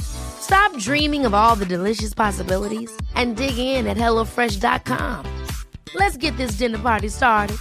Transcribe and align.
Stop 0.00 0.76
dreaming 0.78 1.26
of 1.26 1.34
all 1.34 1.56
the 1.56 1.66
delicious 1.66 2.14
possibilities 2.14 2.90
and 3.14 3.36
dig 3.36 3.58
in 3.58 3.86
at 3.86 3.96
HelloFresh.com. 3.96 5.44
Let's 5.94 6.16
get 6.16 6.36
this 6.36 6.52
dinner 6.52 6.78
party 6.78 7.08
started. 7.08 7.56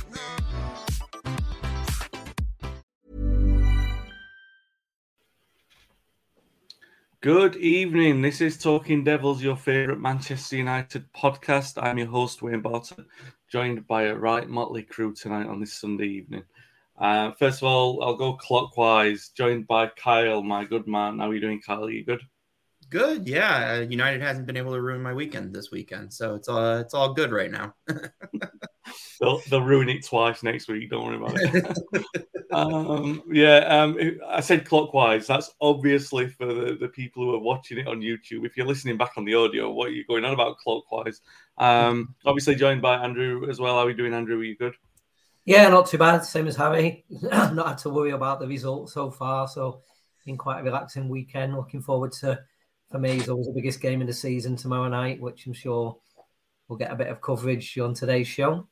Good 7.26 7.56
evening. 7.56 8.22
This 8.22 8.40
is 8.40 8.56
Talking 8.56 9.04
Devils, 9.04 9.42
your 9.42 9.56
favourite 9.56 10.00
Manchester 10.00 10.58
United 10.58 11.12
podcast. 11.12 11.82
I'm 11.82 11.98
your 11.98 12.06
host, 12.06 12.44
Wayne 12.44 12.62
Barton, 12.62 13.08
joined 13.52 13.88
by 13.88 14.04
a 14.04 14.16
right 14.16 14.48
motley 14.48 14.84
crew 14.84 15.12
tonight 15.12 15.48
on 15.48 15.60
this 15.60 15.74
Sunday 15.74 16.06
evening. 16.06 16.44
Uh, 16.98 17.32
first 17.32 17.62
of 17.62 17.68
all, 17.68 18.02
I'll 18.04 18.16
go 18.16 18.34
clockwise, 18.34 19.30
joined 19.36 19.68
by 19.68 19.88
Kyle, 19.88 20.42
my 20.42 20.64
good 20.64 20.88
man. 20.88 21.20
How 21.20 21.30
are 21.30 21.34
you 21.34 21.42
doing, 21.42 21.62
Kyle? 21.62 21.86
Are 21.86 21.92
you 21.92 22.06
good? 22.06 22.22
Good, 22.90 23.28
yeah. 23.28 23.80
Uh, 23.80 23.82
United 23.82 24.22
hasn't 24.22 24.46
been 24.46 24.58
able 24.58 24.74
to 24.74 24.82
ruin 24.82 25.02
my 25.02 25.14
weekend 25.14 25.54
this 25.54 25.72
weekend, 25.72 26.14
so 26.14 26.36
it's 26.36 26.48
all 26.48 26.78
it's 26.78 26.94
all 26.94 27.14
good 27.14 27.32
right 27.32 27.52
now. 27.52 27.74
they'll, 29.20 29.42
they'll 29.50 29.62
ruin 29.62 29.90
it 29.90 30.06
twice 30.06 30.44
next 30.44 30.68
week. 30.68 30.90
Don't 30.90 31.06
worry 31.06 31.18
about 31.18 31.36
it. 31.36 32.28
um, 32.52 33.24
yeah, 33.32 33.58
um, 33.58 33.98
I 34.28 34.40
said 34.40 34.66
clockwise. 34.66 35.28
That's 35.28 35.52
obviously 35.60 36.30
for 36.30 36.46
the, 36.46 36.78
the 36.80 36.88
people 36.88 37.24
who 37.24 37.34
are 37.34 37.40
watching 37.40 37.80
it 37.80 37.88
on 37.88 38.02
YouTube. 38.02 38.46
If 38.46 38.56
you're 38.56 38.68
listening 38.68 38.98
back 38.98 39.14
on 39.18 39.26
the 39.26 39.36
audio, 39.36 39.72
what 39.72 39.90
are 39.90 39.94
you 39.94 40.06
going 40.06 40.24
on 40.24 40.34
about 40.34 40.58
clockwise? 40.60 41.22
Um, 41.58 42.14
obviously 42.26 42.56
joined 42.56 42.82
by 42.82 42.98
Andrew 43.04 43.50
as 43.50 43.60
well. 43.60 43.76
How 43.76 43.86
are 43.86 43.90
you 43.90 43.98
doing, 43.98 44.14
Andrew? 44.14 44.40
Are 44.40 44.44
you 44.44 44.56
good? 44.56 44.76
Yeah, 45.46 45.70
not 45.70 45.88
too 45.88 46.00
bad. 46.00 46.26
Same 46.26 46.48
as 46.48 46.56
Harry. 46.56 47.06
not 47.22 47.68
had 47.68 47.78
to 47.80 47.90
worry 47.90 48.12
about 48.12 48.40
the 48.40 48.48
results 48.48 48.94
so 48.94 49.12
far. 49.12 49.48
So, 49.48 49.82
been 50.26 50.38
quite 50.38 50.60
a 50.60 50.64
relaxing 50.64 51.08
weekend. 51.08 51.56
Looking 51.56 51.82
forward 51.82 52.12
to 52.14 52.40
for 52.92 53.00
me 53.00 53.18
is 53.18 53.30
always 53.30 53.48
the 53.48 53.54
biggest 53.54 53.82
game 53.82 54.02
of 54.02 54.08
the 54.08 54.14
season 54.14 54.56
tomorrow 54.56 54.88
night, 54.88 55.20
which 55.20 55.46
I'm 55.46 55.54
sure 55.54 55.98
we'll 56.68 56.80
get 56.80 56.92
a 56.92 56.96
bit 56.96 57.08
of 57.08 57.22
coverage 57.22 57.78
on 57.78 57.94
today's 57.94 58.28
show. 58.28 58.68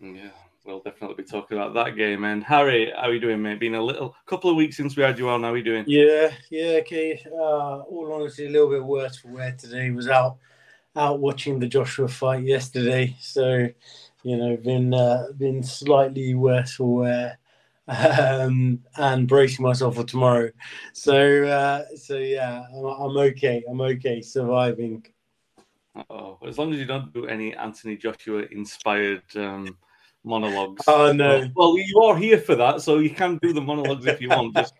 Yeah, 0.00 0.30
we'll 0.64 0.80
definitely 0.80 1.22
be 1.22 1.28
talking 1.28 1.56
about 1.56 1.74
that 1.74 1.96
game. 1.96 2.24
And 2.24 2.42
Harry, 2.44 2.92
how 2.94 3.08
are 3.08 3.14
you 3.14 3.20
doing, 3.20 3.42
mate? 3.42 3.60
Been 3.60 3.74
a 3.74 3.82
little 3.82 4.14
couple 4.26 4.50
of 4.50 4.56
weeks 4.56 4.76
since 4.76 4.96
we 4.96 5.02
had 5.02 5.18
you 5.18 5.28
on. 5.28 5.42
How 5.42 5.52
are 5.52 5.56
you 5.56 5.64
doing? 5.64 5.84
Yeah, 5.86 6.32
yeah, 6.50 6.78
okay. 6.80 7.22
Uh, 7.30 7.80
all 7.80 8.12
honesty, 8.12 8.46
a 8.46 8.50
little 8.50 8.70
bit 8.70 8.84
worse 8.84 9.18
for 9.18 9.28
wear 9.28 9.54
today. 9.58 9.90
Was 9.90 10.08
out 10.08 10.38
out 10.96 11.20
watching 11.20 11.58
the 11.58 11.68
Joshua 11.68 12.08
fight 12.08 12.44
yesterday, 12.44 13.16
so 13.20 13.68
you 14.22 14.36
know, 14.36 14.56
been 14.56 14.94
uh, 14.94 15.28
been 15.36 15.62
slightly 15.62 16.34
worse 16.34 16.74
for 16.74 17.00
wear 17.00 17.38
um, 17.88 18.80
and 18.96 19.28
bracing 19.28 19.64
myself 19.64 19.96
for 19.96 20.04
tomorrow. 20.04 20.50
So, 20.92 21.44
uh, 21.44 21.84
so 21.96 22.18
yeah, 22.18 22.64
I'm, 22.74 22.84
I'm, 22.84 23.16
okay. 23.16 23.64
I'm 23.68 23.80
okay, 23.80 24.20
surviving. 24.20 25.06
Oh, 26.10 26.38
as 26.46 26.58
long 26.58 26.72
as 26.72 26.78
you 26.78 26.84
don't 26.84 27.12
do 27.12 27.26
any 27.26 27.54
Anthony 27.56 27.96
Joshua 27.96 28.44
inspired 28.50 29.22
um, 29.36 29.76
monologues. 30.22 30.84
Oh 30.86 31.12
no! 31.12 31.48
Well, 31.54 31.76
you 31.78 32.00
are 32.02 32.16
here 32.16 32.38
for 32.38 32.54
that, 32.56 32.82
so 32.82 32.98
you 32.98 33.10
can 33.10 33.38
do 33.42 33.52
the 33.52 33.60
monologues 33.60 34.06
if 34.06 34.20
you 34.20 34.30
want, 34.30 34.54
just 34.54 34.74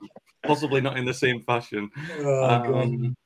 possibly 0.47 0.81
not 0.81 0.99
in 0.99 1.05
the 1.05 1.15
same 1.15 1.41
fashion. 1.43 1.91
Oh, 2.21 2.45
um, 2.45 3.17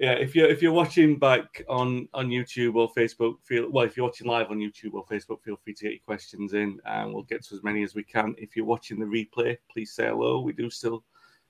yeah, 0.00 0.12
if 0.12 0.34
you're 0.34 0.48
if 0.48 0.62
you're 0.62 0.72
watching 0.72 1.18
back 1.18 1.62
on 1.68 2.08
on 2.14 2.28
YouTube 2.28 2.74
or 2.74 2.90
Facebook, 2.94 3.34
feel 3.44 3.70
well. 3.70 3.84
If 3.84 3.98
you're 3.98 4.06
watching 4.06 4.26
live 4.26 4.50
on 4.50 4.56
YouTube 4.56 4.94
or 4.94 5.04
Facebook, 5.04 5.42
feel 5.42 5.56
free 5.62 5.74
to 5.74 5.84
get 5.84 5.92
your 5.92 6.00
questions 6.06 6.54
in, 6.54 6.80
and 6.86 7.12
we'll 7.12 7.24
get 7.24 7.44
to 7.44 7.54
as 7.54 7.62
many 7.62 7.82
as 7.82 7.94
we 7.94 8.02
can. 8.02 8.34
If 8.38 8.56
you're 8.56 8.64
watching 8.64 8.98
the 8.98 9.04
replay, 9.04 9.58
please 9.70 9.92
say 9.92 10.06
hello. 10.06 10.40
We 10.40 10.54
do 10.54 10.70
still 10.70 11.04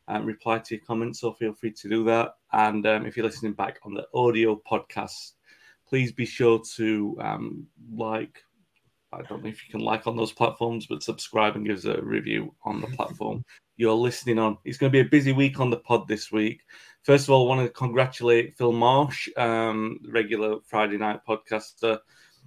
um, 0.08 0.26
reply 0.26 0.58
to 0.58 0.74
your 0.74 0.84
comments, 0.84 1.20
so 1.20 1.32
feel 1.32 1.54
free 1.54 1.70
to 1.70 1.88
do 1.88 2.02
that. 2.06 2.34
And 2.52 2.84
um, 2.88 3.06
if 3.06 3.16
you're 3.16 3.24
listening 3.24 3.52
back 3.52 3.78
on 3.84 3.94
the 3.94 4.08
audio 4.14 4.60
podcast, 4.68 5.34
please 5.88 6.10
be 6.10 6.26
sure 6.26 6.60
to 6.74 7.16
um, 7.20 7.68
like. 7.94 8.42
I 9.12 9.22
don't 9.22 9.42
know 9.42 9.48
if 9.48 9.64
you 9.64 9.70
can 9.70 9.80
like 9.80 10.08
on 10.08 10.16
those 10.16 10.32
platforms, 10.32 10.86
but 10.86 11.04
subscribe 11.04 11.54
and 11.54 11.66
give 11.66 11.78
us 11.78 11.84
a 11.84 12.00
review 12.02 12.54
on 12.64 12.80
the 12.80 12.86
platform 12.88 13.44
you're 13.80 13.94
listening 13.94 14.38
on. 14.38 14.58
It's 14.62 14.76
going 14.76 14.92
to 14.92 14.96
be 14.96 15.00
a 15.00 15.10
busy 15.10 15.32
week 15.32 15.58
on 15.58 15.70
the 15.70 15.78
pod 15.78 16.06
this 16.06 16.30
week. 16.30 16.60
First 17.02 17.24
of 17.24 17.30
all, 17.30 17.46
I 17.46 17.56
want 17.56 17.66
to 17.66 17.72
congratulate 17.72 18.56
Phil 18.58 18.72
Marsh, 18.72 19.28
um, 19.36 20.00
regular 20.08 20.56
Friday 20.66 20.98
night 20.98 21.20
podcaster 21.26 21.98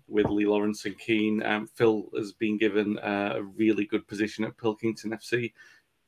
with 0.08 0.28
Lee 0.28 0.46
Lawrence 0.46 0.86
and 0.86 0.98
Keane. 0.98 1.42
Um, 1.44 1.68
Phil 1.68 2.08
has 2.16 2.34
been 2.34 2.58
given 2.60 3.00
uh, 3.00 3.34
a 3.38 3.44
really 3.44 3.86
good 3.86 4.08
position 4.08 4.44
at 4.44 4.58
Pilkington 4.58 5.12
FC. 5.12 5.54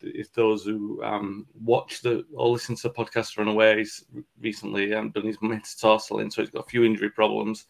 If 0.01 0.31
those 0.33 0.63
who 0.63 1.03
um, 1.03 1.47
watch 1.59 2.01
the 2.01 2.23
or 2.33 2.49
listen 2.49 2.75
to 2.75 2.89
the 2.89 2.93
podcast 2.93 3.37
are 3.37 3.41
unaware, 3.41 3.79
he's 3.79 4.05
recently 4.39 4.93
um, 4.93 5.09
done 5.09 5.25
his 5.25 5.41
metatarsal 5.41 6.19
in, 6.19 6.29
so 6.29 6.41
he's 6.43 6.51
got 6.51 6.65
a 6.65 6.69
few 6.69 6.83
injury 6.83 7.09
problems. 7.09 7.65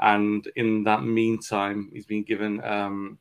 And 0.00 0.46
in 0.56 0.84
that 0.84 1.04
meantime, 1.04 1.90
he's 1.92 2.06
been 2.06 2.24
given 2.24 2.62
um. 2.64 3.18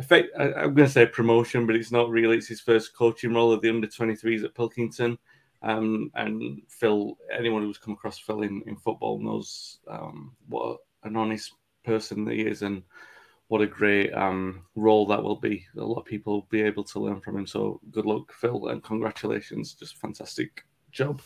I'm 0.00 0.74
going 0.74 0.76
to 0.76 0.88
say 0.88 1.06
promotion, 1.06 1.66
but 1.66 1.74
it's 1.74 1.90
not 1.90 2.08
really. 2.08 2.36
It's 2.36 2.46
his 2.46 2.60
first 2.60 2.94
coaching 2.94 3.34
role 3.34 3.50
of 3.50 3.60
the 3.62 3.68
under 3.68 3.88
23s 3.88 4.44
at 4.44 4.54
Pilkington. 4.54 5.18
Um, 5.62 6.10
and 6.14 6.62
Phil, 6.68 7.18
anyone 7.36 7.62
who's 7.62 7.78
come 7.78 7.94
across 7.94 8.18
Phil 8.18 8.42
in, 8.42 8.62
in 8.66 8.76
football 8.76 9.18
knows 9.18 9.78
um, 9.88 10.36
what 10.48 10.78
an 11.02 11.16
honest 11.16 11.52
person 11.84 12.28
he 12.28 12.42
is 12.42 12.62
and 12.62 12.82
what 13.48 13.62
a 13.62 13.66
great 13.66 14.12
um, 14.12 14.62
role 14.76 15.06
that 15.06 15.22
will 15.22 15.36
be. 15.36 15.66
A 15.76 15.80
lot 15.80 16.00
of 16.00 16.04
people 16.04 16.34
will 16.34 16.46
be 16.50 16.62
able 16.62 16.84
to 16.84 17.00
learn 17.00 17.20
from 17.20 17.38
him. 17.38 17.46
So 17.46 17.80
good 17.90 18.06
luck, 18.06 18.32
Phil, 18.32 18.68
and 18.68 18.82
congratulations. 18.82 19.72
Just 19.72 19.96
fantastic 19.96 20.64
job. 20.92 21.22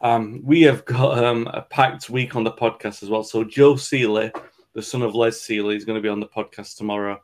Um, 0.00 0.40
we 0.44 0.62
have 0.62 0.84
got 0.84 1.22
um, 1.22 1.48
a 1.52 1.62
packed 1.62 2.10
week 2.10 2.36
on 2.36 2.44
the 2.44 2.52
podcast 2.52 3.02
as 3.02 3.10
well. 3.10 3.24
So 3.24 3.44
Joe 3.44 3.74
Sealey, 3.74 4.30
the 4.72 4.82
son 4.82 5.02
of 5.02 5.14
Les 5.14 5.40
Sealey, 5.40 5.76
is 5.76 5.84
going 5.84 5.96
to 5.96 6.02
be 6.02 6.08
on 6.08 6.20
the 6.20 6.28
podcast 6.28 6.76
tomorrow. 6.76 7.20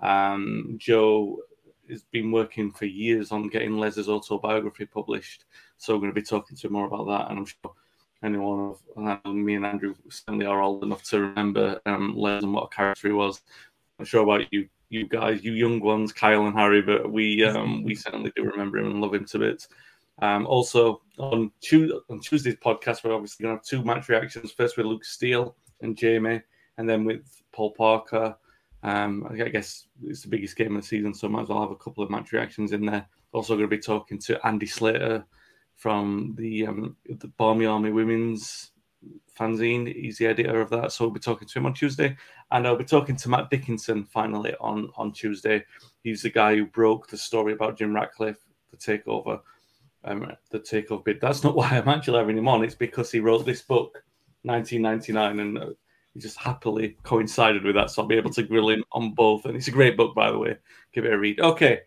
Um, 0.00 0.76
Joe 0.78 1.38
has 1.90 2.04
been 2.04 2.30
working 2.30 2.70
for 2.70 2.86
years 2.86 3.32
on 3.32 3.48
getting 3.48 3.76
Les's 3.76 4.08
autobiography 4.08 4.86
published. 4.86 5.44
So 5.78 5.94
we're 5.94 6.00
going 6.00 6.14
to 6.14 6.20
be 6.20 6.26
talking 6.26 6.56
to 6.56 6.66
him 6.66 6.72
more 6.72 6.86
about 6.86 7.06
that. 7.06 7.30
And 7.30 7.38
I'm 7.38 7.46
sure 7.46 7.72
anyone 8.22 8.74
of 8.96 9.34
me 9.34 9.54
and 9.54 9.66
Andrew 9.66 9.94
certainly 10.08 10.46
are 10.46 10.62
old 10.62 10.84
enough 10.84 11.02
to 11.04 11.20
remember 11.20 11.80
um, 11.86 12.14
Les 12.16 12.42
and 12.42 12.52
what 12.52 12.64
a 12.72 12.74
character 12.74 13.08
he 13.08 13.14
was. 13.14 13.42
I'm 13.98 14.04
sure 14.04 14.22
about 14.22 14.52
you, 14.52 14.68
you 14.90 15.06
guys, 15.08 15.44
you 15.44 15.52
young 15.52 15.80
ones, 15.80 16.12
Kyle 16.12 16.46
and 16.46 16.56
Harry, 16.56 16.82
but 16.82 17.10
we 17.10 17.44
um, 17.44 17.82
we 17.84 17.94
certainly 17.94 18.32
do 18.36 18.44
remember 18.44 18.78
him 18.78 18.86
and 18.86 19.00
love 19.00 19.14
him 19.14 19.24
to 19.26 19.38
bits. 19.38 19.68
Um, 20.20 20.46
also 20.46 21.02
on, 21.18 21.50
Tuesday, 21.60 21.96
on 22.10 22.20
Tuesday's 22.20 22.56
podcast, 22.56 23.02
we're 23.02 23.14
obviously 23.14 23.44
going 23.44 23.56
to 23.56 23.58
have 23.58 23.64
two 23.64 23.84
match 23.84 24.08
reactions. 24.08 24.52
First 24.52 24.76
with 24.76 24.86
Luke 24.86 25.04
Steele 25.04 25.56
and 25.80 25.96
Jamie, 25.96 26.42
and 26.78 26.88
then 26.88 27.04
with 27.04 27.24
Paul 27.52 27.72
Parker. 27.72 28.36
Um, 28.82 29.26
I 29.30 29.48
guess 29.48 29.86
it's 30.04 30.22
the 30.22 30.28
biggest 30.28 30.56
game 30.56 30.74
of 30.76 30.82
the 30.82 30.88
season, 30.88 31.14
so 31.14 31.28
I 31.28 31.30
might 31.30 31.42
as 31.42 31.48
well 31.48 31.60
have 31.60 31.70
a 31.70 31.76
couple 31.76 32.02
of 32.02 32.10
match 32.10 32.32
reactions 32.32 32.72
in 32.72 32.84
there. 32.84 33.06
Also, 33.32 33.54
going 33.54 33.68
to 33.68 33.76
be 33.76 33.80
talking 33.80 34.18
to 34.18 34.44
Andy 34.46 34.66
Slater 34.66 35.24
from 35.76 36.34
the 36.36 36.66
um, 36.66 36.96
the 37.08 37.28
Barmy 37.28 37.66
Army 37.66 37.92
Women's 37.92 38.72
fanzine. 39.38 39.92
He's 39.94 40.18
the 40.18 40.26
editor 40.26 40.60
of 40.60 40.70
that, 40.70 40.92
so 40.92 41.04
we'll 41.04 41.14
be 41.14 41.20
talking 41.20 41.48
to 41.48 41.58
him 41.58 41.66
on 41.66 41.74
Tuesday, 41.74 42.16
and 42.50 42.66
I'll 42.66 42.76
be 42.76 42.84
talking 42.84 43.16
to 43.16 43.28
Matt 43.28 43.50
Dickinson 43.50 44.04
finally 44.04 44.54
on 44.60 44.90
on 44.96 45.12
Tuesday. 45.12 45.64
He's 46.02 46.22
the 46.22 46.30
guy 46.30 46.56
who 46.56 46.66
broke 46.66 47.08
the 47.08 47.16
story 47.16 47.52
about 47.52 47.78
Jim 47.78 47.94
Ratcliffe, 47.94 48.44
the 48.70 48.76
takeover, 48.76 49.40
um, 50.04 50.32
the 50.50 50.60
takeover 50.60 51.04
bid. 51.04 51.20
That's 51.20 51.44
not 51.44 51.54
why 51.54 51.68
I'm 51.68 51.88
actually 51.88 52.18
having 52.18 52.38
him 52.38 52.48
on. 52.48 52.64
It's 52.64 52.74
because 52.74 53.12
he 53.12 53.20
wrote 53.20 53.46
this 53.46 53.62
book, 53.62 54.02
1999, 54.42 55.40
and 55.40 55.58
uh, 55.58 55.74
he 56.14 56.20
just 56.20 56.38
happily 56.38 56.96
coincided 57.02 57.64
with 57.64 57.74
that, 57.74 57.90
so 57.90 58.02
I'll 58.02 58.08
be 58.08 58.16
able 58.16 58.30
to 58.30 58.42
grill 58.42 58.68
him 58.68 58.84
on 58.92 59.12
both. 59.12 59.44
And 59.46 59.56
it's 59.56 59.68
a 59.68 59.72
great 59.72 59.96
book, 59.96 60.14
by 60.14 60.30
the 60.30 60.38
way. 60.38 60.56
Give 60.92 61.04
it 61.04 61.12
a 61.12 61.18
read. 61.18 61.40
Okay. 61.40 61.80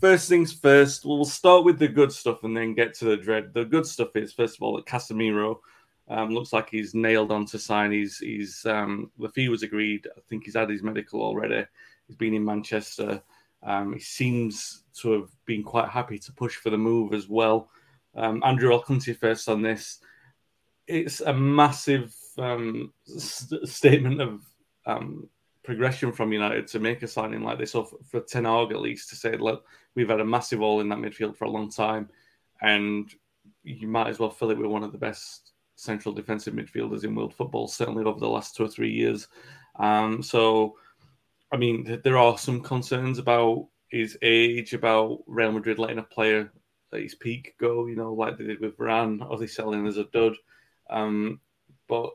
First 0.00 0.28
things 0.28 0.52
first, 0.52 1.04
we'll 1.04 1.24
start 1.24 1.64
with 1.64 1.78
the 1.78 1.88
good 1.88 2.12
stuff 2.12 2.42
and 2.44 2.56
then 2.56 2.74
get 2.74 2.94
to 2.94 3.04
the 3.04 3.16
dread. 3.16 3.54
The 3.54 3.64
good 3.64 3.86
stuff 3.86 4.16
is, 4.16 4.32
first 4.32 4.56
of 4.56 4.62
all, 4.62 4.76
that 4.76 4.86
Casemiro 4.86 5.58
um, 6.08 6.30
looks 6.30 6.52
like 6.52 6.68
he's 6.68 6.94
nailed 6.94 7.32
on 7.32 7.46
to 7.46 7.58
sign. 7.58 7.92
He's 7.92 8.18
he's 8.18 8.66
um, 8.66 9.10
the 9.18 9.28
fee 9.30 9.48
was 9.48 9.62
agreed. 9.62 10.06
I 10.16 10.20
think 10.28 10.44
he's 10.44 10.56
had 10.56 10.68
his 10.68 10.82
medical 10.82 11.22
already. 11.22 11.64
He's 12.06 12.16
been 12.16 12.34
in 12.34 12.44
Manchester. 12.44 13.22
Um, 13.62 13.94
he 13.94 14.00
seems 14.00 14.82
to 15.00 15.12
have 15.12 15.30
been 15.46 15.62
quite 15.62 15.88
happy 15.88 16.18
to 16.18 16.32
push 16.32 16.56
for 16.56 16.70
the 16.70 16.76
move 16.76 17.14
as 17.14 17.28
well. 17.28 17.70
Um, 18.14 18.42
Andrew, 18.44 18.72
I'll 18.72 18.82
come 18.82 18.98
to 18.98 19.10
you 19.10 19.16
first 19.16 19.48
on 19.48 19.62
this. 19.62 20.00
It's 20.86 21.20
a 21.20 21.32
massive 21.32 22.14
um, 22.38 22.92
st- 23.04 23.68
statement 23.68 24.20
of 24.20 24.42
um, 24.86 25.28
progression 25.62 26.12
from 26.12 26.32
United 26.32 26.66
to 26.68 26.78
make 26.78 27.02
a 27.02 27.08
signing 27.08 27.42
like 27.42 27.58
this, 27.58 27.74
or 27.74 27.88
for, 28.10 28.20
Ten 28.20 28.44
Hag 28.44 28.70
at 28.70 28.80
least 28.80 29.08
to 29.10 29.16
say, 29.16 29.36
look, 29.36 29.66
we've 29.94 30.08
had 30.08 30.20
a 30.20 30.24
massive 30.24 30.58
hole 30.58 30.80
in 30.80 30.88
that 30.90 30.98
midfield 30.98 31.36
for 31.36 31.46
a 31.46 31.50
long 31.50 31.70
time, 31.70 32.08
and 32.60 33.12
you 33.62 33.88
might 33.88 34.08
as 34.08 34.18
well 34.18 34.30
fill 34.30 34.50
it 34.50 34.58
with 34.58 34.70
one 34.70 34.84
of 34.84 34.92
the 34.92 34.98
best 34.98 35.52
central 35.76 36.14
defensive 36.14 36.54
midfielders 36.54 37.04
in 37.04 37.14
world 37.14 37.34
football, 37.34 37.66
certainly 37.66 38.04
over 38.04 38.20
the 38.20 38.28
last 38.28 38.54
two 38.54 38.64
or 38.64 38.68
three 38.68 38.92
years. 38.92 39.26
Um, 39.76 40.22
so, 40.22 40.76
I 41.52 41.56
mean, 41.56 42.00
there 42.04 42.18
are 42.18 42.38
some 42.38 42.60
concerns 42.60 43.18
about 43.18 43.68
his 43.88 44.16
age, 44.22 44.72
about 44.72 45.20
Real 45.26 45.52
Madrid 45.52 45.78
letting 45.78 45.98
a 45.98 46.02
player 46.02 46.52
at 46.92 47.00
his 47.00 47.14
peak 47.14 47.54
go, 47.58 47.86
you 47.86 47.96
know, 47.96 48.12
like 48.12 48.38
they 48.38 48.44
did 48.44 48.60
with 48.60 48.76
Varane, 48.76 49.20
obviously 49.22 49.48
selling 49.48 49.86
as 49.86 49.96
a 49.96 50.04
dud. 50.04 50.34
Um, 50.90 51.40
but 51.88 52.10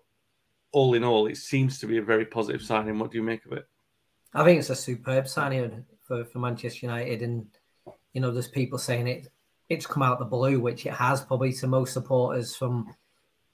all 0.72 0.94
in 0.94 1.04
all, 1.04 1.28
it 1.28 1.38
seems 1.38 1.80
to 1.80 1.88
be 1.88 1.98
a 1.98 2.02
very 2.02 2.26
positive 2.26 2.62
signing. 2.62 3.00
What 3.00 3.12
do 3.12 3.18
you 3.18 3.24
make 3.24 3.46
of 3.46 3.54
it? 3.54 3.68
I 4.34 4.44
think 4.44 4.60
it's 4.60 4.70
a 4.70 4.76
superb 4.76 5.28
signing 5.28 5.86
for, 6.04 6.24
for 6.26 6.40
Manchester 6.40 6.86
United. 6.86 7.22
And, 7.22 7.48
you 8.14 8.22
know, 8.22 8.32
there's 8.32 8.48
people 8.48 8.78
saying 8.78 9.08
it 9.08 9.28
it's 9.70 9.86
come 9.86 10.02
out 10.04 10.20
the 10.20 10.26
blue, 10.26 10.60
which 10.60 10.86
it 10.86 10.94
has 10.94 11.22
probably 11.22 11.54
to 11.54 11.68
most 11.68 11.94
supporters 11.94 12.56
from 12.56 12.94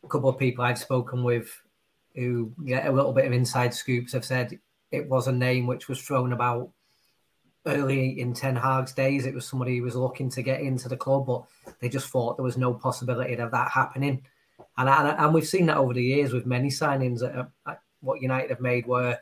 a 0.03 0.07
couple 0.07 0.29
of 0.29 0.39
people 0.39 0.63
I've 0.63 0.79
spoken 0.79 1.23
with 1.23 1.49
who 2.15 2.53
get 2.65 2.87
a 2.87 2.91
little 2.91 3.11
bit 3.11 3.25
of 3.25 3.33
inside 3.33 3.73
scoops 3.73 4.13
have 4.13 4.23
said 4.23 4.57
it 4.91 5.09
was 5.09 5.27
a 5.27 5.31
name 5.33 5.67
which 5.67 5.89
was 5.89 6.01
thrown 6.01 6.31
about 6.31 6.69
early 7.65 8.19
in 8.19 8.33
Ten 8.33 8.55
Hag's 8.55 8.93
days. 8.93 9.25
It 9.25 9.33
was 9.33 9.45
somebody 9.45 9.77
who 9.77 9.83
was 9.83 9.95
looking 9.95 10.29
to 10.31 10.41
get 10.41 10.61
into 10.61 10.87
the 10.87 10.95
club, 10.95 11.25
but 11.25 11.43
they 11.81 11.89
just 11.89 12.07
thought 12.07 12.37
there 12.37 12.43
was 12.43 12.57
no 12.57 12.73
possibility 12.73 13.33
of 13.33 13.51
that 13.51 13.71
happening. 13.71 14.25
And, 14.77 14.89
and, 14.89 15.07
and 15.19 15.33
we've 15.33 15.47
seen 15.47 15.65
that 15.67 15.77
over 15.77 15.93
the 15.93 16.03
years 16.03 16.33
with 16.33 16.45
many 16.45 16.69
signings 16.69 17.19
that 17.19 17.49
are, 17.65 17.79
what 18.01 18.21
United 18.21 18.49
have 18.51 18.61
made 18.61 18.85
where 18.85 19.19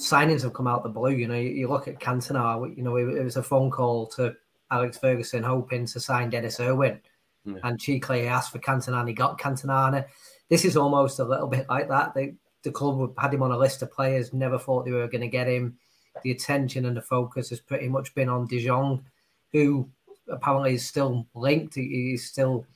signings 0.00 0.42
have 0.42 0.54
come 0.54 0.66
out 0.66 0.82
the 0.82 0.88
blue. 0.88 1.10
You 1.10 1.28
know, 1.28 1.34
you, 1.34 1.50
you 1.50 1.68
look 1.68 1.88
at 1.88 2.00
Cantona, 2.00 2.76
you 2.76 2.82
know, 2.82 2.96
it, 2.96 3.16
it, 3.16 3.24
was 3.24 3.36
a 3.36 3.42
phone 3.42 3.70
call 3.70 4.06
to 4.08 4.34
Alex 4.70 4.98
Ferguson 4.98 5.42
hoping 5.42 5.86
to 5.86 6.00
sign 6.00 6.30
Denis 6.30 6.60
Irwin. 6.60 7.00
Yeah. 7.44 7.56
And 7.62 7.78
Chicley 7.78 8.26
asked 8.26 8.52
for 8.52 8.58
Cantona 8.58 9.00
and 9.00 9.08
he 9.08 9.14
got 9.14 9.38
Cantona. 9.38 10.06
This 10.48 10.64
is 10.64 10.76
almost 10.76 11.18
a 11.18 11.24
little 11.24 11.46
bit 11.46 11.68
like 11.68 11.88
that. 11.88 12.14
They, 12.14 12.34
the 12.62 12.70
club 12.70 13.12
had 13.18 13.34
him 13.34 13.42
on 13.42 13.52
a 13.52 13.58
list 13.58 13.82
of 13.82 13.92
players, 13.92 14.32
never 14.32 14.58
thought 14.58 14.84
they 14.84 14.90
were 14.90 15.08
going 15.08 15.20
to 15.20 15.28
get 15.28 15.46
him. 15.46 15.76
The 16.22 16.30
attention 16.30 16.86
and 16.86 16.96
the 16.96 17.02
focus 17.02 17.50
has 17.50 17.60
pretty 17.60 17.88
much 17.88 18.14
been 18.14 18.28
on 18.28 18.46
De 18.46 18.64
Jong, 18.64 19.04
who 19.52 19.88
apparently 20.28 20.74
is 20.74 20.86
still 20.86 21.26
linked. 21.34 21.74
He's 21.74 22.24
still 22.24 22.66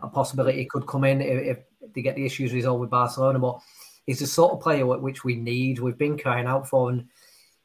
a 0.00 0.08
possibility 0.08 0.64
could 0.66 0.86
come 0.86 1.04
in 1.04 1.20
if, 1.20 1.58
if 1.82 1.92
they 1.94 2.02
get 2.02 2.16
the 2.16 2.26
issues 2.26 2.52
resolved 2.52 2.80
with 2.80 2.90
Barcelona. 2.90 3.38
But 3.38 3.60
he's 4.06 4.20
the 4.20 4.26
sort 4.26 4.52
of 4.52 4.60
player 4.60 4.86
which 4.86 5.24
we 5.24 5.36
need. 5.36 5.78
We've 5.78 5.98
been 5.98 6.18
crying 6.18 6.46
out 6.46 6.68
for, 6.68 6.90
and 6.90 7.06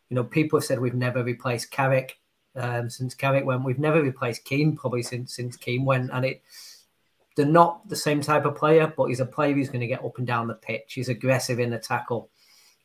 you 0.09 0.15
know, 0.15 0.24
people 0.24 0.59
have 0.59 0.65
said 0.65 0.80
we've 0.80 0.94
never 0.94 1.24
replaced 1.24 1.71
Carrick 1.71 2.18
um, 2.56 2.89
since 2.89 3.15
Carrick 3.15 3.45
went. 3.45 3.63
We've 3.63 3.80
never 3.80 4.01
replaced 4.01 4.45
Keane 4.45 4.75
probably 4.75 5.03
since 5.03 5.35
since 5.35 5.56
Keane 5.56 5.85
went, 5.85 6.12
and 6.13 6.25
it. 6.25 6.41
They're 7.35 7.47
not 7.47 7.89
the 7.89 7.95
same 7.95 8.21
type 8.21 8.45
of 8.45 8.56
player, 8.56 8.94
but 8.95 9.06
he's 9.06 9.19
a 9.19 9.25
player 9.25 9.56
who's 9.56 9.69
going 9.69 9.80
to 9.80 9.88
get 9.88 10.06
up 10.06 10.19
and 10.19 10.27
down 10.27 10.47
the 10.47 10.53
pitch. 10.53 10.94
He's 10.94 11.09
aggressive 11.09 11.59
in 11.59 11.71
the 11.71 11.80
tackle. 11.80 12.30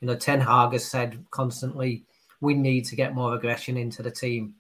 You 0.01 0.07
know, 0.07 0.17
Ten 0.17 0.41
Hag 0.41 0.73
has 0.73 0.87
said 0.87 1.23
constantly, 1.31 2.07
we 2.41 2.55
need 2.55 2.87
to 2.87 2.97
get 2.97 3.15
more 3.15 3.35
aggression 3.35 3.77
into 3.77 4.03
the 4.03 4.11
team. 4.11 4.55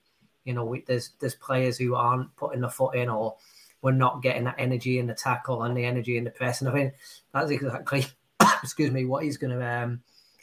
You 0.44 0.52
know, 0.52 0.66
we, 0.66 0.82
there's 0.86 1.12
there's 1.20 1.36
players 1.36 1.78
who 1.78 1.94
aren't 1.94 2.34
putting 2.36 2.60
the 2.60 2.68
foot 2.68 2.96
in 2.96 3.08
or 3.08 3.36
we're 3.82 3.92
not 3.92 4.22
getting 4.22 4.44
that 4.44 4.56
energy 4.58 4.98
in 4.98 5.06
the 5.06 5.14
tackle 5.14 5.62
and 5.62 5.76
the 5.76 5.84
energy 5.84 6.16
in 6.16 6.24
the 6.24 6.30
press. 6.30 6.60
And 6.60 6.68
I 6.68 6.72
think 6.72 6.94
that's 7.32 7.50
exactly, 7.50 8.06
excuse 8.62 8.90
me, 8.90 9.04
what 9.04 9.24
he's 9.24 9.36
going 9.36 9.58
to 9.58 9.64
um, 9.64 10.00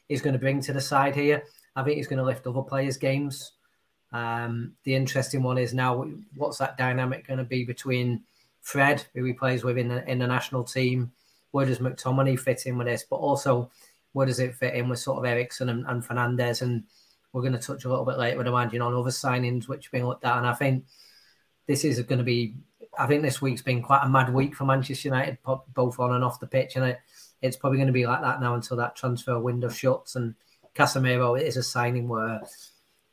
he's 0.08 0.22
going 0.22 0.34
to 0.34 0.40
bring 0.40 0.62
to 0.62 0.74
the 0.74 0.82
side 0.82 1.16
here. 1.16 1.44
I 1.76 1.84
think 1.84 1.98
he's 1.98 2.08
going 2.08 2.20
to 2.20 2.26
lift 2.26 2.48
other 2.48 2.62
players' 2.62 2.98
games. 2.98 3.54
Um, 4.12 4.74
the 4.84 4.96
interesting 4.96 5.44
one 5.44 5.58
is 5.58 5.74
now 5.74 6.06
what's 6.36 6.60
that 6.60 6.78
dynamic 6.78 7.28
going 7.28 7.40
to 7.40 7.44
be 7.44 7.66
between 7.66 8.24
Fred, 8.62 9.06
who 9.14 9.24
he 9.26 9.34
plays 9.34 9.64
with 9.64 9.78
in 9.78 9.90
the, 9.90 10.10
in 10.10 10.20
the 10.20 10.28
national 10.28 10.64
team? 10.64 11.12
Where 11.52 11.66
does 11.66 11.80
McTominay 11.80 12.40
fit 12.40 12.66
in 12.66 12.78
with 12.78 12.88
this? 12.88 13.06
But 13.10 13.18
also, 13.18 13.70
where 14.14 14.26
does 14.26 14.40
it 14.40 14.56
fit 14.56 14.76
in 14.76 14.88
with 14.88 15.00
sort 15.00 15.18
of 15.18 15.26
Eriksen 15.26 15.70
and, 15.70 15.86
and 15.88 16.04
Fernandes? 16.04 16.62
And 16.62 16.84
we're 17.34 17.42
going 17.42 17.54
to 17.54 17.60
touch 17.60 17.84
a 17.84 17.90
little 17.90 18.06
bit 18.06 18.18
later, 18.18 18.40
I'd 18.40 18.48
imagine, 18.48 18.82
on 18.82 18.94
other 18.94 19.10
signings 19.10 19.68
which 19.68 19.86
have 19.86 19.92
been 19.92 20.08
looked 20.08 20.24
at. 20.24 20.38
And 20.38 20.48
I 20.48 20.54
think 20.54 20.86
this 21.68 21.84
is 21.84 22.00
going 22.02 22.20
to 22.20 22.24
be 22.24 22.56
I 22.98 23.08
think 23.08 23.22
this 23.22 23.42
week's 23.42 23.62
been 23.62 23.82
quite 23.82 24.04
a 24.04 24.10
mad 24.10 24.34
week 24.34 24.56
for 24.56 24.66
Manchester 24.66 25.10
United, 25.10 25.38
both 25.74 26.00
on 26.00 26.14
and 26.14 26.24
off 26.24 26.40
the 26.40 26.48
pitch, 26.48 26.76
and 26.76 26.86
it, 26.86 27.00
it's 27.42 27.58
probably 27.58 27.78
going 27.78 27.88
to 27.88 27.94
be 27.94 28.06
like 28.06 28.22
that 28.22 28.42
now 28.42 28.56
until 28.56 28.78
that 28.78 28.96
transfer 28.96 29.40
window 29.40 29.70
shuts. 29.70 30.16
And 30.16 30.36
Casemiro 30.76 31.40
is 31.40 31.58
a 31.58 31.64
signing 31.64 32.08
where, 32.08 32.42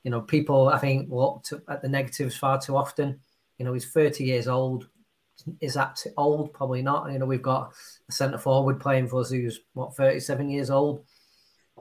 you 0.05 0.11
know, 0.11 0.21
people 0.21 0.69
I 0.69 0.79
think 0.79 1.11
look 1.11 1.45
at 1.69 1.83
the 1.83 1.89
negatives 1.89 2.37
far 2.37 2.61
too 2.61 2.77
often. 2.77 3.21
You 3.59 3.65
know, 3.65 3.73
he's 3.73 3.91
30 3.91 4.25
years 4.25 4.49
old. 4.49 4.89
Is 5.61 5.75
that 5.75 6.05
old? 6.17 6.53
Probably 6.53 6.83
not. 6.83 7.11
You 7.13 7.19
know, 7.19 7.27
we've 7.27 7.43
got 7.43 7.73
a 8.09 8.13
centre 8.13 8.39
forward 8.39 8.81
playing 8.81 9.09
for 9.09 9.21
us 9.21 9.31
who's 9.31 9.61
what 9.75 9.97
37 9.97 10.49
years 10.49 10.71
old. 10.71 11.05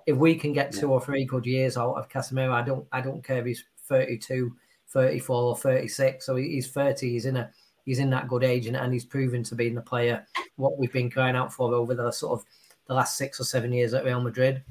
If 0.05 0.17
we 0.17 0.35
can 0.35 0.53
get 0.53 0.71
two 0.71 0.91
or 0.91 1.01
three 1.01 1.25
good 1.25 1.45
years 1.45 1.77
out 1.77 1.93
of 1.95 2.09
Casemiro, 2.09 2.53
I 2.53 2.63
don't 2.63 2.87
I 2.91 3.01
don't 3.01 3.23
care 3.23 3.39
if 3.39 3.45
he's 3.45 3.63
32, 3.87 4.55
34 4.87 5.35
or 5.35 5.55
36. 5.55 6.25
So 6.25 6.35
he's 6.35 6.71
30. 6.71 7.09
He's 7.09 7.25
in 7.25 7.37
a 7.37 7.51
he's 7.85 7.99
in 7.99 8.09
that 8.09 8.27
good 8.27 8.43
age 8.43 8.67
and, 8.67 8.77
and 8.77 8.93
he's 8.93 9.05
proven 9.05 9.43
to 9.43 9.55
be 9.55 9.69
the 9.69 9.81
player 9.81 10.25
what 10.55 10.77
we've 10.77 10.93
been 10.93 11.09
crying 11.09 11.35
out 11.35 11.51
for 11.51 11.73
over 11.73 11.93
the 11.93 12.11
sort 12.11 12.39
of 12.39 12.45
the 12.87 12.93
last 12.93 13.17
six 13.17 13.39
or 13.39 13.43
seven 13.43 13.71
years 13.71 13.93
at 13.93 14.05
Real 14.05 14.21
Madrid. 14.21 14.63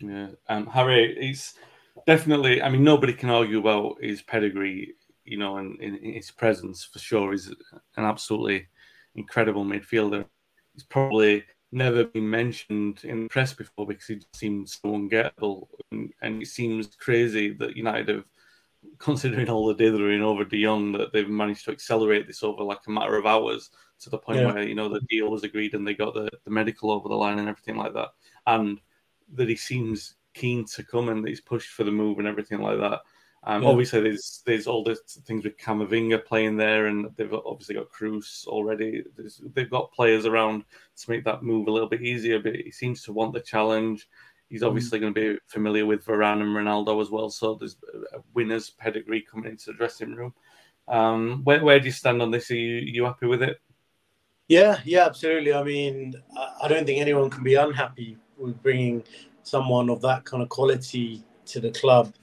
Yeah, 0.00 0.28
um, 0.48 0.66
Harry, 0.66 1.16
he's 1.20 1.54
definitely. 2.06 2.62
I 2.62 2.68
mean, 2.68 2.84
nobody 2.84 3.12
can 3.12 3.30
argue 3.30 3.58
about 3.58 4.02
his 4.02 4.22
pedigree, 4.22 4.94
you 5.24 5.38
know, 5.38 5.58
and, 5.58 5.78
his 5.80 6.30
presence 6.30 6.84
for 6.84 6.98
sure. 6.98 7.32
He's 7.32 7.48
an 7.48 8.04
absolutely 8.04 8.66
incredible 9.14 9.64
midfielder. 9.64 10.24
He's 10.74 10.84
probably 10.84 11.44
never 11.70 12.04
been 12.04 12.28
mentioned 12.28 13.00
in 13.04 13.24
the 13.24 13.28
press 13.28 13.52
before 13.52 13.86
because 13.86 14.06
he 14.06 14.20
seems 14.32 14.80
so 14.80 14.90
ungettable, 14.90 15.68
and, 15.92 16.12
and 16.22 16.42
it 16.42 16.46
seems 16.46 16.88
crazy 16.96 17.52
that 17.54 17.76
United 17.76 18.08
have 18.08 18.24
considering 18.98 19.48
all 19.48 19.66
the 19.66 19.74
dithering 19.74 20.22
over 20.22 20.44
De 20.44 20.62
Jong, 20.62 20.92
that 20.92 21.12
they've 21.12 21.28
managed 21.28 21.64
to 21.66 21.72
accelerate 21.72 22.26
this 22.26 22.42
over 22.42 22.62
like 22.62 22.80
a 22.86 22.90
matter 22.90 23.16
of 23.16 23.26
hours 23.26 23.70
to 24.00 24.10
the 24.10 24.18
point 24.18 24.40
yeah. 24.40 24.52
where 24.52 24.62
you 24.62 24.74
know 24.74 24.88
the 24.88 25.00
deal 25.08 25.30
was 25.30 25.44
agreed 25.44 25.74
and 25.74 25.86
they 25.86 25.94
got 25.94 26.14
the, 26.14 26.28
the 26.44 26.50
medical 26.50 26.90
over 26.90 27.08
the 27.08 27.14
line 27.14 27.38
and 27.38 27.48
everything 27.48 27.76
like 27.76 27.94
that, 27.94 28.10
and 28.46 28.78
that 29.34 29.48
he 29.48 29.56
seems 29.56 30.16
keen 30.34 30.64
to 30.64 30.82
come 30.82 31.08
and 31.08 31.26
he's 31.26 31.40
pushed 31.40 31.70
for 31.70 31.84
the 31.84 31.90
move 31.90 32.18
and 32.18 32.28
everything 32.28 32.60
like 32.60 32.78
that. 32.78 33.00
Um, 33.46 33.62
yeah. 33.62 33.68
Obviously, 33.68 34.00
there's 34.00 34.42
there's 34.46 34.66
all 34.66 34.82
the 34.82 34.96
things 35.24 35.44
with 35.44 35.58
Camavinga 35.58 36.24
playing 36.24 36.56
there, 36.56 36.86
and 36.86 37.10
they've 37.16 37.32
obviously 37.32 37.74
got 37.74 37.90
Kroos 37.90 38.46
already. 38.46 39.04
There's, 39.16 39.42
they've 39.54 39.70
got 39.70 39.92
players 39.92 40.24
around 40.24 40.64
to 40.96 41.10
make 41.10 41.24
that 41.24 41.42
move 41.42 41.68
a 41.68 41.70
little 41.70 41.88
bit 41.88 42.02
easier, 42.02 42.40
but 42.40 42.54
he 42.54 42.70
seems 42.70 43.02
to 43.02 43.12
want 43.12 43.34
the 43.34 43.40
challenge. 43.40 44.08
He's 44.54 44.62
mm. 44.62 44.68
obviously 44.68 45.00
going 45.00 45.12
to 45.12 45.20
be 45.20 45.38
familiar 45.48 45.84
with 45.84 46.06
Varane 46.06 46.40
and 46.40 46.54
Ronaldo 46.54 47.02
as 47.02 47.10
well. 47.10 47.28
So 47.28 47.56
there's 47.56 47.76
a 48.12 48.20
winner's 48.34 48.70
pedigree 48.70 49.20
coming 49.20 49.50
into 49.50 49.72
the 49.72 49.72
dressing 49.72 50.14
room. 50.14 50.32
Um, 50.86 51.40
where, 51.42 51.64
where 51.64 51.80
do 51.80 51.86
you 51.86 51.90
stand 51.90 52.22
on 52.22 52.30
this? 52.30 52.52
Are 52.52 52.54
you, 52.54 52.76
you 52.76 53.04
happy 53.04 53.26
with 53.26 53.42
it? 53.42 53.60
Yeah, 54.46 54.78
yeah, 54.84 55.06
absolutely. 55.06 55.52
I 55.52 55.64
mean, 55.64 56.14
I 56.62 56.68
don't 56.68 56.86
think 56.86 57.00
anyone 57.00 57.30
can 57.30 57.42
be 57.42 57.56
unhappy 57.56 58.16
with 58.38 58.62
bringing 58.62 59.02
someone 59.42 59.90
of 59.90 60.00
that 60.02 60.24
kind 60.24 60.40
of 60.40 60.48
quality 60.50 61.24
to 61.46 61.58
the 61.58 61.72
club. 61.72 62.14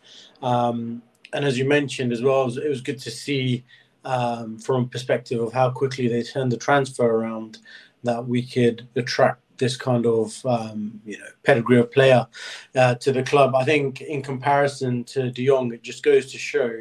Um, 0.42 1.02
and 1.34 1.44
as 1.44 1.58
you 1.58 1.66
mentioned 1.66 2.14
as 2.14 2.22
well, 2.22 2.44
it 2.44 2.46
was, 2.46 2.58
it 2.60 2.70
was 2.70 2.80
good 2.80 3.00
to 3.00 3.12
see 3.12 3.66
um, 4.06 4.58
from 4.58 4.86
a 4.86 4.88
perspective 4.88 5.42
of 5.42 5.52
how 5.52 5.70
quickly 5.70 6.08
they 6.08 6.24
turned 6.24 6.54
the 6.54 6.58
transfer 6.58 7.08
around 7.08 7.58
that 8.04 8.28
we 8.28 8.44
could 8.44 8.88
attract 8.96 9.42
this 9.58 9.78
kind 9.78 10.06
of 10.06 10.44
um, 10.46 11.00
you 11.06 11.18
know 11.18 11.28
pedigree 11.44 11.80
of 11.80 11.92
player 11.92 12.28
uh, 12.76 12.96
to 12.96 13.12
the 13.12 13.24
club. 13.24 13.56
I 13.56 13.64
think 13.64 14.02
in 14.02 14.22
comparison 14.22 15.04
to 15.06 15.32
De 15.32 15.46
Jong, 15.46 15.74
it 15.74 15.84
just 15.84 16.04
goes 16.04 16.32
to 16.32 16.38
show 16.38 16.72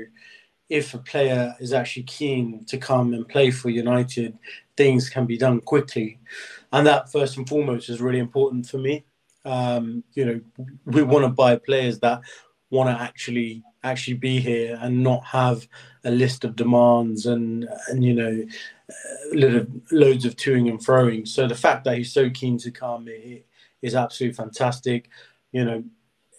if 0.68 0.94
a 0.94 0.98
player 0.98 1.54
is 1.60 1.72
actually 1.72 2.04
keen 2.04 2.64
to 2.64 2.78
come 2.78 3.12
and 3.12 3.28
play 3.28 3.50
for 3.50 3.70
United, 3.70 4.38
things 4.76 5.10
can 5.10 5.26
be 5.26 5.36
done 5.36 5.60
quickly, 5.60 6.18
and 6.72 6.86
that 6.86 7.12
first 7.12 7.36
and 7.36 7.48
foremost 7.48 7.88
is 7.88 8.00
really 8.00 8.18
important 8.18 8.66
for 8.66 8.78
me. 8.78 9.04
Um, 9.44 10.04
you 10.14 10.24
know, 10.24 10.40
we 10.84 11.02
want 11.02 11.24
to 11.24 11.30
buy 11.30 11.56
players 11.56 11.98
that 12.00 12.20
want 12.70 12.88
to 12.88 13.02
actually 13.02 13.62
actually 13.82 14.14
be 14.14 14.40
here 14.40 14.78
and 14.80 15.02
not 15.02 15.24
have 15.24 15.66
a 16.04 16.10
list 16.10 16.44
of 16.44 16.56
demands 16.56 17.26
and 17.26 17.68
and 17.88 18.04
you 18.04 18.14
know 18.14 18.44
uh, 18.90 19.64
loads 19.90 20.24
of 20.24 20.36
toing 20.36 20.68
and 20.68 20.82
throwing. 20.82 21.26
So 21.26 21.46
the 21.46 21.54
fact 21.54 21.84
that 21.84 21.96
he's 21.96 22.12
so 22.12 22.30
keen 22.30 22.58
to 22.58 22.70
come 22.70 23.08
is 23.82 23.94
absolutely 23.94 24.34
fantastic. 24.34 25.08
You 25.52 25.64
know, 25.64 25.84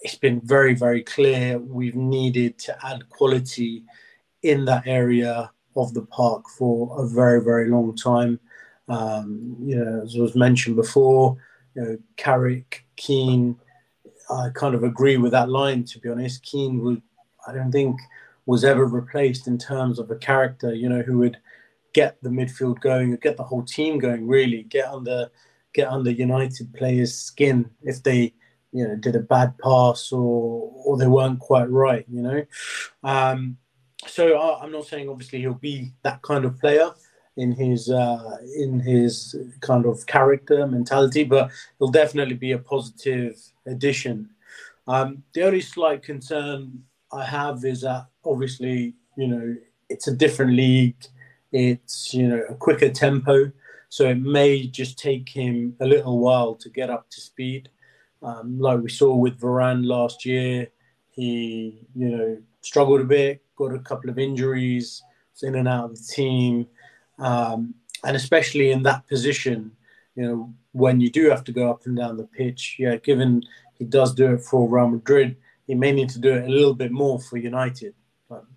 it's 0.01 0.15
been 0.15 0.41
very 0.41 0.73
very 0.73 1.03
clear 1.03 1.57
we've 1.59 1.95
needed 1.95 2.57
to 2.59 2.85
add 2.85 3.09
quality 3.09 3.83
in 4.43 4.65
that 4.65 4.87
area 4.87 5.51
of 5.75 5.93
the 5.93 6.01
park 6.01 6.49
for 6.49 7.03
a 7.03 7.07
very 7.07 7.43
very 7.43 7.69
long 7.69 7.95
time. 7.95 8.39
Um, 8.87 9.55
you 9.59 9.75
know, 9.75 10.01
as 10.03 10.15
was 10.15 10.35
mentioned 10.35 10.75
before, 10.75 11.37
you 11.75 11.81
know, 11.81 11.97
Carrick, 12.17 12.85
Keane. 12.95 13.57
I 14.29 14.49
kind 14.53 14.75
of 14.75 14.83
agree 14.83 15.17
with 15.17 15.31
that 15.31 15.49
line. 15.49 15.83
To 15.85 15.99
be 15.99 16.09
honest, 16.09 16.43
Keane 16.43 16.81
would 16.83 17.01
I 17.47 17.53
don't 17.53 17.71
think 17.71 17.99
was 18.45 18.63
ever 18.63 18.85
replaced 18.85 19.47
in 19.47 19.57
terms 19.57 19.99
of 19.99 20.09
a 20.11 20.15
character, 20.15 20.73
you 20.73 20.89
know, 20.89 21.01
who 21.01 21.19
would 21.19 21.37
get 21.93 22.21
the 22.21 22.29
midfield 22.29 22.79
going, 22.81 23.13
or 23.13 23.17
get 23.17 23.37
the 23.37 23.43
whole 23.43 23.63
team 23.63 23.99
going, 23.99 24.27
really 24.27 24.63
get 24.63 24.87
under 24.87 25.29
get 25.73 25.87
under 25.87 26.11
United 26.11 26.73
players' 26.73 27.15
skin 27.15 27.69
if 27.83 28.03
they, 28.03 28.33
you 28.71 28.87
know, 28.87 28.95
did 28.95 29.15
a 29.15 29.19
bad 29.19 29.57
pass 29.59 30.11
or 30.11 30.71
or 30.85 30.97
they 30.97 31.07
weren't 31.07 31.39
quite 31.39 31.69
right, 31.69 32.05
you 32.09 32.21
know. 32.21 32.45
Um, 33.03 33.57
so 34.07 34.37
I, 34.37 34.63
am 34.63 34.71
not 34.71 34.85
saying 34.85 35.09
obviously 35.09 35.39
he'll 35.39 35.53
be 35.53 35.91
that 36.03 36.21
kind 36.23 36.45
of 36.45 36.59
player 36.59 36.89
in 37.37 37.51
his 37.51 37.89
uh, 37.89 38.37
in 38.57 38.79
his 38.79 39.35
kind 39.61 39.85
of 39.85 40.05
character 40.05 40.65
mentality, 40.67 41.23
but 41.23 41.51
he'll 41.79 41.89
definitely 41.89 42.35
be 42.35 42.51
a 42.53 42.57
positive 42.57 43.39
addition. 43.65 44.29
Um, 44.87 45.23
the 45.33 45.43
only 45.43 45.61
slight 45.61 46.03
concern 46.03 46.83
I 47.13 47.25
have 47.25 47.65
is 47.65 47.81
that 47.81 48.07
obviously, 48.25 48.95
you 49.17 49.27
know, 49.27 49.55
it's 49.89 50.07
a 50.07 50.15
different 50.15 50.53
league. 50.53 50.95
It's, 51.51 52.13
you 52.13 52.27
know, 52.27 52.43
a 52.49 52.55
quicker 52.55 52.89
tempo. 52.89 53.51
So 53.89 54.07
it 54.07 54.19
may 54.19 54.67
just 54.67 54.97
take 54.97 55.27
him 55.27 55.75
a 55.81 55.85
little 55.85 56.19
while 56.19 56.55
to 56.55 56.69
get 56.69 56.89
up 56.89 57.09
to 57.09 57.21
speed. 57.21 57.69
Um, 58.23 58.59
like 58.59 58.79
we 58.79 58.89
saw 58.89 59.13
with 59.13 59.39
Varane 59.39 59.85
last 59.85 60.25
year, 60.25 60.67
he, 61.09 61.85
you 61.93 62.09
know, 62.09 62.37
struggled 62.61 63.01
a 63.01 63.05
bit, 63.05 63.43
got 63.57 63.75
a 63.75 63.79
couple 63.79 64.09
of 64.09 64.17
injuries, 64.17 65.03
was 65.33 65.43
in 65.43 65.55
and 65.55 65.67
out 65.67 65.85
of 65.85 65.97
the 65.97 66.13
team. 66.13 66.67
Um, 67.19 67.73
and 68.03 68.15
especially 68.15 68.71
in 68.71 68.83
that 68.83 69.07
position, 69.07 69.71
you 70.15 70.23
know, 70.23 70.53
when 70.71 71.01
you 71.01 71.09
do 71.09 71.29
have 71.29 71.43
to 71.43 71.51
go 71.51 71.69
up 71.69 71.85
and 71.85 71.97
down 71.97 72.17
the 72.17 72.23
pitch, 72.23 72.77
yeah, 72.79 72.95
given 72.95 73.43
he 73.73 73.83
does 73.83 74.13
do 74.13 74.33
it 74.33 74.41
for 74.41 74.69
Real 74.69 74.87
Madrid, 74.87 75.35
he 75.71 75.75
may 75.75 75.93
need 75.93 76.09
to 76.09 76.19
do 76.19 76.33
it 76.33 76.43
a 76.43 76.49
little 76.49 76.73
bit 76.73 76.91
more 76.91 77.17
for 77.17 77.37
United 77.37 77.93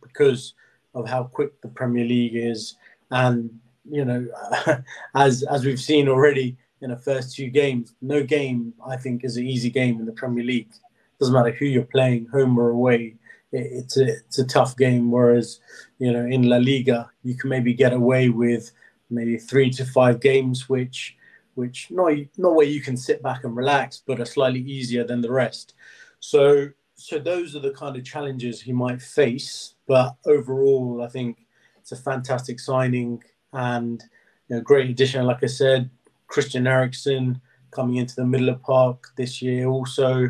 because 0.02 0.54
of 0.96 1.08
how 1.08 1.22
quick 1.22 1.60
the 1.60 1.68
Premier 1.68 2.04
League 2.04 2.34
is, 2.34 2.74
and 3.12 3.56
you 3.88 4.04
know, 4.04 4.26
as 5.14 5.44
as 5.44 5.64
we've 5.64 5.80
seen 5.80 6.08
already 6.08 6.56
in 6.80 6.90
the 6.90 6.96
first 6.96 7.36
two 7.36 7.50
games, 7.50 7.94
no 8.02 8.24
game 8.24 8.74
I 8.84 8.96
think 8.96 9.22
is 9.22 9.36
an 9.36 9.46
easy 9.46 9.70
game 9.70 10.00
in 10.00 10.06
the 10.06 10.18
Premier 10.22 10.42
League. 10.42 10.72
Doesn't 11.20 11.32
matter 11.32 11.52
who 11.52 11.66
you're 11.66 11.84
playing, 11.84 12.26
home 12.32 12.58
or 12.58 12.70
away. 12.70 13.14
it's 13.52 13.96
a 13.96 14.06
it's 14.26 14.40
a 14.40 14.44
tough 14.44 14.76
game. 14.76 15.12
Whereas 15.12 15.60
you 16.00 16.12
know 16.12 16.26
in 16.26 16.42
La 16.48 16.56
Liga 16.56 17.12
you 17.22 17.36
can 17.36 17.48
maybe 17.48 17.74
get 17.74 17.92
away 17.92 18.28
with 18.28 18.72
maybe 19.08 19.38
three 19.38 19.70
to 19.70 19.84
five 19.84 20.18
games, 20.18 20.68
which 20.68 21.16
which 21.54 21.92
not 21.92 22.10
not 22.36 22.56
where 22.56 22.66
you 22.66 22.80
can 22.80 22.96
sit 22.96 23.22
back 23.22 23.44
and 23.44 23.54
relax, 23.54 24.02
but 24.04 24.18
are 24.18 24.34
slightly 24.36 24.62
easier 24.62 25.04
than 25.04 25.20
the 25.20 25.30
rest. 25.30 25.74
So 26.18 26.70
so 27.04 27.18
those 27.18 27.54
are 27.54 27.60
the 27.60 27.70
kind 27.70 27.96
of 27.96 28.02
challenges 28.02 28.62
he 28.62 28.72
might 28.72 29.02
face. 29.02 29.74
But 29.86 30.16
overall, 30.24 31.02
I 31.02 31.08
think 31.08 31.36
it's 31.76 31.92
a 31.92 31.96
fantastic 31.96 32.58
signing 32.58 33.22
and 33.52 34.02
you 34.48 34.56
know, 34.56 34.62
great 34.62 34.88
addition. 34.88 35.26
Like 35.26 35.44
I 35.44 35.48
said, 35.48 35.90
Christian 36.28 36.66
Eriksen 36.66 37.42
coming 37.72 37.96
into 37.96 38.16
the 38.16 38.24
middle 38.24 38.48
of 38.48 38.62
park 38.62 39.08
this 39.16 39.42
year. 39.42 39.66
Also, 39.66 40.20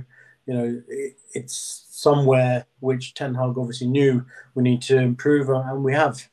you 0.46 0.54
know, 0.54 0.82
it, 0.88 1.16
it's 1.32 1.86
somewhere 1.90 2.66
which 2.80 3.14
Ten 3.14 3.36
Hag 3.36 3.56
obviously 3.56 3.86
knew 3.86 4.26
we 4.56 4.64
need 4.64 4.82
to 4.82 4.98
improve, 4.98 5.50
and 5.50 5.84
we 5.84 5.92
have. 5.92 6.28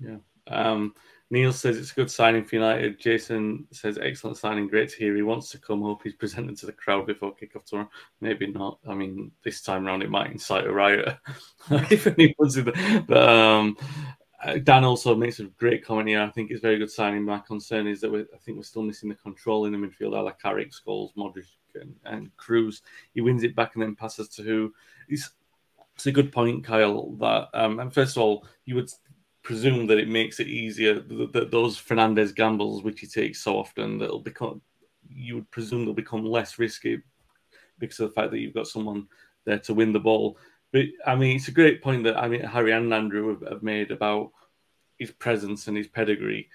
Yeah. 0.00 0.16
Um, 0.46 0.94
Neil 1.32 1.50
says 1.50 1.78
it's 1.78 1.92
a 1.92 1.94
good 1.94 2.10
signing 2.10 2.44
for 2.44 2.56
United. 2.56 3.00
Jason 3.00 3.66
says 3.72 3.96
excellent 3.96 4.36
signing, 4.36 4.68
great 4.68 4.90
to 4.90 4.98
hear. 4.98 5.16
He 5.16 5.22
wants 5.22 5.48
to 5.48 5.58
come. 5.58 5.80
Hope 5.80 6.02
he's 6.04 6.12
presented 6.12 6.58
to 6.58 6.66
the 6.66 6.72
crowd 6.72 7.06
before 7.06 7.34
kickoff 7.34 7.64
tomorrow. 7.64 7.88
Maybe 8.20 8.48
not. 8.48 8.80
I 8.86 8.92
mean, 8.92 9.32
this 9.42 9.62
time 9.62 9.86
around 9.86 10.02
it 10.02 10.10
might 10.10 10.30
incite 10.30 10.66
a 10.66 10.72
riot 10.72 11.16
if 11.90 12.06
anyone's 12.06 12.58
in 12.58 12.66
the. 12.66 13.04
But 13.08 13.30
um, 13.30 13.78
uh, 14.44 14.58
Dan 14.58 14.84
also 14.84 15.14
makes 15.14 15.40
a 15.40 15.44
great 15.44 15.82
comment 15.82 16.08
here. 16.08 16.20
I 16.20 16.28
think 16.28 16.50
it's 16.50 16.60
very 16.60 16.76
good 16.76 16.90
signing. 16.90 17.24
My 17.24 17.38
concern 17.38 17.86
is 17.86 18.02
that 18.02 18.12
we 18.12 18.20
I 18.20 18.38
think 18.44 18.58
we're 18.58 18.62
still 18.62 18.82
missing 18.82 19.08
the 19.08 19.14
control 19.14 19.64
in 19.64 19.72
the 19.72 19.78
midfield. 19.78 20.14
I 20.14 20.20
like 20.20 20.38
Carrick, 20.38 20.72
Scholes, 20.72 21.14
Modric, 21.16 21.46
and, 21.74 21.94
and 22.04 22.30
Kroos. 22.36 22.82
He 23.14 23.22
wins 23.22 23.42
it 23.42 23.56
back 23.56 23.74
and 23.74 23.82
then 23.82 23.96
passes 23.96 24.28
to 24.28 24.42
who? 24.42 24.74
It's, 25.08 25.30
it's 25.94 26.04
a 26.04 26.12
good 26.12 26.30
point, 26.30 26.62
Kyle. 26.62 27.12
That 27.12 27.48
um, 27.54 27.80
and 27.80 27.90
first 27.90 28.18
of 28.18 28.22
all, 28.22 28.46
you 28.66 28.74
would 28.74 28.90
presume 29.42 29.86
that 29.88 29.98
it 29.98 30.08
makes 30.08 30.40
it 30.40 30.46
easier 30.46 30.94
that 30.94 31.48
those 31.50 31.76
Fernandes 31.78 32.34
gambles, 32.34 32.82
which 32.82 33.00
he 33.00 33.06
takes 33.06 33.40
so 33.40 33.58
often, 33.58 33.98
that'll 33.98 34.20
become 34.20 34.60
you 35.08 35.34
would 35.34 35.50
presume 35.50 35.84
they'll 35.84 35.94
become 35.94 36.24
less 36.24 36.58
risky 36.58 37.00
because 37.78 38.00
of 38.00 38.08
the 38.08 38.14
fact 38.14 38.30
that 38.30 38.38
you've 38.38 38.54
got 38.54 38.66
someone 38.68 39.06
there 39.44 39.58
to 39.58 39.74
win 39.74 39.92
the 39.92 40.00
ball. 40.00 40.38
But 40.72 40.86
I 41.06 41.16
mean, 41.16 41.36
it's 41.36 41.48
a 41.48 41.52
great 41.52 41.82
point 41.82 42.04
that 42.04 42.16
I 42.16 42.28
mean 42.28 42.42
Harry 42.42 42.72
and 42.72 42.92
Andrew 42.94 43.28
have, 43.28 43.48
have 43.48 43.62
made 43.62 43.90
about 43.90 44.30
his 44.98 45.10
presence 45.10 45.68
and 45.68 45.76
his 45.76 45.88
pedigree. 45.88 46.48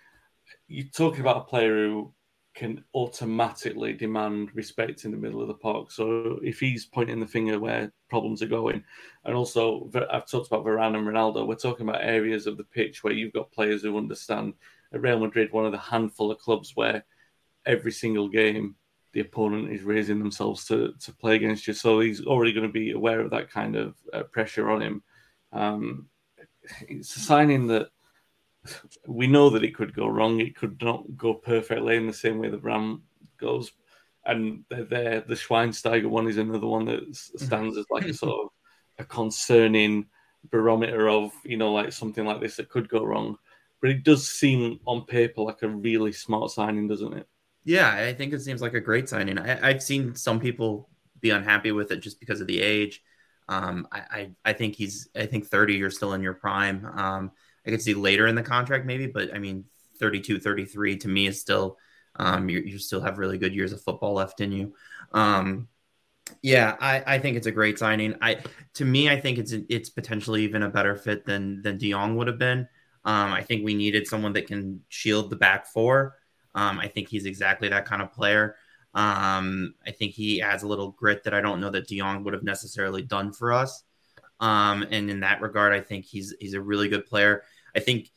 You're 0.68 0.88
talking 0.88 1.22
about 1.22 1.38
a 1.38 1.50
player 1.50 1.88
who 1.88 2.14
can 2.58 2.84
automatically 2.96 3.94
demand 3.94 4.50
respect 4.56 5.06
in 5.06 5.12
the 5.12 5.18
middle 5.18 5.42
of 5.42 5.48
the 5.48 5.54
park. 5.54 5.92
So 5.92 6.40
if 6.42 6.60
he's 6.60 6.88
pointing 6.88 7.20
the 7.20 7.28
finger 7.28 7.60
where 7.60 7.94
problems 8.10 8.42
are 8.42 8.48
going, 8.48 8.84
and 9.26 9.36
also 9.36 9.92
I've 10.12 10.28
talked 10.28 10.48
about 10.48 10.66
Varane 10.66 10.98
and 10.98 11.08
Ronaldo, 11.08 11.46
we're 11.46 11.56
talking 11.56 11.88
about 11.88 12.02
areas 12.02 12.48
of 12.48 12.58
the 12.58 12.64
pitch 12.64 13.04
where 13.04 13.14
you've 13.14 13.34
got 13.34 13.52
players 13.52 13.84
who 13.84 13.96
understand. 13.96 14.54
At 14.92 15.02
Real 15.02 15.20
Madrid, 15.20 15.52
one 15.52 15.66
of 15.66 15.72
the 15.72 15.78
handful 15.78 16.32
of 16.32 16.40
clubs 16.40 16.72
where 16.74 17.06
every 17.66 17.92
single 17.92 18.28
game 18.28 18.76
the 19.14 19.20
opponent 19.20 19.72
is 19.72 19.84
raising 19.84 20.20
themselves 20.20 20.66
to 20.66 20.94
to 21.00 21.14
play 21.14 21.36
against 21.36 21.68
you. 21.68 21.74
So 21.74 22.00
he's 22.00 22.26
already 22.26 22.54
going 22.54 22.68
to 22.68 22.74
be 22.74 22.92
aware 22.92 23.20
of 23.20 23.32
that 23.32 23.52
kind 23.52 23.76
of 23.76 23.96
uh, 24.14 24.24
pressure 24.24 24.70
on 24.70 24.82
him. 24.82 25.04
Um, 25.52 26.08
it's 26.88 27.16
a 27.16 27.20
signing 27.20 27.68
that 27.68 27.90
we 29.08 29.28
know 29.28 29.50
that 29.50 29.64
it 29.64 29.76
could 29.76 29.94
go 29.94 30.08
wrong. 30.08 30.40
It 30.40 30.56
could 30.56 30.82
not 30.82 31.04
go 31.16 31.34
perfectly 31.34 31.96
in 31.96 32.08
the 32.08 32.14
same 32.14 32.40
way 32.40 32.50
the 32.50 32.60
Ram 32.60 33.04
goes. 33.38 33.72
And 34.26 34.66
they're 34.70 34.84
there. 34.84 35.22
The 35.22 35.36
Schweinsteiger 35.36 36.08
one 36.10 36.28
is 36.28 36.38
another 36.38 36.68
one 36.68 36.86
that 36.86 37.16
stands 37.16 37.78
as 37.78 37.86
like 37.90 38.06
a 38.06 38.14
sort 38.14 38.46
of 38.46 38.50
a 39.00 39.06
concerning 39.06 40.08
barometer 40.50 41.10
of, 41.10 41.32
you 41.44 41.58
know, 41.58 41.72
like 41.72 41.94
something 41.94 42.26
like 42.26 42.42
this 42.42 42.58
that 42.58 42.70
could 42.70 42.90
go 42.90 43.04
wrong. 43.04 43.38
But 43.82 43.92
it 43.92 44.04
does 44.04 44.28
seem 44.28 44.80
on 44.86 45.06
paper 45.06 45.42
like 45.42 45.62
a 45.62 45.70
really 45.70 46.12
smart 46.12 46.52
signing, 46.52 46.88
doesn't 46.88 47.14
it? 47.14 47.28
Yeah, 47.64 47.94
I 47.94 48.14
think 48.14 48.34
it 48.34 48.42
seems 48.42 48.62
like 48.62 48.74
a 48.74 48.82
great 48.82 49.10
signing. 49.10 49.38
I, 49.38 49.74
have 49.74 49.84
seen 49.84 50.16
some 50.16 50.40
people 50.40 50.90
be 51.20 51.32
unhappy 51.32 51.72
with 51.72 51.92
it 51.92 52.00
just 52.00 52.20
because 52.20 52.42
of 52.42 52.48
the 52.48 52.62
age. 52.62 53.04
Um, 53.50 53.88
I, 53.92 54.00
I, 54.00 54.30
I, 54.46 54.54
think 54.54 54.76
he's, 54.76 55.10
I 55.16 55.26
think 55.26 55.48
30, 55.48 55.76
you're 55.76 55.92
still 55.92 56.14
in 56.14 56.22
your 56.22 56.34
prime. 56.34 56.86
Um, 56.86 57.32
I 57.68 57.72
could 57.72 57.82
see 57.82 57.94
later 57.94 58.28
in 58.28 58.36
the 58.36 58.44
contract 58.44 58.86
maybe, 58.86 59.08
but 59.08 59.34
I 59.36 59.40
mean, 59.40 59.66
32, 60.00 60.40
33 60.40 60.98
to 60.98 61.08
me 61.08 61.28
is 61.28 61.40
still, 61.40 61.78
um, 62.16 62.50
you, 62.50 62.80
still 62.80 63.02
have 63.02 63.18
really 63.18 63.38
good 63.38 63.54
years 63.54 63.74
of 63.74 63.82
football 63.82 64.14
left 64.14 64.42
in 64.42 64.52
you. 64.52 64.74
Um, 65.12 65.68
yeah, 66.42 66.76
I, 66.80 67.04
I 67.06 67.20
think 67.20 67.38
it's 67.38 67.48
a 67.48 67.52
great 67.52 67.78
signing. 67.80 68.16
I 68.22 68.40
to 68.76 68.86
me, 68.86 69.10
I 69.10 69.20
think 69.20 69.38
it's 69.38 69.54
it's 69.70 69.90
potentially 69.90 70.44
even 70.44 70.64
a 70.64 70.70
better 70.70 70.96
fit 70.96 71.26
than 71.26 71.62
than 71.62 71.78
De 71.78 71.94
would 71.94 72.28
have 72.28 72.38
been. 72.38 72.68
Um, 73.06 73.32
I 73.32 73.44
think 73.44 73.64
we 73.64 73.74
needed 73.74 74.08
someone 74.08 74.34
that 74.34 74.48
can 74.48 74.82
shield 74.90 75.30
the 75.30 75.38
back 75.38 75.68
four. 75.68 76.16
Um, 76.54 76.80
I 76.80 76.88
think 76.88 77.08
he's 77.08 77.26
exactly 77.26 77.70
that 77.70 77.86
kind 77.86 78.02
of 78.02 78.12
player. 78.12 78.56
Um, 78.94 79.76
I 79.86 79.92
think 79.92 80.14
he 80.14 80.42
adds 80.42 80.64
a 80.64 80.68
little 80.68 80.92
grit 80.92 81.24
that 81.24 81.34
I 81.34 81.40
don't 81.40 81.62
know 81.62 81.70
that 81.70 81.88
De 81.88 82.02
would 82.02 82.34
have 82.34 82.44
necessarily 82.44 83.04
done 83.04 83.32
for 83.32 83.54
us. 83.54 83.84
Um, 84.40 84.86
and 84.92 85.10
in 85.10 85.22
that 85.22 85.42
regard, 85.42 85.74
I 85.74 85.82
think 85.82 86.06
he's 86.06 86.36
he's 86.40 86.54
a 86.54 86.62
really 86.62 86.90
good 86.90 87.06
player. 87.06 87.44
I 87.78 87.80
think 87.80 88.12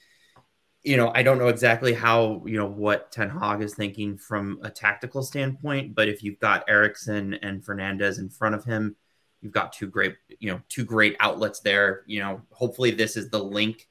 you 0.82 0.96
know, 0.96 1.12
I 1.14 1.22
don't 1.22 1.38
know 1.38 1.48
exactly 1.48 1.92
how, 1.92 2.42
you 2.46 2.56
know, 2.56 2.66
what 2.66 3.12
Ten 3.12 3.28
Hag 3.28 3.60
is 3.60 3.74
thinking 3.74 4.16
from 4.16 4.58
a 4.62 4.70
tactical 4.70 5.22
standpoint, 5.22 5.94
but 5.94 6.08
if 6.08 6.22
you've 6.22 6.38
got 6.38 6.64
Eriksen 6.68 7.34
and 7.34 7.62
Fernandes 7.62 8.18
in 8.18 8.30
front 8.30 8.54
of 8.54 8.64
him, 8.64 8.96
you've 9.42 9.52
got 9.52 9.72
two 9.72 9.88
great, 9.88 10.16
you 10.38 10.50
know, 10.50 10.60
two 10.68 10.84
great 10.84 11.16
outlets 11.20 11.60
there. 11.60 12.02
You 12.06 12.20
know, 12.20 12.42
hopefully 12.50 12.92
this 12.92 13.16
is 13.16 13.28
the 13.28 13.42
link 13.42 13.88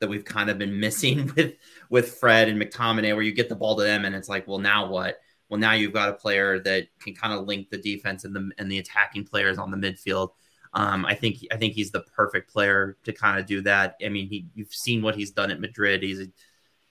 that 0.00 0.08
we've 0.08 0.24
kind 0.24 0.50
of 0.50 0.58
been 0.58 0.80
missing 0.80 1.30
with 1.36 1.54
with 1.90 2.16
Fred 2.16 2.48
and 2.48 2.60
McTominay, 2.60 3.14
where 3.14 3.22
you 3.22 3.32
get 3.32 3.48
the 3.48 3.54
ball 3.54 3.76
to 3.76 3.84
them 3.84 4.04
and 4.04 4.14
it's 4.14 4.28
like, 4.28 4.48
well, 4.48 4.58
now 4.58 4.88
what? 4.88 5.18
Well, 5.48 5.60
now 5.60 5.72
you've 5.72 5.92
got 5.92 6.08
a 6.08 6.14
player 6.14 6.58
that 6.60 6.88
can 6.98 7.14
kind 7.14 7.34
of 7.34 7.46
link 7.46 7.70
the 7.70 7.78
defense 7.78 8.24
and 8.24 8.34
the 8.34 8.50
and 8.58 8.70
the 8.70 8.78
attacking 8.78 9.26
players 9.26 9.58
on 9.58 9.70
the 9.70 9.76
midfield. 9.76 10.30
Um, 10.74 11.04
I 11.04 11.14
think 11.14 11.38
I 11.50 11.56
think 11.56 11.74
he's 11.74 11.90
the 11.90 12.00
perfect 12.00 12.50
player 12.50 12.96
to 13.04 13.12
kind 13.12 13.38
of 13.38 13.46
do 13.46 13.60
that. 13.62 13.96
I 14.04 14.08
mean, 14.08 14.28
he 14.28 14.46
you've 14.54 14.72
seen 14.72 15.02
what 15.02 15.14
he's 15.14 15.30
done 15.30 15.50
at 15.50 15.60
Madrid. 15.60 16.02
He's 16.02 16.20
a 16.20 16.26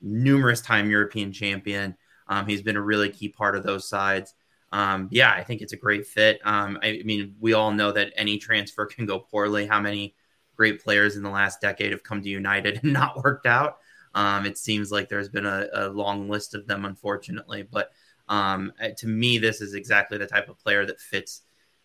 numerous 0.01 0.61
time 0.61 0.89
European 0.89 1.31
champion. 1.31 1.95
Um, 2.27 2.47
he's 2.47 2.61
been 2.61 2.77
a 2.77 2.81
really 2.81 3.09
key 3.09 3.29
part 3.29 3.55
of 3.55 3.63
those 3.63 3.89
sides. 3.89 4.35
Um, 4.71 5.09
yeah, 5.11 5.31
I 5.31 5.43
think 5.43 5.61
it's 5.61 5.73
a 5.73 5.77
great 5.77 6.07
fit. 6.07 6.39
Um, 6.45 6.79
I, 6.81 6.99
I, 6.99 7.03
mean, 7.03 7.35
we 7.39 7.53
all 7.53 7.71
know 7.71 7.91
that 7.91 8.13
any 8.15 8.37
transfer 8.37 8.85
can 8.95 9.05
go 9.05 9.19
poorly. 9.19 9.65
How 9.65 9.79
many 9.79 10.15
great 10.55 10.83
players 10.83 11.15
in 11.15 11.23
the 11.23 11.29
last 11.29 11.59
decade 11.59 11.91
have 11.91 12.03
come 12.03 12.21
to 12.21 12.29
United 12.29 12.79
and 12.83 12.93
not 12.93 13.23
worked 13.23 13.45
out? 13.45 13.79
Um, 14.13 14.45
it 14.45 14.57
seems 14.57 14.91
like 14.91 15.09
there's 15.09 15.29
been 15.29 15.45
a, 15.45 15.67
a, 15.73 15.87
long 15.87 16.29
list 16.29 16.53
of 16.53 16.67
them, 16.67 16.83
unfortunately. 16.83 17.63
But 17.63 17.91
um, 18.27 18.73
to 18.97 19.07
me, 19.07 19.37
this 19.37 19.61
is 19.61 19.73
exactly 19.73 20.17
the 20.17 20.27
type 20.27 20.49
of 20.49 20.59
player 20.59 20.85
that 20.85 20.99
fits 20.99 21.43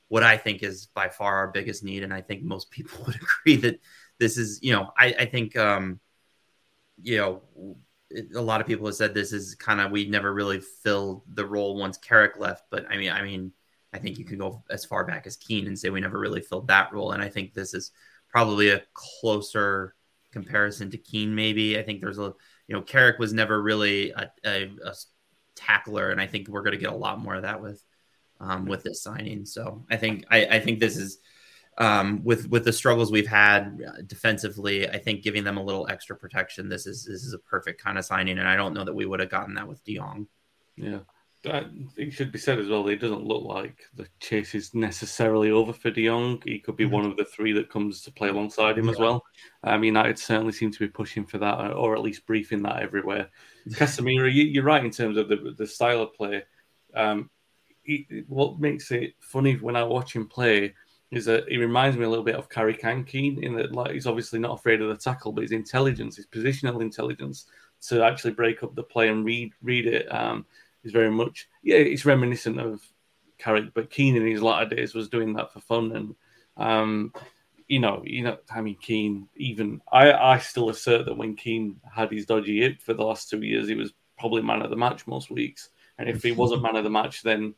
what 0.09 0.23
I 0.23 0.37
think 0.37 0.63
is 0.63 0.87
by 0.87 1.09
far 1.09 1.37
our 1.37 1.49
biggest 1.49 1.83
need. 1.83 2.03
And 2.03 2.15
I 2.15 2.21
think 2.21 2.43
most 2.43 2.71
people 2.71 2.99
would 3.07 3.17
agree 3.17 3.57
that 3.57 3.81
this 4.19 4.39
is, 4.39 4.61
you 4.63 4.73
know, 4.73 4.93
I, 4.99 5.15
I 5.21 5.25
think, 5.27 5.57
um, 5.57 6.01
you 7.03 7.19
know, 7.19 7.43
a 8.35 8.41
lot 8.41 8.61
of 8.61 8.67
people 8.67 8.87
have 8.87 8.95
said 8.95 9.13
this 9.13 9.33
is 9.33 9.55
kind 9.57 9.81
of 9.81 9.91
we 9.91 10.07
never 10.07 10.33
really 10.33 10.61
filled 10.61 11.23
the 11.35 11.45
role 11.45 11.77
once 11.77 11.99
Carrick 11.99 12.39
left. 12.39 12.65
But 12.71 12.87
I 12.91 12.97
mean, 12.97 13.11
I 13.11 13.23
mean, 13.23 13.53
I 13.93 13.99
think 13.99 14.19
you 14.19 14.25
can 14.25 14.39
go 14.39 14.63
as 14.71 14.85
far 14.85 15.05
back 15.05 15.27
as 15.27 15.37
Keane 15.37 15.67
and 15.67 15.79
say 15.79 15.91
we 15.91 16.01
never 16.01 16.19
really 16.19 16.41
filled 16.41 16.69
that 16.69 16.93
role. 16.93 17.13
And 17.13 17.23
I 17.23 17.29
think 17.29 17.53
this 17.53 17.75
is 17.75 17.91
probably 18.29 18.71
a 18.71 18.83
closer 18.95 19.95
comparison 20.33 20.91
to 20.91 20.99
Keane. 20.99 21.35
Maybe 21.35 21.79
I 21.79 21.83
think 21.83 22.01
there's 22.01 22.19
a 22.19 22.35
you 22.69 22.75
know 22.75 22.83
Carrick 22.83 23.19
was 23.19 23.33
never 23.33 23.61
really 23.61 24.11
a, 24.11 24.31
a, 24.45 24.71
a 24.85 24.95
tackler, 25.55 26.11
and 26.11 26.21
I 26.21 26.27
think 26.27 26.49
we're 26.49 26.63
going 26.63 26.73
to 26.73 26.79
get 26.79 26.93
a 26.93 26.97
lot 26.97 27.19
more 27.19 27.35
of 27.35 27.43
that 27.43 27.61
with 27.61 27.83
um, 28.41 28.67
with 28.67 28.83
this 28.83 29.03
signing. 29.03 29.45
So 29.45 29.85
I 29.91 29.97
think 29.97 30.25
I, 30.31 30.47
I 30.47 30.61
think 30.61 30.81
this 30.81 30.97
is 30.97 31.19
um, 31.79 32.23
with 32.25 32.49
with 32.49 32.65
the 32.65 32.73
struggles 32.73 33.13
we've 33.13 33.27
had 33.27 33.83
uh, 33.87 34.03
defensively. 34.07 34.89
I 34.89 34.99
think 34.99 35.23
giving 35.23 35.45
them 35.45 35.57
a 35.57 35.63
little 35.63 35.87
extra 35.89 36.17
protection. 36.17 36.69
This 36.69 36.87
is 36.87 37.05
this 37.05 37.23
is 37.23 37.35
a 37.35 37.39
perfect 37.39 37.83
kind 37.83 37.99
of 37.99 38.05
signing, 38.05 38.39
and 38.39 38.49
I 38.49 38.57
don't 38.57 38.75
know 38.75 38.85
that 38.85 38.95
we 38.95 39.07
would 39.07 39.21
have 39.21 39.31
gotten 39.31 39.55
that 39.55 39.69
with 39.69 39.85
De 39.85 39.97
Jong. 39.97 40.27
Yeah. 40.77 41.01
it 41.45 42.13
should 42.13 42.33
be 42.33 42.39
said 42.39 42.59
as 42.59 42.69
well. 42.69 42.89
It 42.89 43.01
doesn't 43.01 43.25
look 43.25 43.45
like 43.45 43.85
the 43.95 44.07
chase 44.21 44.55
is 44.55 44.75
necessarily 44.75 45.51
over 45.51 45.73
for 45.73 45.91
De 45.91 46.07
Jong. 46.07 46.43
He 46.45 46.59
could 46.59 46.77
be 46.77 46.85
mm-hmm. 46.85 46.95
one 46.95 47.07
of 47.07 47.17
the 47.17 47.25
three 47.25 47.53
that 47.53 47.71
comes 47.71 48.01
to 48.03 48.11
play 48.11 48.29
alongside 48.29 48.79
him 48.79 48.87
yeah. 48.87 48.93
as 48.93 48.99
well. 48.99 49.25
I 49.63 49.75
Um, 49.75 49.85
United 49.85 50.19
certainly 50.19 50.53
seem 50.53 50.71
to 50.73 50.79
be 50.79 50.89
pushing 50.89 51.27
for 51.27 51.39
that, 51.39 51.73
or 51.73 51.95
at 51.95 52.03
least 52.03 52.27
briefing 52.27 52.63
that 52.63 52.83
everywhere. 52.83 53.29
Casemiro, 53.71 54.33
you, 54.33 54.61
are 54.61 54.65
right 54.65 54.85
in 54.85 54.91
terms 54.91 55.19
of 55.19 55.29
the 55.29 55.55
the 55.57 55.67
style 55.67 56.03
of 56.03 56.15
play. 56.15 56.43
Um, 56.95 57.31
he, 57.87 58.25
what 58.29 58.61
makes 58.61 58.91
it 58.91 59.15
funny 59.21 59.55
when 59.55 59.77
I 59.77 59.85
watch 59.85 60.15
him 60.15 60.27
play 60.27 60.75
is 61.13 61.25
that 61.27 61.49
he 61.49 61.57
reminds 61.57 61.97
me 61.97 62.05
a 62.05 62.09
little 62.09 62.25
bit 62.25 62.35
of 62.35 62.49
Carrick 62.49 62.85
and 62.85 63.07
Keane 63.07 63.43
in 63.43 63.55
that 63.55 63.73
like 63.73 63.93
he's 63.93 64.07
obviously 64.07 64.39
not 64.39 64.59
afraid 64.59 64.83
of 64.83 64.89
the 64.89 64.97
tackle, 64.97 65.33
but 65.33 65.43
his 65.43 65.53
intelligence, 65.53 66.17
his 66.17 66.27
positional 66.27 66.83
intelligence 66.83 67.47
to 67.89 68.03
actually 68.03 68.33
break 68.33 68.63
up 68.63 68.75
the 68.75 68.83
play 68.83 69.09
and 69.09 69.25
read 69.25 69.53
read 69.63 69.87
it 69.87 70.13
um, 70.13 70.45
is 70.83 70.93
very 70.93 71.11
much 71.11 71.49
yeah, 71.63 71.77
it's 71.77 72.05
reminiscent 72.05 72.59
of 72.59 72.83
Carrick, 73.39 73.73
but 73.75 73.91
Keane 73.91 74.17
in 74.17 74.27
his 74.27 74.43
latter 74.43 74.75
days 74.75 74.95
was 74.95 75.09
doing 75.09 75.35
that 75.35 75.53
for 75.53 75.61
fun 75.61 75.93
and 75.93 76.15
um, 76.57 77.13
you 77.69 77.81
know, 77.81 78.03
you 78.05 78.23
know, 78.23 78.39
I 78.51 78.61
mean, 78.61 78.77
Keane. 78.81 79.29
Even 79.37 79.81
I, 79.91 80.13
I 80.13 80.39
still 80.39 80.71
assert 80.71 81.07
that 81.07 81.17
when 81.17 81.35
Keane 81.35 81.81
had 81.93 82.13
his 82.13 82.27
dodgy 82.27 82.61
hip 82.61 82.81
for 82.81 82.95
the 82.95 83.05
last 83.05 83.29
two 83.29 83.43
years, 83.43 83.69
he 83.69 83.75
was 83.75 83.93
probably 84.19 84.43
man 84.43 84.63
of 84.63 84.71
the 84.71 84.77
match 84.77 85.07
most 85.07 85.31
weeks. 85.31 85.71
And 85.99 86.09
if 86.09 86.23
he 86.23 86.33
wasn't 86.33 86.63
man 86.63 86.77
of 86.77 86.85
the 86.85 86.91
match, 86.91 87.23
then 87.23 87.55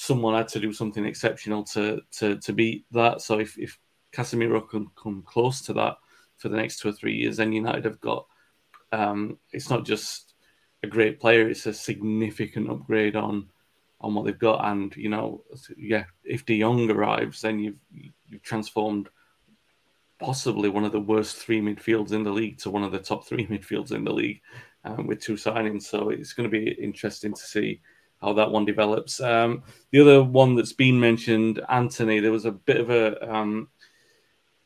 someone 0.00 0.34
had 0.34 0.48
to 0.48 0.58
do 0.58 0.72
something 0.72 1.04
exceptional 1.04 1.62
to 1.62 2.00
to 2.10 2.38
to 2.38 2.54
beat 2.54 2.86
that. 2.90 3.20
So 3.20 3.38
if 3.38 3.58
if 3.58 3.78
Casemiro 4.14 4.66
can 4.66 4.88
come 5.00 5.22
close 5.26 5.60
to 5.62 5.74
that 5.74 5.98
for 6.38 6.48
the 6.48 6.56
next 6.56 6.78
two 6.78 6.88
or 6.88 6.92
three 6.92 7.14
years, 7.14 7.36
then 7.36 7.52
United 7.52 7.84
have 7.84 8.00
got. 8.00 8.26
Um, 8.92 9.38
it's 9.52 9.68
not 9.68 9.84
just 9.84 10.32
a 10.82 10.86
great 10.86 11.20
player; 11.20 11.50
it's 11.50 11.66
a 11.66 11.74
significant 11.74 12.70
upgrade 12.70 13.14
on 13.14 13.50
on 14.00 14.14
what 14.14 14.24
they've 14.24 14.38
got. 14.38 14.64
And 14.64 14.96
you 14.96 15.10
know, 15.10 15.44
yeah, 15.76 16.04
if 16.24 16.46
De 16.46 16.58
Jong 16.58 16.90
arrives, 16.90 17.42
then 17.42 17.58
you've 17.58 17.80
you've 17.92 18.42
transformed 18.42 19.10
possibly 20.18 20.70
one 20.70 20.84
of 20.84 20.92
the 20.92 21.00
worst 21.00 21.36
three 21.36 21.60
midfields 21.60 22.12
in 22.12 22.22
the 22.22 22.32
league 22.32 22.56
to 22.60 22.70
one 22.70 22.84
of 22.84 22.92
the 22.92 22.98
top 22.98 23.26
three 23.26 23.46
midfields 23.52 23.92
in 23.92 24.04
the 24.04 24.12
league 24.14 24.40
um, 24.84 25.06
with 25.06 25.20
two 25.20 25.34
signings. 25.34 25.82
So 25.82 26.08
it's 26.08 26.32
going 26.32 26.50
to 26.50 26.58
be 26.58 26.70
interesting 26.72 27.34
to 27.34 27.42
see 27.42 27.82
how 28.20 28.32
that 28.34 28.50
one 28.50 28.64
develops. 28.64 29.20
Um, 29.20 29.62
the 29.90 30.00
other 30.00 30.22
one 30.22 30.54
that's 30.54 30.72
been 30.72 31.00
mentioned, 31.00 31.60
Antony, 31.68 32.20
there 32.20 32.32
was 32.32 32.44
a 32.44 32.52
bit 32.52 32.78
of 32.78 32.90
a 32.90 33.32
um, 33.34 33.68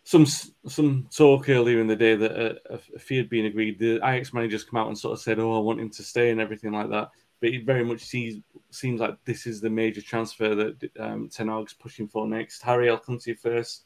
some 0.04 0.26
some 0.26 1.08
talk 1.14 1.48
earlier 1.48 1.80
in 1.80 1.86
the 1.86 1.96
day 1.96 2.14
that 2.14 2.32
a, 2.32 2.74
a, 2.74 2.98
fee 2.98 3.16
had 3.16 3.30
been 3.30 3.46
agreed. 3.46 3.78
The 3.78 3.96
Ajax 3.96 4.32
manager's 4.34 4.64
come 4.64 4.78
out 4.78 4.88
and 4.88 4.98
sort 4.98 5.14
of 5.14 5.20
said, 5.20 5.38
"Oh, 5.38 5.56
I 5.56 5.60
want 5.60 5.80
him 5.80 5.90
to 5.90 6.02
stay" 6.02 6.30
and 6.30 6.40
everything 6.40 6.72
like 6.72 6.90
that. 6.90 7.10
But 7.40 7.50
it 7.50 7.64
very 7.64 7.84
much 7.84 8.02
sees, 8.02 8.40
seems 8.70 9.00
like 9.00 9.16
this 9.24 9.46
is 9.46 9.60
the 9.60 9.70
major 9.70 10.00
transfer 10.00 10.54
that 10.54 10.90
um, 11.00 11.28
Ten 11.28 11.48
Hag's 11.48 11.72
pushing 11.74 12.06
for 12.06 12.26
next. 12.26 12.62
Harry, 12.62 12.88
I'll 12.88 12.98
come 12.98 13.18
to 13.18 13.30
you 13.30 13.36
first. 13.36 13.84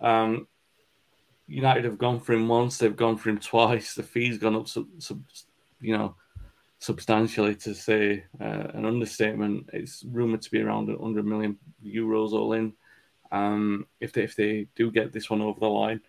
Um, 0.00 0.46
United 1.46 1.84
have 1.84 1.98
gone 1.98 2.20
for 2.20 2.32
him 2.32 2.48
once; 2.48 2.78
they've 2.78 2.96
gone 2.96 3.16
for 3.16 3.30
him 3.30 3.38
twice. 3.38 3.94
The 3.94 4.02
fee's 4.02 4.38
gone 4.38 4.56
up, 4.56 4.68
some, 4.68 4.88
some 4.98 5.24
you 5.80 5.96
know, 5.96 6.16
substantially 6.80 7.54
to 7.54 7.74
say 7.74 8.24
uh, 8.40 8.68
an 8.74 8.84
understatement. 8.84 9.68
It's 9.72 10.02
rumored 10.10 10.42
to 10.42 10.50
be 10.50 10.60
around 10.60 10.88
100 10.88 11.24
million 11.24 11.56
euros 11.84 12.32
all 12.32 12.54
in. 12.54 12.72
Um, 13.30 13.86
if 14.00 14.12
they 14.12 14.24
if 14.24 14.34
they 14.34 14.66
do 14.74 14.90
get 14.90 15.12
this 15.12 15.30
one 15.30 15.40
over 15.40 15.60
the 15.60 15.68
line, 15.68 16.00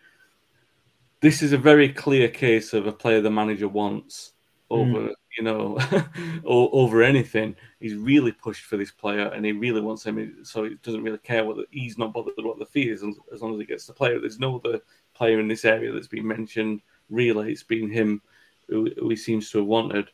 this 1.20 1.44
is 1.44 1.54
a 1.54 1.58
very 1.58 1.90
clear 1.90 2.28
case 2.28 2.74
of 2.74 2.88
a 2.88 2.92
player 2.92 3.22
the 3.22 3.30
manager 3.30 3.68
wants 3.68 4.34
over 4.72 5.10
mm. 5.10 5.14
you 5.38 5.44
know 5.44 5.78
over 6.46 7.04
anything. 7.04 7.56
He's 7.80 7.96
really 7.96 8.32
pushed 8.32 8.66
for 8.66 8.78
this 8.78 8.92
player, 8.92 9.28
and 9.28 9.46
he 9.46 9.52
really 9.52 9.82
wants 9.82 10.06
him. 10.06 10.44
So 10.44 10.64
he 10.64 10.78
doesn't 10.82 11.04
really 11.04 11.20
care 11.20 11.46
what 11.46 11.58
the, 11.58 11.66
he's 11.70 11.98
not 11.98 12.14
bothered 12.14 12.34
what 12.38 12.58
the 12.58 12.66
fee 12.66 12.90
is, 12.90 13.04
as 13.32 13.42
long 13.42 13.54
as 13.54 13.60
he 13.60 13.66
gets 13.66 13.86
the 13.86 13.94
player. 13.94 14.20
There's 14.20 14.40
no 14.40 14.56
other 14.56 14.80
player 15.14 15.40
in 15.40 15.48
this 15.48 15.66
area 15.66 15.92
that's 15.92 16.08
been 16.08 16.28
mentioned. 16.28 16.82
Really, 17.10 17.52
it's 17.52 17.62
been 17.62 17.92
him 17.92 18.22
who, 18.68 18.90
who 18.98 19.10
he 19.10 19.18
seems 19.18 19.52
to 19.52 19.60
have 19.60 19.68
wanted 19.68 20.08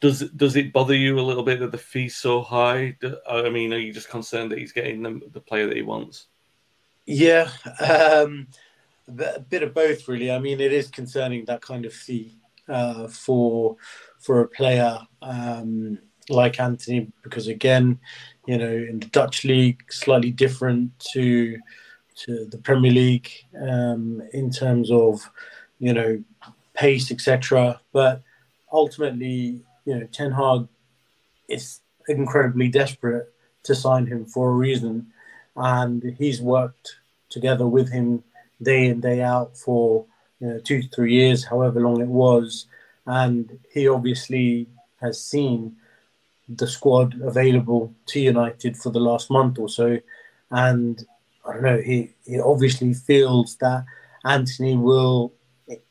does 0.00 0.30
does 0.30 0.56
it 0.56 0.72
bother 0.72 0.94
you 0.94 1.18
a 1.18 1.22
little 1.22 1.42
bit 1.42 1.60
that 1.60 1.72
the 1.72 1.78
fee's 1.78 2.16
so 2.16 2.42
high? 2.42 2.96
I 3.28 3.48
mean, 3.48 3.72
are 3.72 3.78
you 3.78 3.92
just 3.92 4.10
concerned 4.10 4.50
that 4.52 4.58
he's 4.58 4.72
getting 4.72 5.02
the, 5.02 5.20
the 5.32 5.40
player 5.40 5.66
that 5.66 5.76
he 5.76 5.82
wants? 5.82 6.26
Yeah, 7.06 7.48
um, 7.80 8.48
a 9.06 9.40
bit 9.40 9.62
of 9.62 9.74
both, 9.74 10.08
really. 10.08 10.30
I 10.30 10.40
mean, 10.40 10.60
it 10.60 10.72
is 10.72 10.88
concerning 10.88 11.44
that 11.44 11.60
kind 11.60 11.84
of 11.84 11.92
fee 11.92 12.38
uh, 12.68 13.06
for 13.06 13.76
for 14.18 14.40
a 14.40 14.48
player 14.48 14.98
um, 15.22 15.98
like 16.28 16.58
Antony, 16.58 17.12
because 17.22 17.46
again, 17.46 18.00
you 18.46 18.58
know, 18.58 18.72
in 18.72 18.98
the 18.98 19.06
Dutch 19.06 19.44
league, 19.44 19.84
slightly 19.92 20.32
different 20.32 20.98
to 21.12 21.58
to 22.16 22.46
the 22.46 22.58
Premier 22.58 22.90
League 22.90 23.30
um, 23.60 24.22
in 24.32 24.50
terms 24.50 24.90
of 24.90 25.30
you 25.78 25.92
know 25.92 26.22
pace, 26.74 27.12
etc. 27.12 27.80
But 27.92 28.22
ultimately, 28.72 29.62
you 29.86 29.94
know, 29.94 30.06
Ten 30.12 30.32
Hag 30.32 30.68
is 31.48 31.80
incredibly 32.08 32.68
desperate 32.68 33.32
to 33.62 33.74
sign 33.74 34.06
him 34.06 34.26
for 34.26 34.50
a 34.50 34.54
reason, 34.54 35.06
and 35.56 36.02
he's 36.18 36.42
worked 36.42 36.96
together 37.30 37.66
with 37.66 37.90
him 37.90 38.22
day 38.62 38.86
in 38.86 39.00
day 39.00 39.22
out 39.22 39.56
for 39.56 40.04
you 40.40 40.48
know, 40.48 40.58
two 40.58 40.82
to 40.82 40.88
three 40.88 41.14
years, 41.14 41.44
however 41.44 41.80
long 41.80 42.00
it 42.00 42.08
was, 42.08 42.66
and 43.06 43.58
he 43.72 43.88
obviously 43.88 44.66
has 45.00 45.24
seen 45.24 45.76
the 46.48 46.66
squad 46.66 47.20
available 47.22 47.92
to 48.06 48.20
United 48.20 48.76
for 48.76 48.90
the 48.90 49.00
last 49.00 49.30
month 49.30 49.58
or 49.58 49.68
so, 49.68 49.98
and 50.50 51.06
I 51.44 51.52
don't 51.52 51.62
know, 51.62 51.78
he, 51.80 52.12
he 52.24 52.40
obviously 52.40 52.92
feels 52.92 53.56
that 53.56 53.84
Antony 54.24 54.76
will 54.76 55.32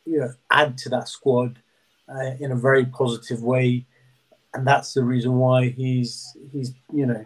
you 0.05 0.19
know 0.19 0.33
add 0.51 0.77
to 0.79 0.89
that 0.89 1.07
squad 1.07 1.59
uh, 2.09 2.31
in 2.39 2.51
a 2.51 2.55
very 2.55 2.85
positive 2.85 3.41
way, 3.41 3.85
and 4.53 4.65
that's 4.65 4.93
the 4.93 5.03
reason 5.03 5.37
why 5.37 5.69
he's 5.69 6.35
he's 6.51 6.73
you 6.93 7.05
know 7.05 7.25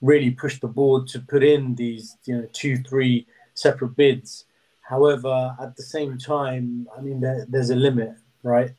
really 0.00 0.30
pushed 0.30 0.60
the 0.60 0.68
board 0.68 1.06
to 1.08 1.20
put 1.20 1.42
in 1.42 1.74
these 1.74 2.16
you 2.24 2.36
know 2.36 2.48
two 2.52 2.76
three 2.78 3.26
separate 3.54 3.96
bids. 3.96 4.44
However, 4.82 5.56
at 5.60 5.76
the 5.76 5.82
same 5.82 6.18
time, 6.18 6.88
I 6.96 7.00
mean 7.00 7.20
there, 7.20 7.46
there's 7.48 7.70
a 7.70 7.76
limit, 7.76 8.14
right? 8.42 8.72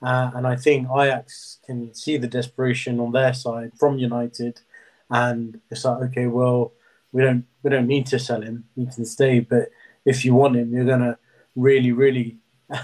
Uh, 0.00 0.30
and 0.34 0.46
I 0.46 0.54
think 0.56 0.86
Ajax 0.88 1.58
can 1.66 1.92
see 1.92 2.16
the 2.16 2.28
desperation 2.28 3.00
on 3.00 3.12
their 3.12 3.34
side 3.34 3.72
from 3.78 3.98
United, 3.98 4.60
and 5.10 5.60
it's 5.70 5.84
like, 5.84 6.02
okay, 6.10 6.26
well, 6.26 6.72
we 7.12 7.22
don't 7.22 7.44
we 7.62 7.70
don't 7.70 7.88
need 7.88 8.06
to 8.06 8.18
sell 8.18 8.42
him; 8.42 8.64
he 8.76 8.86
can 8.86 9.04
stay. 9.04 9.40
But 9.40 9.70
if 10.04 10.24
you 10.24 10.34
want 10.34 10.56
him, 10.56 10.72
you're 10.72 10.84
gonna 10.84 11.18
really, 11.56 11.92
really 11.92 12.36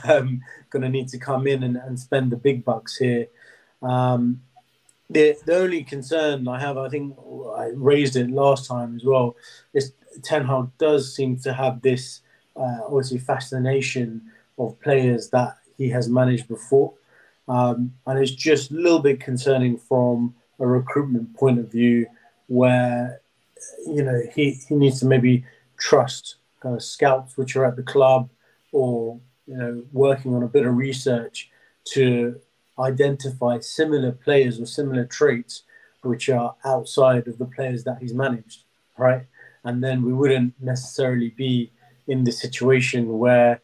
um, 0.08 0.42
gonna 0.70 0.88
need 0.88 1.08
to 1.08 1.18
come 1.18 1.46
in 1.46 1.62
and, 1.62 1.76
and 1.76 1.98
spend 1.98 2.32
the 2.32 2.36
big 2.36 2.64
bucks 2.64 2.96
here. 2.96 3.26
Um, 3.82 4.42
the 5.10 5.36
the 5.44 5.56
only 5.56 5.84
concern 5.84 6.48
I 6.48 6.58
have, 6.60 6.78
I 6.78 6.88
think 6.88 7.16
I 7.56 7.70
raised 7.74 8.16
it 8.16 8.30
last 8.30 8.66
time 8.66 8.96
as 8.96 9.04
well, 9.04 9.36
is 9.72 9.92
Ten 10.22 10.44
Hag 10.46 10.68
does 10.78 11.14
seem 11.14 11.38
to 11.40 11.52
have 11.52 11.82
this 11.82 12.20
uh, 12.56 12.80
obviously 12.84 13.18
fascination 13.18 14.22
of 14.58 14.80
players 14.80 15.30
that 15.30 15.58
he 15.76 15.88
has 15.90 16.08
managed 16.08 16.48
before. 16.48 16.94
Um, 17.48 17.94
and 18.06 18.18
it's 18.18 18.30
just 18.30 18.70
a 18.70 18.74
little 18.74 19.00
bit 19.00 19.20
concerning 19.20 19.76
from 19.76 20.34
a 20.58 20.66
recruitment 20.66 21.36
point 21.36 21.58
of 21.58 21.70
view 21.70 22.06
where, 22.46 23.20
you 23.86 24.02
know, 24.02 24.22
he, 24.34 24.52
he 24.52 24.74
needs 24.74 25.00
to 25.00 25.06
maybe 25.06 25.44
trust 25.76 26.36
kind 26.60 26.74
of 26.74 26.82
scouts 26.82 27.36
which 27.36 27.56
are 27.56 27.64
at 27.64 27.76
the 27.76 27.82
club 27.82 28.30
or, 28.72 29.18
you 29.46 29.56
know, 29.56 29.84
working 29.92 30.34
on 30.34 30.42
a 30.42 30.48
bit 30.48 30.66
of 30.66 30.76
research 30.76 31.50
to 31.84 32.40
identify 32.78 33.58
similar 33.60 34.12
players 34.12 34.60
or 34.60 34.66
similar 34.66 35.04
traits 35.04 35.62
which 36.02 36.28
are 36.28 36.54
outside 36.64 37.26
of 37.26 37.38
the 37.38 37.46
players 37.46 37.84
that 37.84 37.98
he's 38.00 38.14
managed, 38.14 38.64
right? 38.98 39.22
And 39.64 39.82
then 39.82 40.02
we 40.02 40.12
wouldn't 40.12 40.54
necessarily 40.60 41.30
be 41.30 41.72
in 42.06 42.24
the 42.24 42.32
situation 42.32 43.18
where, 43.18 43.62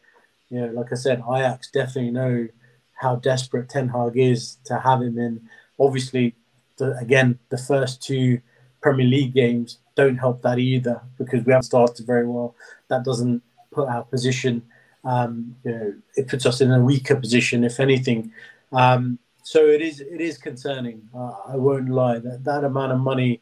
you 0.49 0.59
know, 0.59 0.67
like 0.67 0.91
I 0.91 0.95
said, 0.95 1.19
Ajax 1.19 1.69
definitely 1.69 2.11
know 2.11 2.47
how 2.95 3.15
desperate 3.15 3.69
Ten 3.69 3.89
Hag 3.89 4.17
is 4.17 4.57
to 4.65 4.79
have 4.79 5.01
him 5.01 5.17
in. 5.17 5.41
Obviously, 5.79 6.35
the, 6.77 6.97
again, 6.97 7.39
the 7.49 7.57
first 7.57 8.01
two 8.01 8.41
Premier 8.81 9.05
League 9.05 9.33
games 9.33 9.77
don't 9.95 10.17
help 10.17 10.41
that 10.41 10.57
either 10.57 11.01
because 11.17 11.45
we 11.45 11.51
haven't 11.51 11.63
started 11.63 12.05
very 12.05 12.27
well. 12.27 12.55
That 12.87 13.03
doesn't 13.03 13.43
put 13.71 13.87
our 13.87 14.03
position, 14.03 14.63
um, 15.03 15.55
you 15.63 15.71
know, 15.71 15.93
it 16.15 16.27
puts 16.27 16.45
us 16.45 16.61
in 16.61 16.71
a 16.71 16.79
weaker 16.79 17.15
position, 17.15 17.63
if 17.63 17.79
anything. 17.79 18.31
Um, 18.71 19.19
so 19.43 19.65
it 19.65 19.81
is 19.81 19.99
it 19.99 20.21
is 20.21 20.37
concerning. 20.37 21.01
Uh, 21.13 21.33
I 21.47 21.55
won't 21.55 21.89
lie 21.89 22.19
that 22.19 22.43
that 22.43 22.63
amount 22.63 22.91
of 22.91 22.99
money 22.99 23.41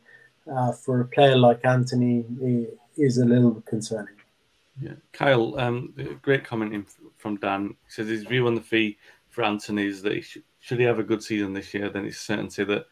uh, 0.52 0.72
for 0.72 1.02
a 1.02 1.06
player 1.06 1.38
like 1.38 1.66
Antony 1.66 2.26
is 2.98 3.18
a 3.18 3.26
little 3.26 3.62
concerning. 3.62 4.16
Yeah, 4.82 4.94
Kyle, 5.12 5.60
um, 5.60 5.94
great 6.22 6.46
comment 6.46 6.88
from 7.18 7.36
Dan. 7.38 7.76
He 7.86 7.92
says 7.92 8.08
his 8.08 8.24
view 8.24 8.48
on 8.48 8.56
the 8.56 8.62
fee 8.62 8.98
for 9.30 9.44
Antony 9.44 9.88
is 9.88 10.02
that 10.04 10.14
he 10.14 10.22
should, 10.22 10.44
should 10.60 10.80
he 10.80 10.86
have 10.86 11.00
a 11.00 11.04
good 11.04 11.22
season 11.22 11.54
this 11.54 11.74
year, 11.74 11.90
then 11.90 12.06
it's 12.06 12.20
certainty 12.20 12.64
that 12.64 12.86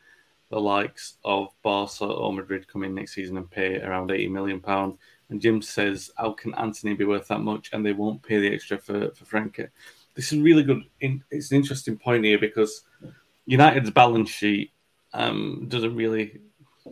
the 0.49 0.59
likes 0.59 1.15
of 1.23 1.49
Barca 1.63 2.05
or 2.05 2.33
Madrid 2.33 2.67
come 2.67 2.83
in 2.83 2.93
next 2.93 3.13
season 3.13 3.37
and 3.37 3.49
pay 3.49 3.81
around 3.81 4.11
eighty 4.11 4.27
million 4.27 4.59
pound. 4.59 4.97
And 5.29 5.41
Jim 5.41 5.61
says, 5.61 6.11
how 6.17 6.31
can 6.31 6.53
Antony 6.55 6.93
be 6.93 7.05
worth 7.05 7.27
that 7.27 7.41
much? 7.41 7.69
And 7.73 7.85
they 7.85 7.93
won't 7.93 8.23
pay 8.23 8.39
the 8.39 8.53
extra 8.53 8.77
for 8.77 9.11
for 9.11 9.25
Frenkie. 9.25 9.69
This 10.15 10.31
is 10.31 10.39
really 10.39 10.63
good. 10.63 10.83
It's 10.99 11.51
an 11.51 11.57
interesting 11.57 11.97
point 11.97 12.25
here 12.25 12.39
because 12.39 12.83
United's 13.45 13.91
balance 13.91 14.29
sheet 14.29 14.71
um, 15.13 15.65
doesn't 15.67 15.95
really. 15.95 16.41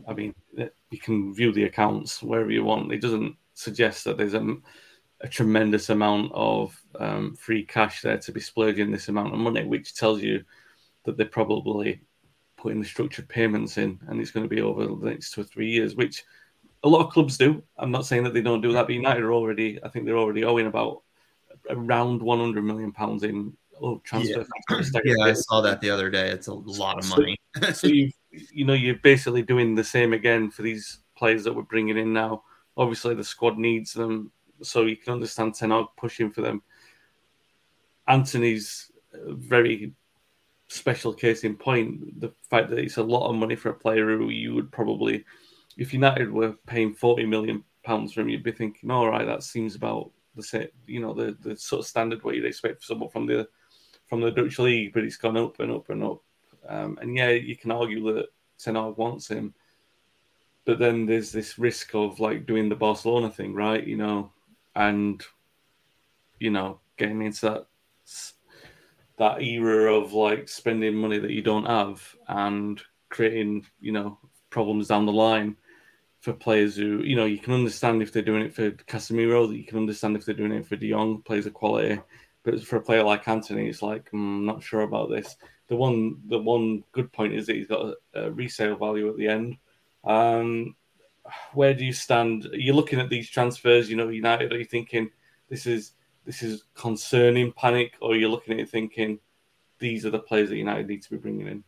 I 0.07 0.13
mean, 0.13 0.35
you 0.57 0.99
can 0.99 1.33
view 1.33 1.53
the 1.53 1.63
accounts 1.63 2.21
wherever 2.21 2.51
you 2.51 2.65
want. 2.65 2.91
It 2.91 3.01
doesn't 3.01 3.35
suggest 3.53 4.03
that 4.03 4.17
there's 4.17 4.33
a 4.33 4.57
a 5.21 5.27
tremendous 5.27 5.89
amount 5.89 6.31
of 6.33 6.79
um, 6.99 7.35
free 7.35 7.63
cash 7.63 8.01
there 8.01 8.17
to 8.17 8.31
be 8.31 8.39
splurging 8.39 8.91
this 8.91 9.07
amount 9.07 9.33
of 9.33 9.39
money, 9.39 9.63
which 9.63 9.95
tells 9.95 10.21
you 10.21 10.43
that 11.03 11.17
they're 11.17 11.25
probably 11.25 12.01
putting 12.57 12.81
the 12.81 12.87
structured 12.87 13.27
payments 13.29 13.77
in, 13.77 13.99
and 14.07 14.19
it's 14.19 14.31
going 14.31 14.47
to 14.47 14.55
be 14.55 14.61
over 14.61 14.85
the 14.85 15.09
next 15.09 15.31
two 15.31 15.41
or 15.41 15.45
three 15.45 15.69
years, 15.69 15.95
which 15.95 16.23
a 16.85 16.87
lot 16.87 17.05
of 17.05 17.11
clubs 17.11 17.37
do. 17.37 17.61
I'm 17.77 17.91
not 17.91 18.05
saying 18.05 18.23
that 18.23 18.33
they 18.33 18.41
don't 18.41 18.61
do 18.61 18.71
that, 18.73 18.85
but 18.85 18.93
United 18.93 19.23
are 19.23 19.33
already, 19.33 19.79
I 19.83 19.89
think 19.89 20.05
they're 20.05 20.17
already 20.17 20.43
owing 20.43 20.67
about 20.67 21.01
around 21.69 22.21
100 22.21 22.63
million 22.63 22.91
pounds 22.91 23.23
in 23.23 23.53
oh, 23.81 23.99
transfer. 24.05 24.45
Yeah, 24.69 24.81
yeah 25.03 25.25
I 25.25 25.33
saw 25.33 25.61
that 25.61 25.81
the 25.81 25.89
other 25.89 26.09
day. 26.09 26.29
It's 26.29 26.47
a 26.47 26.53
lot 26.53 26.99
of 26.99 27.09
money. 27.09 27.37
so, 27.61 27.71
so 27.73 27.87
you, 27.87 28.11
you 28.29 28.65
know, 28.65 28.73
you're 28.73 28.95
basically 28.95 29.41
doing 29.41 29.75
the 29.75 29.83
same 29.83 30.13
again 30.13 30.49
for 30.49 30.61
these 30.61 30.99
players 31.17 31.43
that 31.43 31.53
we're 31.53 31.63
bringing 31.63 31.97
in 31.97 32.13
now. 32.13 32.43
Obviously, 32.77 33.15
the 33.15 33.23
squad 33.23 33.57
needs 33.57 33.93
them 33.93 34.31
so 34.61 34.85
you 34.85 34.95
can 34.95 35.13
understand 35.13 35.55
Ten 35.55 35.71
Hag 35.71 35.85
pushing 35.97 36.31
for 36.31 36.41
them. 36.41 36.61
Antony's 38.07 38.91
very 39.13 39.93
special 40.67 41.13
case 41.13 41.43
in 41.43 41.55
point. 41.55 42.19
The 42.19 42.31
fact 42.49 42.69
that 42.69 42.79
it's 42.79 42.97
a 42.97 43.03
lot 43.03 43.29
of 43.29 43.35
money 43.35 43.55
for 43.55 43.69
a 43.69 43.73
player 43.73 44.17
who 44.17 44.29
you 44.29 44.53
would 44.55 44.71
probably, 44.71 45.25
if 45.77 45.93
United 45.93 46.31
were 46.31 46.53
paying 46.65 46.93
forty 46.93 47.25
million 47.25 47.63
pounds 47.83 48.13
for 48.13 48.21
him, 48.21 48.29
you'd 48.29 48.43
be 48.43 48.51
thinking, 48.51 48.91
all 48.91 49.09
right, 49.09 49.25
that 49.25 49.43
seems 49.43 49.75
about 49.75 50.11
the 50.35 50.43
same, 50.43 50.67
you 50.87 50.99
know, 50.99 51.13
the, 51.13 51.37
the 51.41 51.55
sort 51.55 51.81
of 51.81 51.87
standard 51.87 52.23
what 52.23 52.35
you'd 52.35 52.45
expect 52.45 52.81
for 52.81 52.87
someone 52.87 53.09
from 53.09 53.25
the 53.25 53.47
from 54.07 54.21
the 54.21 54.31
Dutch 54.31 54.59
league. 54.59 54.93
But 54.93 55.03
it's 55.03 55.17
gone 55.17 55.37
up 55.37 55.59
and 55.59 55.71
up 55.71 55.89
and 55.89 56.03
up. 56.03 56.21
Um, 56.67 56.97
and 57.01 57.15
yeah, 57.15 57.29
you 57.29 57.55
can 57.55 57.71
argue 57.71 58.13
that 58.13 58.27
Ten 58.57 58.75
Hag 58.75 58.97
wants 58.97 59.27
him, 59.27 59.53
but 60.65 60.79
then 60.79 61.05
there's 61.05 61.31
this 61.31 61.59
risk 61.59 61.93
of 61.93 62.19
like 62.19 62.45
doing 62.45 62.69
the 62.69 62.75
Barcelona 62.75 63.29
thing, 63.29 63.53
right? 63.53 63.85
You 63.85 63.97
know, 63.97 64.31
and 64.75 65.23
you 66.39 66.51
know 66.51 66.79
getting 66.97 67.21
into 67.21 67.41
that 67.41 67.67
that 69.17 69.41
era 69.41 69.93
of 69.93 70.13
like 70.13 70.49
spending 70.49 70.93
money 70.93 71.17
that 71.17 71.31
you 71.31 71.41
don't 71.41 71.65
have 71.65 72.15
and 72.27 72.81
creating 73.09 73.65
you 73.79 73.91
know 73.91 74.17
problems 74.49 74.87
down 74.87 75.05
the 75.05 75.11
line 75.11 75.55
for 76.25 76.33
players 76.33 76.75
who 76.75 77.03
you 77.03 77.15
know 77.15 77.25
you 77.25 77.37
can 77.37 77.53
understand 77.53 78.01
if 78.01 78.11
they're 78.11 78.23
doing 78.23 78.41
it 78.41 78.53
for 78.53 78.71
Casemiro, 78.71 79.47
that 79.47 79.57
you 79.57 79.63
can 79.63 79.77
understand 79.77 80.17
if 80.17 80.25
they're 80.25 80.33
doing 80.33 80.53
it 80.53 80.65
for 80.65 80.75
De 80.75 80.89
Jong, 80.89 81.21
players 81.21 81.45
of 81.45 81.53
quality. 81.53 82.01
But 82.41 82.63
for 82.63 82.77
a 82.77 82.81
player 82.81 83.03
like 83.03 83.27
Antony, 83.27 83.69
it's 83.69 83.83
like 83.83 84.05
mm, 84.05 84.13
I'm 84.13 84.45
not 84.45 84.63
sure 84.63 84.81
about 84.81 85.11
this. 85.11 85.35
The 85.67 85.75
one 85.75 86.21
the 86.27 86.39
one 86.39 86.83
good 86.93 87.13
point 87.13 87.35
is 87.35 87.45
that 87.45 87.55
he's 87.55 87.67
got 87.67 87.93
a, 88.15 88.23
a 88.23 88.31
resale 88.31 88.75
value 88.75 89.07
at 89.07 89.17
the 89.17 89.27
end. 89.27 89.57
Um, 90.03 90.75
where 91.53 91.75
do 91.75 91.85
you 91.85 91.93
stand? 91.93 92.45
You're 92.45 92.59
you 92.59 92.73
looking 92.73 92.99
at 92.99 93.09
these 93.09 93.29
transfers? 93.29 93.87
You 93.87 93.95
know, 93.95 94.09
United. 94.09 94.51
Are 94.51 94.57
you 94.57 94.65
thinking 94.65 95.11
this 95.47 95.67
is 95.67 95.91
this 96.25 96.41
is 96.41 96.63
concerning 96.73 97.51
panic, 97.51 97.93
or 98.01 98.15
you're 98.15 98.29
looking 98.29 98.55
at 98.55 98.61
it 98.61 98.69
thinking 98.71 99.19
these 99.77 100.07
are 100.07 100.11
the 100.11 100.17
players 100.17 100.49
that 100.49 100.57
United 100.57 100.87
need 100.87 101.03
to 101.03 101.11
be 101.11 101.17
bringing 101.17 101.47
in? 101.47 101.63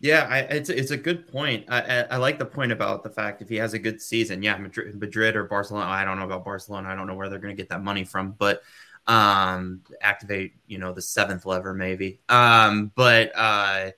Yeah, 0.00 0.26
I, 0.30 0.38
it's 0.40 0.70
it's 0.70 0.92
a 0.92 0.96
good 0.96 1.26
point. 1.26 1.64
I, 1.68 1.80
I, 1.80 2.00
I, 2.02 2.16
like 2.18 2.38
the 2.38 2.46
point 2.46 2.70
about 2.70 3.02
the 3.02 3.10
fact 3.10 3.42
if 3.42 3.48
he 3.48 3.56
has 3.56 3.74
a 3.74 3.80
good 3.80 4.00
season, 4.00 4.44
yeah, 4.44 4.56
Madrid, 4.56 4.94
Madrid 4.94 5.34
or 5.34 5.44
Barcelona. 5.44 5.86
I 5.86 6.04
don't 6.04 6.18
know 6.18 6.24
about 6.24 6.44
Barcelona. 6.44 6.88
I 6.88 6.94
don't 6.94 7.08
know 7.08 7.16
where 7.16 7.28
they're 7.28 7.40
going 7.40 7.54
to 7.54 7.60
get 7.60 7.70
that 7.70 7.82
money 7.82 8.04
from, 8.04 8.32
but 8.38 8.62
um, 9.08 9.82
activate 10.00 10.54
you 10.68 10.78
know 10.78 10.92
the 10.92 11.02
seventh 11.02 11.46
lever 11.46 11.74
maybe. 11.74 12.20
Um, 12.28 12.92
but 12.94 13.32
uh, 13.36 13.90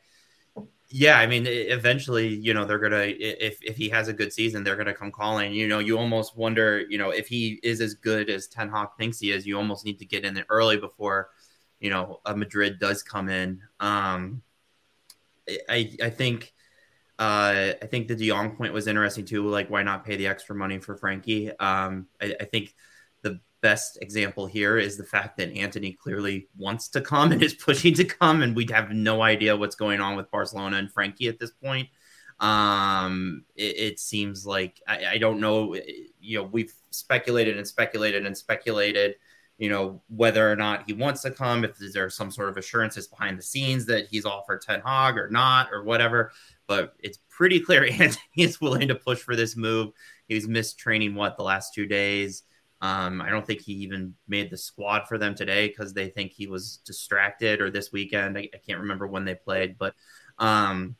yeah, 0.88 1.18
I 1.18 1.26
mean, 1.26 1.46
eventually, 1.46 2.28
you 2.28 2.54
know, 2.54 2.64
they're 2.64 2.78
gonna 2.78 3.04
if 3.06 3.58
if 3.62 3.76
he 3.76 3.88
has 3.90 4.08
a 4.08 4.12
good 4.12 4.32
season, 4.32 4.64
they're 4.64 4.76
gonna 4.76 4.94
come 4.94 5.12
calling. 5.12 5.52
You 5.52 5.68
know, 5.68 5.80
you 5.80 5.98
almost 5.98 6.36
wonder, 6.36 6.80
you 6.88 6.98
know, 6.98 7.10
if 7.10 7.28
he 7.28 7.60
is 7.62 7.80
as 7.80 7.94
good 7.94 8.30
as 8.30 8.48
Ten 8.48 8.70
Hag 8.70 8.88
thinks 8.98 9.20
he 9.20 9.32
is, 9.32 9.46
you 9.46 9.56
almost 9.56 9.84
need 9.84 9.98
to 9.98 10.06
get 10.06 10.24
in 10.24 10.34
there 10.34 10.46
early 10.48 10.78
before, 10.78 11.30
you 11.78 11.90
know, 11.90 12.20
a 12.24 12.36
Madrid 12.36 12.78
does 12.80 13.02
come 13.02 13.28
in. 13.28 13.60
Um, 13.80 14.42
I 15.68 15.96
I 16.02 16.10
think. 16.10 16.52
Uh, 17.18 17.74
I 17.82 17.86
think 17.86 18.08
the 18.08 18.16
De 18.16 18.28
Jong 18.28 18.56
point 18.56 18.72
was 18.72 18.86
interesting 18.86 19.26
too. 19.26 19.46
Like, 19.46 19.68
why 19.68 19.82
not 19.82 20.06
pay 20.06 20.16
the 20.16 20.26
extra 20.26 20.56
money 20.56 20.78
for 20.78 20.96
Frenkie? 20.96 21.52
Um, 21.60 22.06
I, 22.18 22.34
I 22.40 22.44
think 22.44 22.74
the 23.20 23.40
best 23.60 23.98
example 24.00 24.46
here 24.46 24.78
is 24.78 24.96
the 24.96 25.04
fact 25.04 25.36
that 25.36 25.54
Antony 25.54 25.92
clearly 25.92 26.48
wants 26.56 26.88
to 26.88 27.02
come 27.02 27.30
and 27.32 27.42
is 27.42 27.52
pushing 27.54 27.92
to 27.94 28.04
come, 28.04 28.40
and 28.40 28.56
we 28.56 28.66
have 28.70 28.90
no 28.90 29.20
idea 29.20 29.54
what's 29.54 29.76
going 29.76 30.00
on 30.00 30.16
with 30.16 30.30
Barcelona 30.30 30.78
and 30.78 30.92
Frenkie 30.92 31.28
at 31.28 31.38
this 31.38 31.50
point. 31.50 31.88
Um, 32.40 33.44
it, 33.54 33.76
it 33.78 34.00
seems 34.00 34.46
like 34.46 34.80
I, 34.88 35.06
I, 35.06 35.18
don't 35.18 35.40
know. 35.40 35.76
You 36.20 36.38
know, 36.38 36.44
we've 36.44 36.72
speculated 36.90 37.58
and 37.58 37.68
speculated 37.68 38.24
and 38.24 38.36
speculated. 38.36 39.16
You 39.60 39.68
know 39.68 40.02
whether 40.08 40.50
or 40.50 40.56
not 40.56 40.84
he 40.86 40.94
wants 40.94 41.20
to 41.22 41.30
come, 41.30 41.64
if 41.64 41.76
there's 41.92 42.16
some 42.16 42.30
sort 42.30 42.48
of 42.48 42.56
assurances 42.56 43.06
behind 43.06 43.38
the 43.38 43.42
scenes 43.42 43.84
that 43.86 44.06
he's 44.06 44.24
offered 44.24 44.62
Ten 44.62 44.80
Hag 44.80 45.18
or 45.18 45.28
not 45.28 45.68
or 45.70 45.84
whatever. 45.84 46.32
But 46.66 46.94
it's 46.98 47.18
pretty 47.28 47.60
clear 47.60 47.84
Antony 47.90 48.16
is 48.38 48.58
willing 48.58 48.88
to 48.88 48.94
push 48.94 49.18
for 49.20 49.36
this 49.36 49.56
move. 49.56 49.92
He's 50.28 50.48
missed 50.48 50.78
training 50.78 51.14
what 51.14 51.36
the 51.36 51.42
last 51.42 51.74
two 51.74 51.84
days. 51.84 52.44
Um, 52.80 53.20
I 53.20 53.28
don't 53.28 53.46
think 53.46 53.60
he 53.60 53.74
even 53.74 54.14
made 54.26 54.50
the 54.50 54.56
squad 54.56 55.06
for 55.06 55.18
them 55.18 55.34
today 55.34 55.68
because 55.68 55.92
they 55.92 56.08
think 56.08 56.32
he 56.32 56.46
was 56.46 56.78
distracted 56.86 57.60
or 57.60 57.70
this 57.70 57.92
weekend. 57.92 58.38
I, 58.38 58.48
I 58.54 58.58
can't 58.66 58.80
remember 58.80 59.06
when 59.06 59.26
they 59.26 59.34
played, 59.34 59.76
but 59.76 59.94
um, 60.38 60.96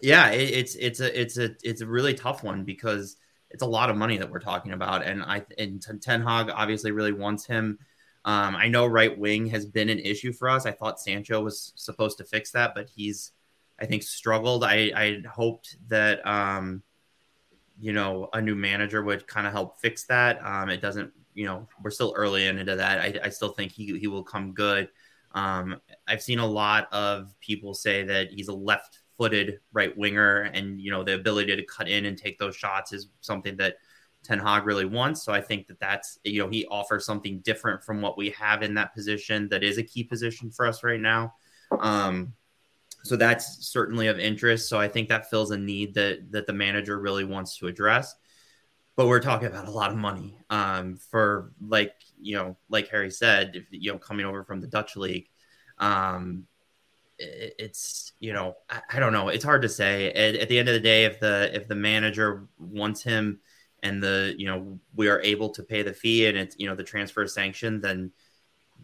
yeah, 0.00 0.30
it, 0.30 0.50
it's 0.50 0.74
it's 0.76 1.00
a 1.00 1.20
it's 1.20 1.36
a 1.36 1.56
it's 1.64 1.80
a 1.80 1.86
really 1.86 2.14
tough 2.14 2.44
one 2.44 2.62
because 2.62 3.16
it's 3.50 3.62
a 3.62 3.66
lot 3.66 3.90
of 3.90 3.96
money 3.96 4.18
that 4.18 4.30
we're 4.30 4.38
talking 4.38 4.72
about, 4.72 5.04
and 5.04 5.22
I 5.22 5.44
and 5.58 5.82
Ten 6.00 6.22
Hag 6.22 6.50
obviously 6.50 6.92
really 6.92 7.12
wants 7.12 7.46
him. 7.46 7.78
Um, 8.24 8.56
I 8.56 8.68
know 8.68 8.86
right 8.86 9.16
wing 9.16 9.46
has 9.46 9.64
been 9.66 9.88
an 9.88 9.98
issue 9.98 10.32
for 10.32 10.48
us. 10.48 10.66
I 10.66 10.72
thought 10.72 11.00
Sancho 11.00 11.40
was 11.40 11.72
supposed 11.76 12.18
to 12.18 12.24
fix 12.24 12.50
that, 12.52 12.74
but 12.74 12.88
he's, 12.88 13.32
I 13.80 13.86
think, 13.86 14.02
struggled. 14.02 14.64
I, 14.64 14.92
I 14.94 15.22
hoped 15.28 15.76
that, 15.88 16.26
um, 16.26 16.82
you 17.80 17.92
know, 17.92 18.28
a 18.32 18.40
new 18.40 18.54
manager 18.54 19.02
would 19.02 19.26
kind 19.26 19.46
of 19.46 19.52
help 19.52 19.80
fix 19.80 20.04
that. 20.04 20.44
Um, 20.44 20.68
it 20.68 20.82
doesn't, 20.82 21.12
you 21.34 21.46
know, 21.46 21.68
we're 21.82 21.90
still 21.90 22.12
early 22.16 22.46
into 22.46 22.76
that. 22.76 22.98
I, 23.00 23.26
I 23.26 23.28
still 23.28 23.50
think 23.50 23.72
he, 23.72 23.98
he 23.98 24.08
will 24.08 24.24
come 24.24 24.52
good. 24.52 24.88
Um, 25.32 25.80
I've 26.06 26.22
seen 26.22 26.38
a 26.38 26.46
lot 26.46 26.92
of 26.92 27.34
people 27.40 27.74
say 27.74 28.02
that 28.04 28.32
he's 28.32 28.48
a 28.48 28.54
left 28.54 28.98
footed 29.18 29.60
right 29.72 29.96
winger, 29.96 30.42
and 30.42 30.80
you 30.80 30.90
know 30.90 31.02
the 31.02 31.14
ability 31.14 31.54
to 31.56 31.64
cut 31.64 31.88
in 31.88 32.06
and 32.06 32.16
take 32.16 32.38
those 32.38 32.56
shots 32.56 32.92
is 32.92 33.08
something 33.20 33.56
that 33.56 33.76
Ten 34.28 34.38
Hag 34.38 34.66
really 34.66 34.84
wants. 34.84 35.22
So 35.22 35.32
I 35.32 35.40
think 35.40 35.68
that 35.68 35.80
that's 35.80 36.18
you 36.22 36.42
know 36.42 36.50
he 36.50 36.66
offers 36.66 37.06
something 37.06 37.40
different 37.40 37.82
from 37.82 38.02
what 38.02 38.18
we 38.18 38.30
have 38.30 38.62
in 38.62 38.74
that 38.74 38.94
position 38.94 39.48
that 39.48 39.64
is 39.64 39.78
a 39.78 39.82
key 39.82 40.04
position 40.04 40.50
for 40.50 40.66
us 40.66 40.84
right 40.84 41.00
now. 41.00 41.34
Um, 41.80 42.34
so 43.04 43.16
that's 43.16 43.66
certainly 43.66 44.08
of 44.08 44.18
interest. 44.18 44.68
So 44.68 44.78
I 44.78 44.86
think 44.86 45.08
that 45.08 45.30
fills 45.30 45.50
a 45.50 45.56
need 45.56 45.94
that 45.94 46.30
that 46.32 46.46
the 46.46 46.52
manager 46.52 46.98
really 47.00 47.24
wants 47.24 47.56
to 47.58 47.68
address. 47.68 48.14
But 48.96 49.06
we're 49.06 49.20
talking 49.20 49.48
about 49.48 49.66
a 49.66 49.70
lot 49.70 49.90
of 49.90 49.96
money 49.96 50.36
um, 50.50 50.96
for 50.96 51.52
like 51.66 51.94
you 52.20 52.36
know 52.36 52.58
like 52.68 52.88
Harry 52.88 53.10
said, 53.10 53.52
if, 53.54 53.64
you 53.70 53.92
know 53.92 53.98
coming 53.98 54.26
over 54.26 54.44
from 54.44 54.60
the 54.60 54.66
Dutch 54.66 54.94
league. 54.94 55.28
Um, 55.78 56.46
it's 57.18 58.12
you 58.20 58.32
know 58.32 58.56
I, 58.68 58.80
I, 58.92 59.00
don't 59.00 59.12
know 59.12 59.28
it's 59.28 59.44
hard 59.44 59.62
to 59.62 59.68
say 59.68 60.12
at, 60.12 60.36
at, 60.36 60.48
the 60.48 60.56
end 60.56 60.68
of 60.68 60.74
the 60.74 60.80
day 60.80 61.04
if 61.04 61.18
the 61.18 61.50
if 61.52 61.66
the 61.66 61.74
manager 61.74 62.46
wants 62.58 63.02
him 63.02 63.40
and 63.82 64.02
the 64.02 64.34
you 64.36 64.46
know 64.46 64.78
we 64.94 65.08
are 65.08 65.20
able 65.20 65.50
to 65.50 65.62
pay 65.62 65.82
the 65.82 65.92
fee 65.92 66.26
and 66.26 66.36
it's 66.36 66.56
you 66.58 66.66
know 66.66 66.74
the 66.74 66.84
transfer 66.84 67.26
sanctioned 67.26 67.82
then 67.82 68.10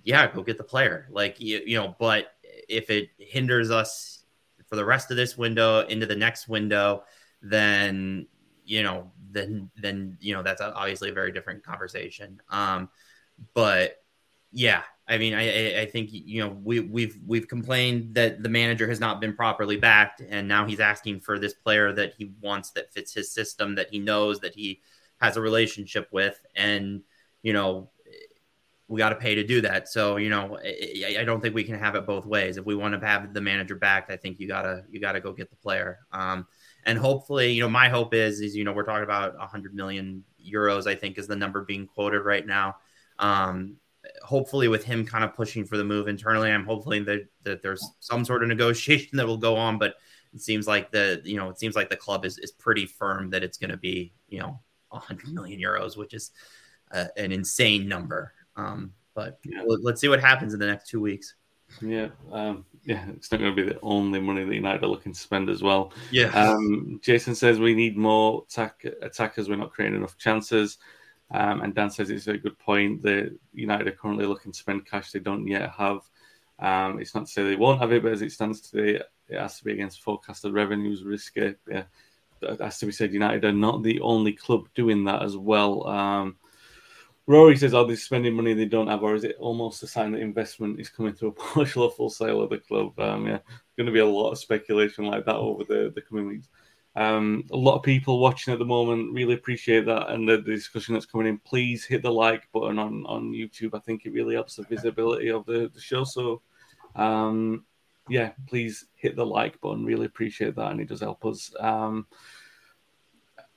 yeah 0.03 0.31
go 0.31 0.43
get 0.43 0.59
the 0.59 0.65
player. 0.65 1.09
Like 1.11 1.41
you, 1.41 1.63
you 1.65 1.79
know 1.79 1.95
but 1.99 2.27
if 2.69 2.91
it 2.91 3.11
hinders 3.19 3.71
us 3.71 4.25
for 4.67 4.77
the 4.77 4.85
rest 4.85 5.11
of 5.11 5.17
this 5.17 5.37
window 5.37 5.81
into 5.81 6.07
the 6.07 6.17
next 6.17 6.49
window 6.49 7.05
then 7.43 8.27
you 8.65 8.83
know 8.83 9.11
then 9.31 9.71
then 9.77 10.17
you 10.21 10.35
know 10.35 10.43
that's 10.43 10.61
obviously 10.61 11.11
a 11.11 11.15
very 11.15 11.33
different 11.33 11.65
conversation. 11.65 12.41
Um 12.51 12.89
but 13.53 14.03
yeah 14.53 14.83
I 15.07 15.19
mean, 15.19 15.35
I, 15.35 15.83
I 15.83 15.87
think 15.87 16.11
you 16.13 16.41
know 16.41 16.57
we 16.63 16.81
we've 16.81 17.19
we've 17.27 17.47
complained 17.47 18.15
that 18.15 18.43
the 18.43 18.49
manager 18.49 18.89
has 18.89 19.01
not 19.01 19.21
been 19.21 19.35
properly 19.35 19.77
backed, 19.77 20.23
and 20.27 20.49
now 20.49 20.65
he's 20.65 20.81
asking 20.81 21.21
for 21.21 21.39
this 21.39 21.53
player 21.53 21.93
that 21.93 22.15
he 22.17 22.33
wants 22.41 22.71
that 22.71 22.93
fits 22.93 23.13
his 23.13 23.31
system, 23.31 23.75
that 23.75 23.91
he 23.91 23.99
knows 23.99 24.41
that 24.41 24.55
he 24.55 24.81
has 25.21 25.37
a 25.37 25.43
relationship 25.43 26.09
with, 26.11 26.41
and 26.57 27.03
you 27.43 27.53
know 27.53 27.91
we 28.89 28.99
got 28.99 29.11
to 29.11 29.17
pay 29.17 29.35
to 29.35 29.45
do 29.45 29.61
that. 29.61 29.89
So 29.89 30.17
you 30.17 30.31
know 30.31 30.59
I, 30.65 31.17
I, 31.21 31.25
don't 31.25 31.43
think 31.43 31.55
we 31.55 31.65
can 31.65 31.79
have 31.79 31.97
it 31.97 32.07
both 32.07 32.25
ways. 32.25 32.57
If 32.57 32.65
we 32.65 32.75
want 32.75 32.99
to 32.99 33.07
have 33.07 33.35
the 33.35 33.41
manager 33.43 33.75
backed, 33.75 34.11
I 34.11 34.17
think 34.17 34.41
you 34.41 34.49
gotta 34.49 34.85
you 34.91 35.01
gotta 35.01 35.21
go 35.21 35.33
get 35.33 35.51
the 35.51 35.57
player. 35.57 35.99
Um, 36.13 36.47
and 36.85 36.99
hopefully, 36.99 37.53
you 37.53 37.63
know, 37.63 37.69
my 37.69 37.91
hope 37.91 38.15
is 38.15 38.41
is 38.41 38.57
you 38.57 38.65
know 38.65 38.73
we're 38.73 38.85
talking 38.85 39.05
about 39.05 39.37
100 39.37 39.75
million 39.75 40.25
euros. 40.43 40.87
I 40.87 40.95
think 40.95 41.19
is 41.19 41.27
the 41.27 41.37
number 41.37 41.63
being 41.63 41.87
quoted 41.87 42.21
right 42.21 42.47
now. 42.47 42.77
Um, 43.19 43.77
hopefully 44.23 44.69
with 44.69 44.85
him 44.85 45.07
kind 45.07 45.25
of 45.25 45.35
pushing 45.35 45.65
for 45.65 45.77
the 45.77 45.85
move 45.85 46.09
internally, 46.09 46.51
I'm 46.51 46.65
hoping 46.65 47.05
that, 47.07 47.27
that 47.43 47.63
there's 47.63 47.87
some 48.01 48.25
sort 48.25 48.43
of 48.43 48.49
negotiation 48.49 49.11
that 49.17 49.27
will 49.27 49.37
go 49.37 49.57
on. 49.57 49.79
But 49.79 49.95
it 50.35 50.41
seems 50.41 50.67
like 50.67 50.91
the 50.91 51.21
you 51.25 51.37
know 51.37 51.49
it 51.51 51.59
seems 51.59 51.77
like 51.77 51.91
the 51.91 51.97
club 51.97 52.25
is 52.25 52.39
is 52.39 52.51
pretty 52.51 52.87
firm 52.87 53.31
that 53.31 53.43
it's 53.43 53.59
going 53.59 53.71
to 53.71 53.77
be 53.77 54.13
you 54.29 54.41
know 54.41 54.61
100 54.91 55.33
million 55.33 55.61
euros, 55.61 55.97
which 55.97 56.15
is 56.15 56.31
uh, 56.93 57.07
an 57.17 57.33
insane 57.33 57.89
number. 57.89 58.33
Um, 58.57 58.93
but 59.15 59.39
yeah. 59.45 59.63
let's 59.67 60.01
see 60.01 60.09
what 60.09 60.21
happens 60.21 60.55
in 60.55 60.61
the 60.61 60.67
next 60.67 60.89
two 60.89 61.01
weeks. 61.01 61.35
Yeah, 61.81 62.09
um, 62.31 62.65
yeah, 62.85 63.05
it's 63.17 63.33
not 63.33 63.41
going 63.41 63.55
to 63.55 63.63
be 63.63 63.69
the 63.69 63.79
only 63.83 64.21
money 64.21 64.45
that 64.45 64.55
United 64.55 64.83
are 64.83 64.89
looking 64.89 65.13
to 65.13 65.19
spend 65.19 65.49
as 65.49 65.63
well. 65.63 65.93
Yeah. 66.11 66.29
Um, 66.29 67.01
Jason 67.03 67.35
says 67.35 67.59
we 67.59 67.75
need 67.75 67.97
more 67.97 68.45
attack 68.49 68.85
attackers. 69.03 69.49
We're 69.49 69.57
not 69.57 69.73
creating 69.73 69.97
enough 69.97 70.19
chances. 70.19 70.79
Um, 71.31 71.63
and 71.63 71.75
Dan 71.75 71.91
says 71.91 72.11
it's 72.11 72.27
a 72.27 72.39
good 72.39 72.59
point 72.59 73.03
that 73.03 73.37
United 73.53 73.89
are 73.89 73.93
currently 73.93 74.27
looking 74.27 74.53
to 74.53 74.59
spend 74.59 74.87
cash 74.87 75.11
they 75.11 75.19
don't 75.19 75.47
yet 75.47 75.71
have. 75.71 76.01
Um, 76.59 77.01
it's 77.01 77.15
not 77.15 77.27
to 77.27 77.33
say 77.33 77.43
they 77.43 77.57
won't 77.57 77.81
have 77.81 77.93
it, 77.93 78.03
but 78.03 78.13
as 78.13 78.23
it 78.23 78.33
stands 78.33 78.61
today, 78.61 79.01
it 79.29 79.39
has 79.39 79.59
to 79.59 79.65
be 79.65 79.73
against 79.73 80.03
forecasted 80.03 80.53
revenues, 80.53 81.03
risky. 81.03 81.55
Yeah, 81.69 81.85
it 82.43 82.61
has 82.61 82.79
to 82.79 82.87
be 82.87 82.93
said, 82.93 83.13
United 83.13 83.45
are 83.45 83.53
not 83.53 83.83
the 83.83 84.01
only 84.01 84.33
club 84.33 84.69
doing 84.75 85.05
that 85.05 85.23
as 85.23 85.37
well. 85.37 85.87
Um, 85.87 86.37
Rory 87.27 87.57
says, 87.57 87.73
"Are 87.73 87.87
they 87.87 87.97
spending 87.97 88.35
money 88.35 88.53
they 88.53 88.67
don't 88.67 88.89
have, 88.89 89.03
or 89.03 89.15
is 89.15 89.25
it 89.25 89.37
almost 89.41 89.83
a 89.83 89.87
sign 89.87 90.13
that 90.13 90.21
investment 90.21 90.79
is 90.79 90.91
coming 90.91 91.15
to 91.15 91.29
a 91.29 91.33
partial 91.33 91.85
or 91.85 91.91
full 91.91 92.11
sale 92.11 92.43
of 92.43 92.51
the 92.51 92.59
club?" 92.59 92.99
Um, 93.01 93.27
yeah, 93.27 93.39
going 93.77 93.87
to 93.87 93.93
be 93.93 94.01
a 94.01 94.07
lot 94.07 94.33
of 94.33 94.39
speculation 94.39 95.07
like 95.07 95.25
that 95.25 95.37
over 95.37 95.65
the, 95.65 95.91
the 95.95 96.03
coming 96.03 96.29
weeks. 96.29 96.49
Um, 96.97 97.45
a 97.51 97.57
lot 97.57 97.77
of 97.77 97.83
people 97.83 98.21
watching 98.21 98.53
at 98.53 98.61
the 98.61 98.65
moment 98.65 99.13
really 99.13 99.35
appreciate 99.35 99.85
that 99.87 100.11
and 100.11 100.29
the, 100.29 100.37
the, 100.37 100.55
discussion 100.55 100.95
that's 100.95 101.07
coming 101.07 101.27
in. 101.27 101.39
Please 101.39 101.85
hit 101.85 102.03
the 102.03 102.13
like 102.13 102.47
button 102.53 102.79
on, 102.79 103.05
on 103.07 103.33
YouTube. 103.33 103.75
I 103.75 103.81
think 103.81 104.07
it 104.07 104.13
really 104.13 104.35
helps 104.35 104.55
the 104.55 104.63
visibility 104.63 105.31
of 105.31 105.45
the, 105.45 105.71
the 105.75 105.81
show. 105.81 106.05
So, 106.05 106.41
um, 106.95 107.65
yeah, 108.09 108.33
please 108.47 108.87
hit 108.95 109.17
the 109.17 109.27
like 109.27 109.61
button. 109.61 109.85
Really 109.85 110.07
appreciate 110.07 110.55
that, 110.55 110.71
and 110.71 110.81
it 110.81 110.89
does 110.89 111.01
help 111.01 111.25
us. 111.25 111.53
Um, 111.59 112.07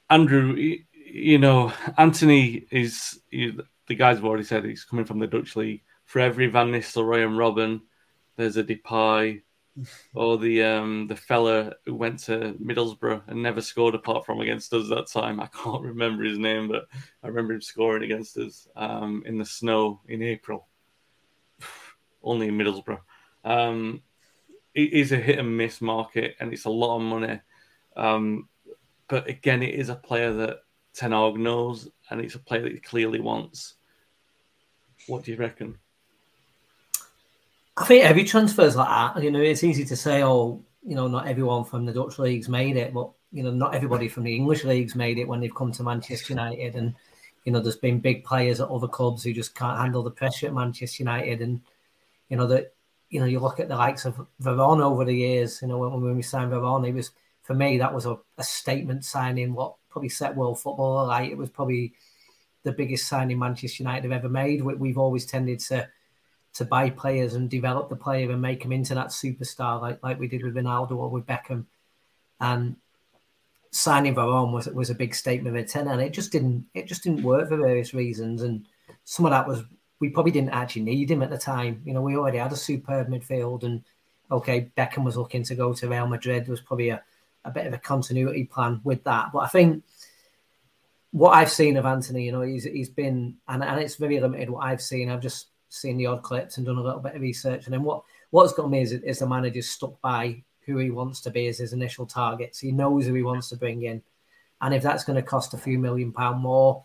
Andrew, 0.10 0.56
you 0.93 1.38
know, 1.38 1.71
Antony 1.97 2.65
is 2.71 3.19
the 3.32 3.95
guys 3.95 4.17
have 4.17 4.26
already 4.26 4.43
said 4.43 4.65
he's 4.65 4.84
coming 4.84 5.06
from 5.06 5.19
the 5.19 5.28
Dutch 5.28 5.56
league. 5.56 5.84
For 6.06 6.19
every 6.19 6.47
Van 6.47 6.71
Nistelrooy 6.71 7.26
and 7.26 7.38
Robben, 7.38 7.82
there's 8.38 8.58
a 8.58 8.63
Depay, 8.63 9.41
or 10.13 10.38
the 10.38 10.63
um, 10.63 11.08
the 11.08 11.16
fella 11.16 11.74
who 11.86 11.96
went 11.96 12.20
to 12.20 12.56
Middlesbrough 12.62 13.24
and 13.28 13.42
never 13.42 13.62
scored 13.62 13.96
apart 13.96 14.26
from 14.26 14.42
against 14.42 14.74
us 14.74 14.90
that 14.90 15.08
time. 15.08 15.40
I 15.40 15.48
can't 15.48 15.84
remember 15.84 16.24
his 16.24 16.38
name, 16.38 16.68
but 16.68 16.88
I 17.24 17.28
remember 17.28 17.54
him 17.54 17.62
scoring 17.62 18.04
against 18.04 18.38
us 18.38 18.68
um, 18.76 19.24
in 19.26 19.38
the 19.38 19.46
snow 19.46 20.02
in 20.08 20.22
April, 20.22 20.68
only 22.24 22.48
in 22.48 22.58
Middlesbrough. 22.58 23.02
Um, 23.44 24.02
it 24.74 24.94
is 24.94 25.12
a 25.12 25.18
hit 25.18 25.40
and 25.40 25.58
miss 25.58 25.82
market, 25.82 26.36
and 26.40 26.54
it's 26.54 26.66
a 26.66 26.70
lot 26.70 26.98
of 26.98 27.02
money. 27.02 27.40
Um, 27.96 28.48
but 29.08 29.28
again, 29.28 29.63
it 29.63 29.74
is 29.74 29.90
a 29.90 29.96
player 29.96 30.34
that 30.34 30.60
Ten 30.94 31.12
Hag 31.12 31.38
knows, 31.38 31.90
and 32.10 32.22
it's 32.22 32.36
a 32.36 32.40
player 32.40 32.62
that 32.63 32.74
he 32.74 32.80
clearly 32.80 33.20
wants. 33.20 33.76
What 35.08 35.24
do 35.24 35.32
you 35.32 35.38
reckon? 35.38 35.78
I 37.78 37.86
think 37.86 38.04
every 38.04 38.24
transfer 38.24 38.63
is 38.63 38.76
like 38.76 38.88
that. 38.88 39.24
You 39.24 39.32
know, 39.32 39.40
it's 39.40 39.63
easy 39.63 39.86
to 39.86 39.96
say, 39.96 40.24
oh, 40.24 40.63
you 40.84 40.96
know, 40.96 41.08
not 41.08 41.28
everyone 41.28 41.63
from 41.63 41.86
the 41.86 41.94
Dutch 41.94 42.18
leagues 42.18 42.50
made 42.50 42.76
it, 42.76 42.94
but 42.94 43.12
you 43.32 43.44
know, 43.44 43.52
not 43.52 43.76
everybody 43.76 44.08
from 44.08 44.24
the 44.24 44.36
English 44.36 44.63
leagues 44.63 44.96
made 44.96 45.20
it 45.20 45.28
when 45.28 45.42
they've 45.42 45.54
come 45.54 45.72
to 45.74 45.84
Manchester 45.84 46.34
United. 46.34 46.76
And 46.76 46.96
you 47.44 47.52
know, 47.52 47.60
there's 47.60 47.78
been 47.78 48.00
big 48.00 48.24
players 48.24 48.60
at 48.60 48.70
other 48.70 48.88
clubs 48.88 49.24
who 49.24 49.32
just 49.32 49.54
can't 49.54 49.80
handle 49.80 50.02
the 50.02 50.12
pressure 50.12 50.48
at 50.48 50.54
Manchester 50.54 51.04
United. 51.04 51.42
And 51.42 51.62
you 52.30 52.38
know 52.38 52.48
that 52.48 52.74
you 53.10 53.20
know, 53.20 53.26
you 53.26 53.40
look 53.40 53.60
at 53.60 53.70
the 53.70 53.76
likes 53.76 54.06
of 54.06 54.26
Veron 54.42 54.82
over 54.82 55.06
the 55.06 55.16
years. 55.16 55.62
You 55.62 55.68
know, 55.68 55.78
when, 55.78 56.02
when 56.02 56.16
we 56.16 56.24
signed 56.24 56.52
Veron, 56.52 56.88
it 56.88 56.94
was 56.94 57.12
for 57.44 57.54
me 57.54 57.78
that 57.78 57.94
was 57.94 58.06
a, 58.06 58.18
a 58.38 58.44
statement 58.44 59.06
signing. 59.06 59.54
What 59.54 59.76
probably 59.90 60.10
set 60.10 60.36
world 60.36 60.60
football 60.60 61.06
alight. 61.06 61.32
It 61.32 61.38
was 61.38 61.50
probably 61.50 61.94
the 62.63 62.72
biggest 62.72 63.08
signing 63.08 63.40
Manchester 63.40 63.84
United 63.84 64.04
have 64.04 64.20
ever 64.20 64.30
made. 64.30 64.62
We, 64.62 64.76
we've 64.76 64.98
always 64.98 65.26
tended 65.26 65.60
to 65.62 65.88
to 66.58 66.65
buy 66.65 66.89
players 66.89 67.36
and 67.36 67.50
develop 67.50 67.88
the 67.88 67.96
player 67.96 68.32
and 68.32 68.41
make 68.41 68.65
him 68.65 68.72
into 68.72 68.96
that 68.96 69.08
superstar, 69.08 69.80
like 69.80 70.02
like 70.04 70.20
we 70.20 70.28
did 70.28 70.43
with 70.43 70.56
Ronaldo 70.56 70.91
or 70.91 71.10
with 71.10 71.28
Beckham. 71.28 71.65
And 72.39 72.76
signing 73.70 74.15
Veron 74.15 74.52
was 74.52 74.67
was 74.67 74.89
a 74.89 74.96
big 74.96 75.13
statement 75.13 75.56
of 75.56 75.62
intent, 75.62 75.88
and 75.88 76.02
it 76.02 76.13
just 76.13 76.32
didn't 76.32 76.65
it 76.74 76.88
just 76.88 77.04
didn't 77.04 77.22
work 77.22 77.48
for 77.48 77.58
various 77.58 77.93
reasons. 77.93 78.41
And 78.41 78.65
some 79.04 79.26
of 79.26 79.32
that 79.32 79.48
was 79.48 79.63
we 80.00 80.10
probably 80.10 80.32
didn't 80.32 80.50
actually 80.50 80.84
need 80.84 81.12
him 81.12 81.22
at 81.22 81.30
the 81.30 81.38
time. 81.38 81.82
You 81.86 81.93
know, 81.93 82.02
we 82.02 82.17
already 82.17 82.39
had 82.39 82.52
a 82.52 82.58
superb 82.58 83.08
midfield, 83.08 83.63
and 83.63 83.84
okay, 84.32 84.72
Beckham 84.76 85.04
was 85.04 85.15
looking 85.15 85.43
to 85.43 85.56
go 85.56 85.74
to 85.74 85.88
Real 85.88 86.08
Madrid. 86.08 86.46
There 86.46 86.52
was 86.52 86.62
probably 86.62 86.89
a, 86.89 87.04
a 87.46 87.52
bit 87.52 87.67
of 87.67 87.74
a 87.74 87.78
continuity 87.78 88.46
plan 88.46 88.82
with 88.84 89.04
that. 89.04 89.32
But 89.32 89.39
I 89.39 89.48
think 89.48 89.84
what 91.12 91.32
I've 91.32 91.52
seen 91.52 91.78
of 91.78 91.86
Antony, 91.86 92.26
you 92.26 92.32
know, 92.32 92.41
he's 92.41 92.63
he's 92.63 92.89
been 92.89 93.38
and, 93.48 93.63
and 93.63 93.80
it's 93.80 93.96
very 93.96 94.20
limited 94.20 94.50
what 94.50 94.65
I've 94.65 94.82
seen. 94.82 95.12
I've 95.12 95.22
just 95.22 95.50
seen 95.69 95.97
the 95.97 96.06
odd 96.06 96.23
clips 96.23 96.58
and 96.58 96.65
done 96.65 96.77
a 96.77 96.82
little 96.84 96.99
bit 96.99 97.15
of 97.15 97.21
research. 97.21 97.65
And 97.65 97.73
then 97.73 97.84
what 97.84 98.03
what's 98.32 98.53
got 98.53 98.69
me 98.69 98.82
is, 98.82 98.91
is 98.91 99.19
the 99.19 99.27
manager 99.27 99.62
stuck 99.62 99.99
by 100.01 100.43
who 100.65 100.77
he 100.77 100.91
wants 100.91 101.21
to 101.21 101.32
be 101.32 101.47
as 101.47 101.58
his 101.58 101.73
initial 101.73 102.06
targets. 102.06 102.60
He 102.60 102.71
knows 102.71 103.06
who 103.06 103.13
he 103.13 103.23
wants 103.23 103.49
to 103.49 103.58
bring 103.58 103.84
in, 103.84 104.01
and 104.62 104.73
if 104.73 104.84
that's 104.84 105.03
going 105.03 105.15
to 105.17 105.21
cost 105.21 105.53
a 105.53 105.58
few 105.58 105.80
million 105.80 106.12
pound 106.12 106.41
more, 106.41 106.84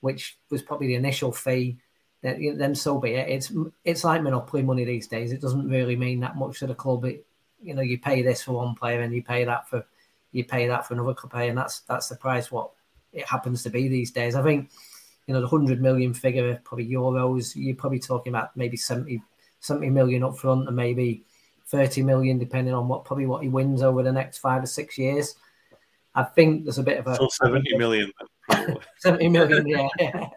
which 0.00 0.38
was 0.50 0.62
probably 0.62 0.88
the 0.88 0.94
initial 0.94 1.32
fee, 1.32 1.78
then, 2.22 2.56
then 2.56 2.74
so 2.74 2.98
be 2.98 3.14
it. 3.14 3.28
It's 3.28 3.52
it's 3.84 4.04
like 4.04 4.22
monopoly 4.22 4.62
money 4.62 4.84
these 4.84 5.08
days. 5.08 5.32
It 5.32 5.40
doesn't 5.40 5.68
really 5.68 5.96
mean 5.96 6.20
that 6.20 6.36
much 6.36 6.60
to 6.60 6.66
the 6.66 6.74
club. 6.74 7.04
It, 7.04 7.26
you 7.62 7.74
know, 7.74 7.82
you 7.82 7.98
pay 7.98 8.22
this 8.22 8.42
for 8.42 8.52
one 8.52 8.74
player 8.74 9.00
and 9.00 9.14
you 9.14 9.22
pay 9.22 9.44
that 9.44 9.68
for 9.68 9.84
you 10.32 10.44
pay 10.44 10.66
that 10.66 10.86
for 10.86 10.94
another 10.94 11.14
player, 11.14 11.48
and 11.48 11.58
that's 11.58 11.80
that's 11.80 12.08
the 12.08 12.16
price 12.16 12.50
what 12.50 12.70
it 13.12 13.26
happens 13.26 13.62
to 13.62 13.70
be 13.70 13.88
these 13.88 14.10
days. 14.10 14.34
I 14.34 14.42
think 14.42 14.70
you 15.26 15.34
know, 15.34 15.40
the 15.40 15.46
100 15.46 15.80
million 15.80 16.12
figure, 16.12 16.60
probably 16.64 16.86
euros, 16.86 17.52
you're 17.56 17.76
probably 17.76 17.98
talking 17.98 18.30
about 18.30 18.56
maybe 18.56 18.76
70, 18.76 19.22
70 19.60 19.90
million 19.90 20.22
up 20.22 20.36
front 20.36 20.66
and 20.66 20.76
maybe 20.76 21.24
30 21.66 22.02
million, 22.02 22.38
depending 22.38 22.74
on 22.74 22.88
what 22.88 23.04
probably 23.04 23.26
what 23.26 23.42
he 23.42 23.48
wins 23.48 23.82
over 23.82 24.02
the 24.02 24.12
next 24.12 24.38
five 24.38 24.62
or 24.62 24.66
six 24.66 24.98
years. 24.98 25.36
I 26.14 26.22
think 26.22 26.64
there's 26.64 26.78
a 26.78 26.82
bit 26.82 26.98
of 26.98 27.06
a 27.06 27.16
so 27.16 27.28
70 27.28 27.76
million. 27.76 28.12
70 28.98 29.28
million, 29.28 29.66
yeah. 29.98 30.28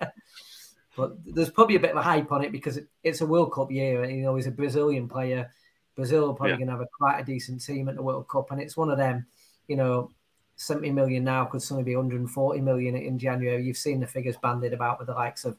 but 0.96 1.18
there's 1.26 1.52
probably 1.52 1.76
a 1.76 1.80
bit 1.80 1.92
of 1.92 1.98
a 1.98 2.02
hype 2.02 2.32
on 2.32 2.44
it 2.44 2.52
because 2.52 2.78
it, 2.78 2.88
it's 3.04 3.22
a 3.22 3.26
World 3.26 3.52
Cup 3.52 3.70
year, 3.70 4.04
and 4.04 4.16
you 4.16 4.24
know 4.24 4.36
he's 4.36 4.48
a 4.48 4.52
Brazilian 4.52 5.08
player. 5.08 5.52
Brazil 5.96 6.30
are 6.30 6.34
probably 6.34 6.52
yeah. 6.52 6.58
going 6.58 6.68
to 6.68 6.74
have 6.74 6.82
a 6.82 6.88
quite 6.98 7.20
a 7.20 7.26
decent 7.26 7.64
team 7.64 7.90
at 7.90 7.96
the 7.96 8.02
World 8.02 8.28
Cup, 8.28 8.52
and 8.52 8.62
it's 8.62 8.78
one 8.78 8.90
of 8.90 8.98
them. 8.98 9.26
You 9.68 9.76
know, 9.76 10.12
70 10.58 10.92
million 10.92 11.24
now 11.24 11.46
could 11.46 11.62
suddenly 11.62 11.84
be 11.84 11.96
140 11.96 12.62
million 12.62 12.96
in 12.96 13.18
January. 13.18 13.64
You've 13.64 13.78
seen 13.78 14.00
the 14.00 14.08
figures 14.08 14.38
banded 14.38 14.74
about 14.74 15.00
with 15.00 15.08
the 15.08 15.14
likes 15.14 15.46
of, 15.46 15.56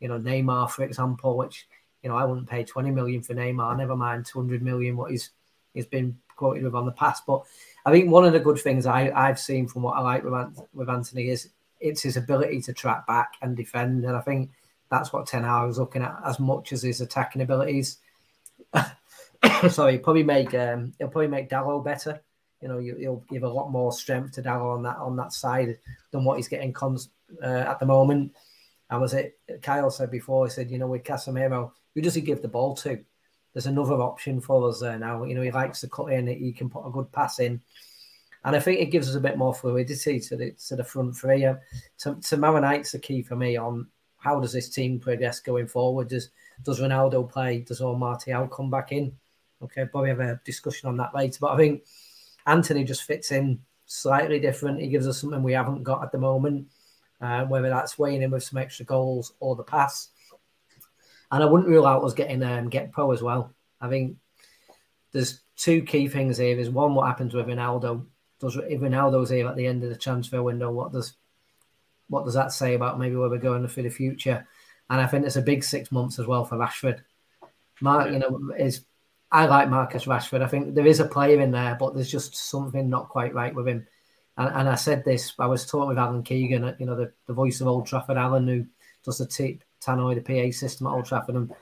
you 0.00 0.08
know, 0.08 0.18
Neymar, 0.18 0.70
for 0.70 0.82
example, 0.84 1.36
which 1.36 1.66
you 2.02 2.08
know 2.08 2.16
I 2.16 2.24
wouldn't 2.24 2.48
pay 2.48 2.64
20 2.64 2.90
million 2.90 3.22
for 3.22 3.34
Neymar. 3.34 3.76
Never 3.76 3.96
mind 3.96 4.26
200 4.26 4.62
million 4.62 4.96
what 4.96 5.10
he's 5.10 5.30
he's 5.74 5.86
been 5.86 6.18
quoted 6.36 6.64
with 6.64 6.74
on 6.74 6.86
the 6.86 6.92
past. 6.92 7.24
But 7.26 7.42
I 7.84 7.92
think 7.92 8.10
one 8.10 8.24
of 8.24 8.32
the 8.32 8.40
good 8.40 8.58
things 8.58 8.86
I, 8.86 9.10
I've 9.10 9.38
seen 9.38 9.68
from 9.68 9.82
what 9.82 9.96
I 9.96 10.00
like 10.00 10.24
with, 10.24 10.62
with 10.72 10.88
Antony 10.88 11.28
is 11.28 11.50
it's 11.80 12.02
his 12.02 12.16
ability 12.16 12.62
to 12.62 12.72
track 12.72 13.06
back 13.06 13.34
and 13.42 13.56
defend. 13.56 14.04
And 14.04 14.16
I 14.16 14.20
think 14.20 14.50
that's 14.90 15.12
what 15.12 15.26
Ten 15.26 15.44
Hag 15.44 15.68
is 15.68 15.78
looking 15.78 16.02
at 16.02 16.16
as 16.24 16.40
much 16.40 16.72
as 16.72 16.82
his 16.82 17.00
attacking 17.00 17.42
abilities. 17.42 17.98
Sorry, 19.68 19.98
probably 19.98 20.22
make 20.22 20.54
um, 20.54 20.94
he'll 20.98 21.08
probably 21.08 21.28
make 21.28 21.50
Dalot 21.50 21.84
better. 21.84 22.22
You 22.60 22.68
know, 22.68 22.78
he'll 22.78 23.24
give 23.28 23.44
a 23.44 23.48
lot 23.48 23.70
more 23.70 23.92
strength 23.92 24.32
to 24.32 24.42
Dalot 24.42 24.76
on 24.76 24.82
that 24.82 24.96
on 24.96 25.16
that 25.16 25.32
side 25.32 25.78
than 26.10 26.24
what 26.24 26.36
he's 26.36 26.48
getting 26.48 26.72
cons 26.72 27.10
uh, 27.42 27.46
at 27.46 27.78
the 27.78 27.86
moment. 27.86 28.34
And 28.90 29.00
was 29.00 29.14
it 29.14 29.38
Kyle 29.62 29.90
said 29.90 30.10
before? 30.10 30.46
He 30.46 30.50
said, 30.50 30.70
you 30.70 30.78
know, 30.78 30.86
with 30.86 31.04
Casemiro, 31.04 31.72
who 31.94 32.00
does 32.00 32.14
he 32.14 32.20
give 32.20 32.42
the 32.42 32.48
ball 32.48 32.74
to? 32.76 32.98
There's 33.52 33.66
another 33.66 33.94
option 33.94 34.40
for 34.40 34.68
us 34.68 34.80
there 34.80 34.98
now. 34.98 35.24
You 35.24 35.34
know, 35.34 35.42
he 35.42 35.50
likes 35.50 35.80
to 35.80 35.88
cut 35.88 36.12
in; 36.12 36.26
he 36.26 36.52
can 36.52 36.68
put 36.70 36.86
a 36.86 36.90
good 36.90 37.12
pass 37.12 37.38
in 37.38 37.60
and 38.44 38.54
I 38.54 38.60
think 38.60 38.80
it 38.80 38.86
gives 38.86 39.08
us 39.08 39.14
a 39.14 39.20
bit 39.20 39.36
more 39.36 39.54
fluidity 39.54 40.20
to 40.20 40.36
the 40.36 40.52
to 40.68 40.76
the 40.76 40.84
front 40.84 41.16
three. 41.16 41.44
Um, 41.44 41.58
to, 41.98 42.14
tomorrow 42.20 42.60
night's 42.60 42.92
the 42.92 42.98
key 42.98 43.22
for 43.22 43.36
me 43.36 43.56
on 43.56 43.86
how 44.18 44.40
does 44.40 44.52
this 44.52 44.68
team 44.68 44.98
progress 44.98 45.40
going 45.40 45.66
forward. 45.66 46.08
Does 46.08 46.30
does 46.64 46.80
Ronaldo 46.80 47.28
play? 47.30 47.60
Does 47.60 47.80
Omar 47.80 47.98
Martial 47.98 48.48
come 48.48 48.70
back 48.70 48.92
in? 48.92 49.12
Okay, 49.62 49.86
probably 49.86 50.10
have 50.10 50.20
a 50.20 50.40
discussion 50.44 50.88
on 50.88 50.96
that 50.98 51.14
later. 51.14 51.38
But 51.40 51.52
I 51.52 51.56
think 51.56 51.82
Antony 52.48 52.84
just 52.84 53.04
fits 53.04 53.30
in 53.30 53.60
slightly 53.86 54.40
different. 54.40 54.80
He 54.80 54.88
gives 54.88 55.06
us 55.06 55.20
something 55.20 55.42
we 55.42 55.52
haven't 55.52 55.82
got 55.82 56.02
at 56.02 56.12
the 56.12 56.18
moment, 56.18 56.68
uh, 57.20 57.44
whether 57.44 57.68
that's 57.68 57.98
weighing 57.98 58.22
in 58.22 58.30
with 58.30 58.42
some 58.42 58.58
extra 58.58 58.84
goals 58.84 59.34
or 59.40 59.54
the 59.54 59.62
pass. 59.62 60.08
And 61.30 61.42
I 61.42 61.46
wouldn't 61.46 61.68
rule 61.68 61.86
out 61.86 62.02
us 62.02 62.14
getting 62.14 62.42
um, 62.42 62.70
Gakpo 62.70 63.12
as 63.12 63.22
well. 63.22 63.52
I 63.80 63.88
think 63.88 64.16
there's 65.12 65.40
two 65.56 65.82
key 65.82 66.08
things 66.08 66.38
here. 66.38 66.56
There's 66.56 66.70
one, 66.70 66.94
what 66.94 67.06
happens 67.06 67.34
with 67.34 67.46
Ronaldo 67.46 68.06
does 68.40 68.56
if 68.56 68.80
Ronaldo's 68.80 69.30
here 69.30 69.48
at 69.48 69.56
the 69.56 69.66
end 69.66 69.82
of 69.82 69.90
the 69.90 69.96
transfer 69.96 70.42
window, 70.42 70.70
what 70.70 70.92
does 70.92 71.14
what 72.08 72.24
does 72.24 72.34
that 72.34 72.52
say 72.52 72.74
about 72.74 72.98
maybe 72.98 73.16
where 73.16 73.28
we're 73.28 73.38
going 73.38 73.66
for 73.68 73.82
the 73.82 73.90
future? 73.90 74.46
And 74.88 75.00
I 75.00 75.06
think 75.06 75.26
it's 75.26 75.36
a 75.36 75.42
big 75.42 75.62
six 75.62 75.92
months 75.92 76.18
as 76.18 76.26
well 76.26 76.44
for 76.44 76.56
Rashford. 76.56 77.00
Mark, 77.80 78.10
you 78.10 78.18
know, 78.18 78.40
is 78.58 78.84
I 79.30 79.46
like 79.46 79.68
Marcus 79.68 80.04
Rashford. 80.04 80.42
I 80.42 80.48
think 80.48 80.74
there 80.74 80.86
is 80.86 81.00
a 81.00 81.04
player 81.04 81.40
in 81.40 81.50
there, 81.50 81.76
but 81.78 81.94
there's 81.94 82.10
just 82.10 82.34
something 82.34 82.88
not 82.88 83.08
quite 83.08 83.34
right 83.34 83.54
with 83.54 83.68
him. 83.68 83.86
And, 84.36 84.54
and 84.54 84.68
I 84.68 84.74
said 84.74 85.04
this, 85.04 85.34
I 85.38 85.46
was 85.46 85.66
talking 85.66 85.88
with 85.88 85.98
Alan 85.98 86.22
Keegan, 86.22 86.76
you 86.78 86.86
know, 86.86 86.96
the, 86.96 87.12
the 87.26 87.34
voice 87.34 87.60
of 87.60 87.66
Old 87.66 87.86
Trafford, 87.86 88.16
Alan, 88.16 88.46
who 88.46 88.64
does 89.04 89.18
the 89.18 89.26
t- 89.26 89.60
Tannoy, 89.84 90.14
the 90.14 90.22
PA 90.22 90.56
system 90.56 90.86
at 90.86 90.94
Old 90.94 91.04
Trafford. 91.04 91.34
And 91.34 91.52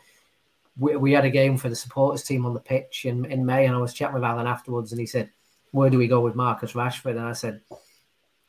we, 0.78 0.96
we 0.96 1.12
had 1.12 1.24
a 1.24 1.30
game 1.30 1.56
for 1.56 1.68
the 1.68 1.76
supporters 1.76 2.22
team 2.22 2.46
on 2.46 2.54
the 2.54 2.60
pitch 2.60 3.04
in, 3.04 3.24
in 3.24 3.44
May, 3.44 3.66
and 3.66 3.74
I 3.74 3.78
was 3.78 3.94
chatting 3.94 4.14
with 4.14 4.24
Alan 4.24 4.46
afterwards, 4.46 4.92
and 4.92 5.00
he 5.00 5.06
said, 5.06 5.30
where 5.72 5.90
do 5.90 5.98
we 5.98 6.06
go 6.06 6.20
with 6.20 6.34
Marcus 6.36 6.72
Rashford? 6.72 7.16
And 7.16 7.20
I 7.20 7.32
said, 7.32 7.60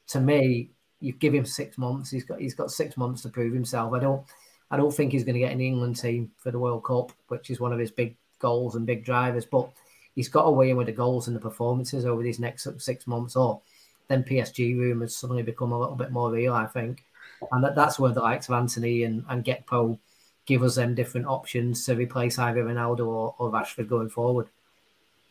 to 0.10 0.19
me, 0.19 0.71
you 0.99 1.13
give 1.13 1.34
him 1.34 1.45
six 1.45 1.77
months. 1.77 2.10
He's 2.10 2.23
got 2.23 2.39
he's 2.39 2.56
got 2.56 2.71
six 2.71 2.97
months 2.97 3.21
to 3.21 3.30
prove 3.30 3.53
himself. 3.53 3.93
I 3.93 3.99
don't 3.99 4.25
I 4.71 4.77
don't 4.77 4.93
think 4.93 5.12
he's 5.12 5.23
going 5.23 5.36
to 5.36 5.39
get 5.39 5.51
an 5.51 5.62
England 5.62 5.99
team 5.99 6.32
for 6.38 6.51
the 6.51 6.60
World 6.60 6.84
Cup, 6.84 7.12
which 7.27 7.49
is 7.49 7.60
one 7.60 7.73
of 7.73 7.80
his 7.80 7.91
big 7.91 8.17
goals 8.39 8.76
and 8.76 8.86
big 8.86 9.04
drivers. 9.04 9.45
But 9.45 9.69
he's 10.15 10.30
got 10.30 10.43
to 10.43 10.52
weigh 10.52 10.71
in 10.71 10.78
with 10.78 10.88
the 10.88 10.93
goals 10.93 11.28
and 11.28 11.36
the 11.36 11.41
performances 11.41 12.06
over 12.06 12.23
these 12.23 12.39
next 12.39 12.67
six 12.80 13.08
months. 13.08 13.36
Or 13.36 13.62
then 14.08 14.23
PSG 14.23 14.78
rumours 14.78 15.15
suddenly 15.15 15.43
become 15.43 15.71
a 15.71 15.80
little 15.80 15.95
bit 15.95 16.12
more 16.12 16.32
real, 16.32 16.54
I 16.54 16.65
think. 16.65 17.04
And 17.52 17.63
that, 17.63 17.76
that's 17.76 18.00
where 18.00 18.12
the 18.12 18.21
likes 18.21 18.47
of 18.47 18.56
Antony 18.56 19.04
and, 19.04 19.23
and 19.30 19.45
Gakpo 19.45 20.00
give 20.45 20.63
us 20.63 20.76
them 20.76 20.95
different 20.95 21.28
options 21.28 21.86
to 21.86 21.95
replace 21.95 22.39
either 22.39 22.63
Ronaldo 22.63 23.06
or, 23.06 23.36
or 23.38 23.52
Rashford 23.52 23.88
going 23.88 24.10
forward. 24.10 24.47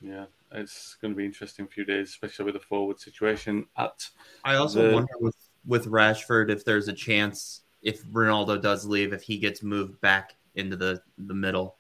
Yeah, 0.01 0.27
it's 0.53 0.97
going 1.01 1.15
to 1.15 1.17
be 1.17 1.25
interesting 1.25 1.67
few 1.67 1.85
days, 1.85 2.11
especially 2.11 2.45
with 2.45 2.55
the 2.55 2.61
forward 2.61 3.01
situation. 3.01 3.67
At 3.77 4.09
I 4.45 4.57
also 4.57 4.89
the... 4.89 4.95
wonder 4.95 5.13
with 5.19 5.37
with 5.65 5.87
Rashford 5.87 6.51
if 6.51 6.65
there's 6.65 6.87
a 6.87 6.93
chance 6.93 7.63
if 7.83 8.05
Ronaldo 8.07 8.61
does 8.61 8.85
leave, 8.85 9.13
if 9.13 9.23
he 9.23 9.39
gets 9.39 9.63
moved 9.63 10.01
back 10.01 10.37
into 10.55 10.77
the 10.77 11.03
the 11.19 11.35
middle, 11.35 11.77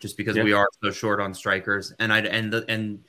just 0.00 0.16
because 0.16 0.36
yeah. 0.36 0.42
we 0.42 0.52
are 0.52 0.68
so 0.82 0.90
short 0.90 1.20
on 1.20 1.32
strikers, 1.34 1.92
and 1.98 2.12
I 2.12 2.20
and 2.20 2.52
the 2.52 2.64
and 2.68 3.04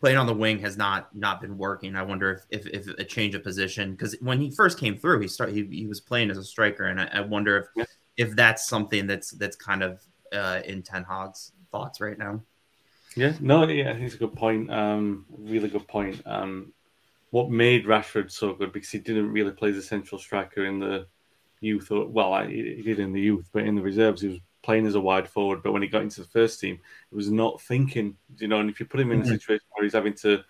playing 0.00 0.16
on 0.16 0.26
the 0.26 0.34
wing 0.34 0.58
has 0.60 0.76
not 0.76 1.14
not 1.14 1.40
been 1.40 1.58
working. 1.58 1.96
I 1.96 2.02
wonder 2.02 2.42
if 2.50 2.66
if, 2.66 2.88
if 2.88 2.98
a 2.98 3.04
change 3.04 3.34
of 3.34 3.42
position 3.42 3.92
because 3.92 4.16
when 4.20 4.40
he 4.40 4.50
first 4.50 4.78
came 4.78 4.96
through, 4.96 5.20
he 5.20 5.28
started 5.28 5.54
he, 5.54 5.66
he 5.70 5.86
was 5.86 6.00
playing 6.00 6.30
as 6.30 6.38
a 6.38 6.44
striker, 6.44 6.84
and 6.84 7.00
I, 7.00 7.08
I 7.12 7.20
wonder 7.20 7.58
if 7.58 7.66
yeah. 7.76 7.84
if 8.16 8.36
that's 8.36 8.66
something 8.66 9.06
that's 9.06 9.32
that's 9.32 9.56
kind 9.56 9.82
of 9.82 10.02
uh, 10.32 10.60
in 10.64 10.82
Ten 10.82 11.04
Hag's 11.04 11.52
thoughts 11.70 12.00
right 12.00 12.18
now. 12.18 12.42
Yeah, 13.16 13.32
no, 13.40 13.66
yeah, 13.66 13.90
I 13.90 13.92
think 13.94 14.04
it's 14.04 14.14
a 14.14 14.18
good 14.18 14.34
point. 14.34 14.70
Um, 14.70 15.24
really 15.30 15.68
good 15.68 15.88
point. 15.88 16.20
Um, 16.26 16.72
what 17.30 17.50
made 17.50 17.86
Rashford 17.86 18.30
so 18.30 18.52
good 18.52 18.72
because 18.72 18.90
he 18.90 18.98
didn't 18.98 19.32
really 19.32 19.52
play 19.52 19.70
as 19.70 19.76
a 19.76 19.82
central 19.82 20.20
striker 20.20 20.66
in 20.66 20.78
the 20.78 21.06
youth, 21.60 21.90
or 21.90 22.06
well, 22.06 22.46
he 22.46 22.82
did 22.82 23.00
in 23.00 23.12
the 23.12 23.20
youth, 23.20 23.48
but 23.52 23.64
in 23.64 23.74
the 23.74 23.82
reserves 23.82 24.20
he 24.20 24.28
was 24.28 24.38
playing 24.66 24.86
as 24.86 24.96
a 24.96 25.00
wide 25.00 25.28
forward. 25.28 25.62
But 25.62 25.72
when 25.72 25.80
he 25.80 25.88
got 25.88 26.02
into 26.02 26.20
the 26.20 26.26
first 26.26 26.60
team, 26.60 26.78
it 27.10 27.14
was 27.14 27.30
not 27.30 27.62
thinking, 27.62 28.16
you 28.36 28.48
know. 28.48 28.58
And 28.58 28.68
if 28.68 28.78
you 28.78 28.84
put 28.84 29.00
him 29.00 29.12
in 29.12 29.22
mm-hmm. 29.22 29.28
a 29.28 29.38
situation 29.38 29.64
where 29.72 29.84
he's 29.84 29.94
having 29.94 30.14
to 30.14 30.42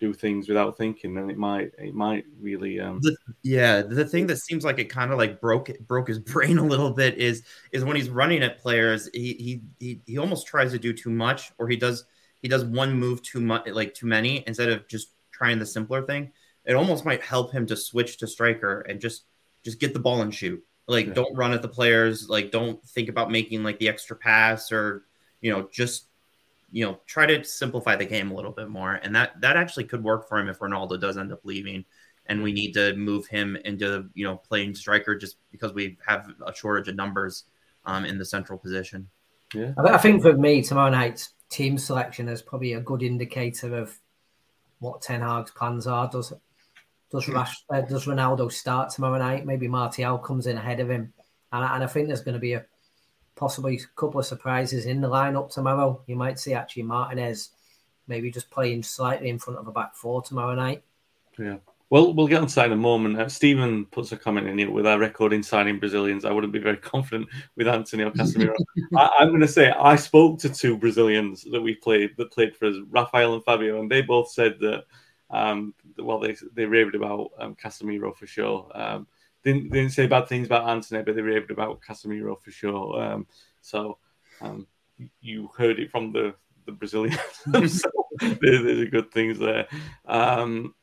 do 0.00 0.14
things 0.14 0.48
without 0.48 0.78
thinking, 0.78 1.14
then 1.14 1.28
it 1.28 1.36
might 1.36 1.72
it 1.78 1.94
might 1.94 2.24
really 2.40 2.80
um 2.80 3.00
the, 3.02 3.16
yeah. 3.42 3.82
The 3.82 4.06
thing 4.06 4.26
that 4.28 4.38
seems 4.38 4.64
like 4.64 4.78
it 4.78 4.84
kind 4.84 5.12
of 5.12 5.18
like 5.18 5.40
broke 5.40 5.68
broke 5.86 6.08
his 6.08 6.18
brain 6.32 6.56
a 6.56 6.64
little 6.64 6.92
bit 6.92 7.18
is 7.18 7.42
is 7.72 7.84
when 7.84 7.96
he's 7.96 8.08
running 8.08 8.42
at 8.42 8.58
players, 8.58 9.10
he 9.12 9.34
he 9.34 9.62
he, 9.80 10.00
he 10.06 10.18
almost 10.18 10.46
tries 10.46 10.70
to 10.70 10.78
do 10.78 10.92
too 10.94 11.10
much, 11.10 11.52
or 11.58 11.68
he 11.68 11.76
does 11.76 12.04
he 12.40 12.48
does 12.48 12.64
one 12.64 12.94
move 12.94 13.22
too 13.22 13.40
much, 13.40 13.66
like 13.68 13.92
too 13.92 14.06
many, 14.06 14.44
instead 14.46 14.68
of 14.70 14.86
just 14.88 15.08
trying 15.32 15.58
the 15.58 15.66
simpler 15.66 16.02
thing. 16.02 16.32
It 16.64 16.74
almost 16.74 17.04
might 17.04 17.22
help 17.22 17.52
him 17.52 17.66
to 17.66 17.76
switch 17.76 18.18
to 18.18 18.26
striker 18.26 18.80
and 18.82 19.00
just 19.00 19.24
just 19.64 19.80
get 19.80 19.92
the 19.92 20.00
ball 20.00 20.22
and 20.22 20.32
shoot. 20.32 20.62
Like, 20.86 21.08
yeah. 21.08 21.14
don't 21.14 21.34
run 21.36 21.52
at 21.52 21.62
the 21.62 21.68
players. 21.68 22.28
Like, 22.28 22.50
don't 22.50 22.82
think 22.88 23.08
about 23.08 23.30
making 23.30 23.62
like 23.62 23.78
the 23.78 23.88
extra 23.88 24.16
pass 24.16 24.70
or 24.70 25.04
you 25.40 25.50
know 25.50 25.68
just 25.72 26.06
you 26.70 26.84
know 26.84 26.98
try 27.06 27.26
to 27.26 27.44
simplify 27.44 27.96
the 27.96 28.04
game 28.04 28.30
a 28.30 28.34
little 28.34 28.52
bit 28.52 28.68
more. 28.68 28.94
And 28.94 29.14
that 29.14 29.40
that 29.40 29.56
actually 29.56 29.84
could 29.84 30.02
work 30.02 30.28
for 30.28 30.38
him 30.38 30.48
if 30.48 30.58
Ronaldo 30.58 31.00
does 31.00 31.16
end 31.16 31.32
up 31.32 31.40
leaving 31.44 31.84
and 32.26 32.42
we 32.42 32.52
need 32.52 32.72
to 32.72 32.94
move 32.96 33.26
him 33.26 33.56
into 33.64 34.08
you 34.14 34.24
know 34.24 34.36
playing 34.36 34.74
striker 34.74 35.16
just 35.16 35.36
because 35.50 35.72
we 35.72 35.96
have 36.06 36.28
a 36.46 36.54
shortage 36.54 36.88
of 36.88 36.96
numbers 36.96 37.44
um, 37.84 38.04
in 38.04 38.18
the 38.18 38.24
central 38.24 38.58
position. 38.58 39.08
Yeah, 39.54 39.72
I 39.78 39.98
think 39.98 40.22
for 40.22 40.32
me 40.32 40.62
tomorrow 40.62 40.90
night 40.90 41.28
team 41.50 41.78
selection 41.78 42.28
is 42.28 42.42
probably 42.42 42.72
a 42.72 42.80
good 42.80 43.02
indicator 43.02 43.76
of 43.76 43.96
what 44.80 45.02
Ten 45.02 45.20
Hag's 45.20 45.50
plans 45.50 45.86
are. 45.86 46.08
Does 46.08 46.32
does 47.14 47.28
Rash, 47.28 47.64
uh, 47.70 47.80
does 47.82 48.06
Ronaldo 48.06 48.50
start 48.50 48.90
tomorrow 48.90 49.18
night? 49.18 49.46
Maybe 49.46 49.68
Martial 49.68 50.18
comes 50.18 50.48
in 50.48 50.58
ahead 50.58 50.80
of 50.80 50.90
him, 50.90 51.12
and, 51.52 51.64
and 51.64 51.84
I 51.84 51.86
think 51.86 52.08
there's 52.08 52.22
going 52.22 52.34
to 52.34 52.40
be 52.40 52.54
a 52.54 52.66
possibly 53.36 53.76
a 53.76 54.00
couple 54.00 54.18
of 54.18 54.26
surprises 54.26 54.86
in 54.86 55.00
the 55.00 55.08
lineup 55.08 55.52
tomorrow. 55.52 56.02
You 56.08 56.16
might 56.16 56.40
see 56.40 56.54
actually 56.54 56.82
Martinez 56.82 57.50
maybe 58.08 58.32
just 58.32 58.50
playing 58.50 58.82
slightly 58.82 59.28
in 59.28 59.38
front 59.38 59.60
of 59.60 59.68
a 59.68 59.72
back 59.72 59.94
four 59.94 60.22
tomorrow 60.22 60.56
night. 60.56 60.82
Yeah. 61.38 61.58
Well, 61.88 62.12
we'll 62.14 62.26
get 62.26 62.40
on 62.40 62.48
to 62.48 62.54
that 62.56 62.66
in 62.66 62.72
a 62.72 62.76
moment. 62.76 63.20
Uh, 63.20 63.28
Stephen 63.28 63.86
puts 63.86 64.10
a 64.10 64.16
comment 64.16 64.48
in 64.48 64.58
here 64.58 64.70
with 64.70 64.86
our 64.86 64.98
record 64.98 65.32
in 65.32 65.42
signing 65.44 65.78
Brazilians. 65.78 66.24
I 66.24 66.32
wouldn't 66.32 66.52
be 66.52 66.58
very 66.58 66.78
confident 66.78 67.28
with 67.56 67.68
Antony 67.68 68.02
or 68.02 68.10
Casemiro. 68.10 68.54
I, 68.96 69.10
am 69.20 69.28
going 69.28 69.40
to 69.40 69.46
say 69.46 69.70
I 69.70 69.94
spoke 69.94 70.40
to 70.40 70.48
two 70.48 70.76
Brazilians 70.76 71.44
that 71.52 71.60
we 71.60 71.76
played 71.76 72.16
that 72.16 72.32
played 72.32 72.56
for 72.56 72.66
us, 72.66 72.76
Rafael 72.90 73.34
and 73.34 73.44
Fabio, 73.44 73.80
and 73.80 73.88
they 73.88 74.02
both 74.02 74.32
said 74.32 74.58
that. 74.60 74.86
Um, 75.30 75.74
well, 75.98 76.20
they 76.20 76.36
they 76.54 76.64
raved 76.64 76.94
about 76.94 77.30
um, 77.38 77.54
Casemiro 77.54 78.16
for 78.16 78.26
sure. 78.26 78.70
Um, 78.74 79.06
didn't 79.42 79.70
didn't 79.70 79.90
say 79.90 80.06
bad 80.06 80.28
things 80.28 80.46
about 80.46 80.68
Antony, 80.68 81.02
but 81.02 81.16
they 81.16 81.22
raved 81.22 81.50
about 81.50 81.80
Casemiro 81.80 82.40
for 82.40 82.50
sure. 82.50 83.02
Um, 83.02 83.26
so 83.60 83.98
um, 84.40 84.66
you 85.20 85.50
heard 85.56 85.78
it 85.78 85.90
from 85.90 86.12
the 86.12 86.34
the 86.66 86.72
Brazilians. 86.72 87.18
so 87.80 87.90
there's 88.40 88.88
good 88.90 89.10
things 89.12 89.38
there. 89.38 89.66
Um, 90.06 90.74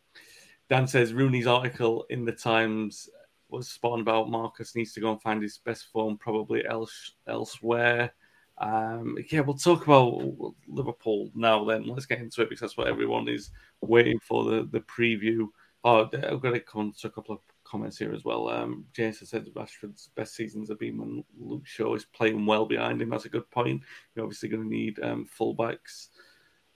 Dan 0.69 0.87
says 0.87 1.13
Rooney's 1.13 1.47
article 1.47 2.05
in 2.09 2.23
the 2.25 2.31
Times 2.31 3.09
was 3.49 3.67
spot 3.67 3.93
on 3.93 4.01
about 4.01 4.29
Marcus 4.29 4.75
needs 4.75 4.93
to 4.93 5.01
go 5.01 5.11
and 5.11 5.21
find 5.21 5.43
his 5.43 5.57
best 5.57 5.87
form 5.91 6.17
probably 6.17 6.65
else 6.65 7.15
elsewhere. 7.27 8.13
Um, 8.61 9.17
yeah, 9.31 9.39
we'll 9.39 9.57
talk 9.57 9.85
about 9.85 10.53
Liverpool 10.67 11.31
now. 11.33 11.65
Then 11.65 11.87
let's 11.87 12.05
get 12.05 12.19
into 12.19 12.41
it 12.41 12.49
because 12.49 12.61
that's 12.61 12.77
what 12.77 12.87
everyone 12.87 13.27
is 13.27 13.49
waiting 13.81 14.19
for 14.19 14.43
the 14.45 14.69
the 14.71 14.81
preview. 14.81 15.47
Oh, 15.83 16.03
I've 16.13 16.41
got 16.41 16.51
to 16.51 16.59
come 16.59 16.93
to 16.99 17.07
a 17.07 17.11
couple 17.11 17.33
of 17.33 17.41
comments 17.63 17.97
here 17.97 18.13
as 18.13 18.23
well. 18.23 18.49
Um, 18.49 18.85
Jason 18.93 19.25
said 19.25 19.47
Rashford's 19.55 20.09
best 20.15 20.35
seasons 20.35 20.69
have 20.69 20.77
been 20.77 20.99
when 20.99 21.23
Luke 21.39 21.65
Shaw 21.65 21.95
is 21.95 22.05
playing 22.05 22.45
well 22.45 22.67
behind 22.67 23.01
him. 23.01 23.09
That's 23.09 23.25
a 23.25 23.29
good 23.29 23.49
point. 23.49 23.81
You're 24.13 24.25
obviously 24.25 24.49
going 24.49 24.63
to 24.63 24.69
need 24.69 24.99
um, 25.01 25.27
fullbacks, 25.39 26.09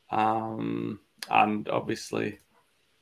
um, 0.09 0.99
and 1.29 1.69
obviously 1.69 2.39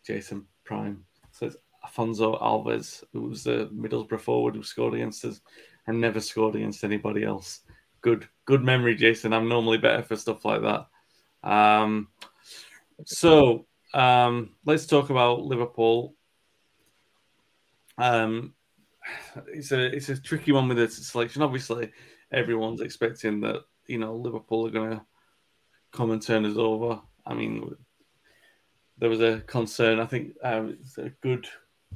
Jason 0.05 0.45
Prime 0.65 1.05
says 1.31 1.55
Afonso 1.85 2.41
Alves, 2.41 3.03
who 3.13 3.29
was 3.29 3.45
the 3.45 3.69
Middlesbrough 3.73 4.19
forward 4.19 4.55
who 4.55 4.63
scored 4.63 4.93
against 4.93 5.23
us 5.23 5.39
and 5.87 5.99
never 5.99 6.19
scored 6.19 6.55
against 6.55 6.83
anybody 6.83 7.23
else. 7.23 7.61
Good, 8.03 8.27
good 8.45 8.63
memory, 8.63 8.95
Jason. 8.95 9.33
I'm 9.33 9.47
normally 9.47 9.77
better 9.77 10.03
for 10.03 10.17
stuff 10.17 10.43
like 10.43 10.61
that. 10.61 10.87
Um, 11.41 12.09
so 13.05 13.65
um, 13.93 14.51
let's 14.65 14.85
talk 14.85 15.09
about 15.09 15.43
Liverpool. 15.43 16.13
Um, 17.97 18.53
it's 19.47 19.71
a 19.71 19.85
it's 19.85 20.09
a 20.09 20.21
tricky 20.21 20.51
one 20.51 20.67
with 20.67 20.77
the 20.77 20.89
selection. 20.89 21.41
Obviously, 21.41 21.91
everyone's 22.31 22.81
expecting 22.81 23.39
that 23.41 23.61
you 23.87 23.99
know 23.99 24.15
Liverpool 24.15 24.67
are 24.67 24.71
going 24.71 24.91
to 24.91 25.05
come 25.93 26.11
and 26.11 26.21
turn 26.21 26.45
us 26.45 26.57
over. 26.57 26.99
I 27.25 27.33
mean, 27.33 27.73
there 28.97 29.09
was 29.09 29.21
a 29.21 29.39
concern. 29.47 30.01
I 30.01 30.05
think 30.05 30.35
uh, 30.43 30.65
it's 30.67 30.97
a 30.97 31.09
good 31.21 31.47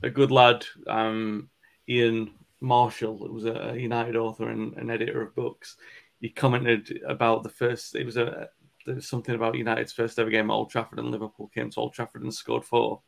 a 0.04 0.10
good 0.10 0.32
lad, 0.32 0.66
um, 0.88 1.50
Ian 1.90 2.32
Marshall, 2.60 3.18
who 3.18 3.34
was 3.34 3.46
a 3.46 3.76
United 3.78 4.16
author 4.16 4.50
and 4.50 4.74
an 4.78 4.90
editor 4.90 5.22
of 5.22 5.36
books. 5.36 5.78
He 6.20 6.30
commented 6.30 7.02
about 7.08 7.44
the 7.44 7.50
first. 7.50 7.96
It 7.96 8.06
was 8.06 8.18
a 8.18 8.50
there 8.86 8.96
was 8.96 9.08
something 9.08 9.36
about 9.36 9.56
United's 9.56 9.92
first 9.92 10.18
ever 10.18 10.30
game 10.30 10.50
at 10.50 10.54
Old 10.54 10.70
Trafford, 10.70 11.00
and 11.00 11.12
Liverpool 11.12 11.52
came 11.54 11.70
to 11.70 11.80
Old 11.80 11.94
Trafford 11.94 12.24
and 12.24 12.34
scored 12.34 12.64
four. 12.64 13.02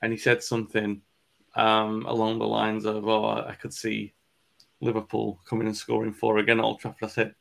And 0.00 0.10
he 0.10 0.18
said 0.18 0.42
something 0.42 1.02
um, 1.54 2.06
along 2.06 2.38
the 2.38 2.46
lines 2.46 2.86
of, 2.86 3.06
"Oh, 3.06 3.44
I 3.46 3.54
could 3.54 3.74
see 3.74 4.14
Liverpool 4.80 5.40
coming 5.48 5.66
and 5.66 5.76
scoring 5.76 6.12
four 6.12 6.38
again 6.38 6.58
at 6.58 6.64
Old 6.64 6.80
Trafford." 6.80 7.04
I 7.04 7.08
said, 7.08 7.34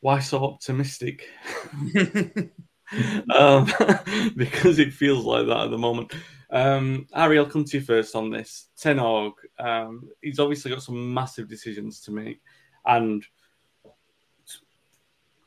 "Why 0.00 0.20
so 0.20 0.44
optimistic?" 0.44 1.28
um, 3.34 3.66
because 4.36 4.78
it 4.78 4.92
feels 4.92 5.24
like 5.24 5.46
that 5.46 5.64
at 5.64 5.70
the 5.70 5.78
moment. 5.78 6.12
Um, 6.50 7.06
Harry, 7.12 7.38
I'll 7.38 7.46
come 7.46 7.64
to 7.64 7.78
you 7.78 7.84
first 7.84 8.14
on 8.16 8.30
this. 8.30 8.68
Ten 8.76 8.98
Hag, 8.98 9.32
um, 9.58 10.08
he's 10.22 10.38
obviously 10.38 10.70
got 10.70 10.82
some 10.82 11.12
massive 11.12 11.48
decisions 11.48 12.00
to 12.00 12.10
make, 12.10 12.40
and 12.86 13.24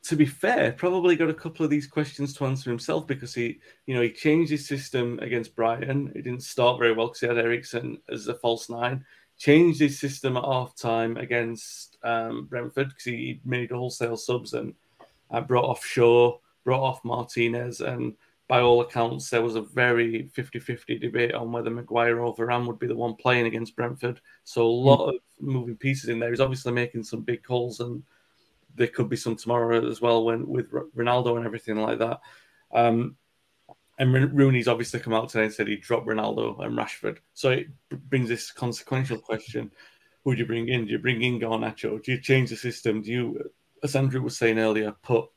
to 0.03 0.15
be 0.15 0.25
fair, 0.25 0.71
probably 0.71 1.15
got 1.15 1.29
a 1.29 1.33
couple 1.33 1.63
of 1.63 1.69
these 1.69 1.87
questions 1.87 2.33
to 2.33 2.45
answer 2.45 2.69
himself 2.69 3.05
because 3.05 3.33
he, 3.33 3.59
you 3.85 3.93
know, 3.93 4.01
he 4.01 4.11
changed 4.11 4.51
his 4.51 4.67
system 4.67 5.19
against 5.21 5.55
Brighton. 5.55 6.11
It 6.15 6.23
didn't 6.23 6.43
start 6.43 6.79
very 6.79 6.93
well 6.93 7.07
because 7.07 7.21
he 7.21 7.27
had 7.27 7.37
Eriksen 7.37 7.99
as 8.09 8.27
a 8.27 8.33
false 8.35 8.69
nine. 8.69 9.05
Changed 9.37 9.79
his 9.79 9.99
system 9.99 10.37
at 10.37 10.43
half 10.43 10.75
time 10.75 11.17
against 11.17 11.97
um, 12.03 12.45
Brentford 12.45 12.89
because 12.89 13.03
he 13.05 13.41
made 13.45 13.71
wholesale 13.71 14.17
subs 14.17 14.53
and 14.53 14.73
uh, 15.29 15.41
brought 15.41 15.65
off 15.65 15.85
Shaw, 15.85 16.37
brought 16.63 16.83
off 16.83 17.05
Martinez, 17.05 17.81
and 17.81 18.13
by 18.51 18.59
all 18.59 18.81
accounts, 18.81 19.29
there 19.29 19.41
was 19.41 19.55
a 19.55 19.61
very 19.61 20.27
50 20.33 20.59
50 20.59 20.99
debate 20.99 21.33
on 21.33 21.53
whether 21.53 21.69
Maguire 21.69 22.19
or 22.19 22.35
Varane 22.35 22.67
would 22.67 22.79
be 22.79 22.87
the 22.87 22.93
one 22.93 23.15
playing 23.15 23.45
against 23.45 23.77
Brentford. 23.77 24.19
So, 24.43 24.63
a 24.63 24.67
lot 24.67 24.99
mm. 24.99 25.07
of 25.07 25.15
moving 25.39 25.77
pieces 25.77 26.09
in 26.09 26.19
there. 26.19 26.31
He's 26.31 26.41
obviously 26.41 26.73
making 26.73 27.05
some 27.05 27.21
big 27.21 27.43
calls, 27.43 27.79
and 27.79 28.03
there 28.75 28.87
could 28.87 29.07
be 29.07 29.15
some 29.15 29.37
tomorrow 29.37 29.89
as 29.89 30.01
well 30.01 30.25
when 30.25 30.45
with 30.45 30.69
Ronaldo 30.69 31.37
and 31.37 31.45
everything 31.45 31.77
like 31.77 31.99
that. 31.99 32.19
Um, 32.73 33.15
and 33.99 34.13
Rooney's 34.33 34.67
obviously 34.67 34.99
come 34.99 35.13
out 35.13 35.29
today 35.29 35.45
and 35.45 35.53
said 35.53 35.69
he 35.69 35.77
dropped 35.77 36.09
Ronaldo 36.09 36.61
and 36.61 36.77
Rashford. 36.77 37.19
So, 37.33 37.51
it 37.51 37.69
brings 38.09 38.27
this 38.27 38.51
consequential 38.51 39.19
question 39.19 39.71
who 40.25 40.35
do 40.35 40.41
you 40.41 40.45
bring 40.45 40.67
in? 40.67 40.87
Do 40.87 40.91
you 40.91 40.99
bring 40.99 41.21
in 41.21 41.39
Garnacho? 41.39 42.03
Do 42.03 42.11
you 42.11 42.19
change 42.19 42.49
the 42.49 42.57
system? 42.57 43.01
Do 43.01 43.11
you, 43.11 43.51
as 43.81 43.95
Andrew 43.95 44.21
was 44.21 44.35
saying 44.35 44.59
earlier, 44.59 44.93
put 45.03 45.29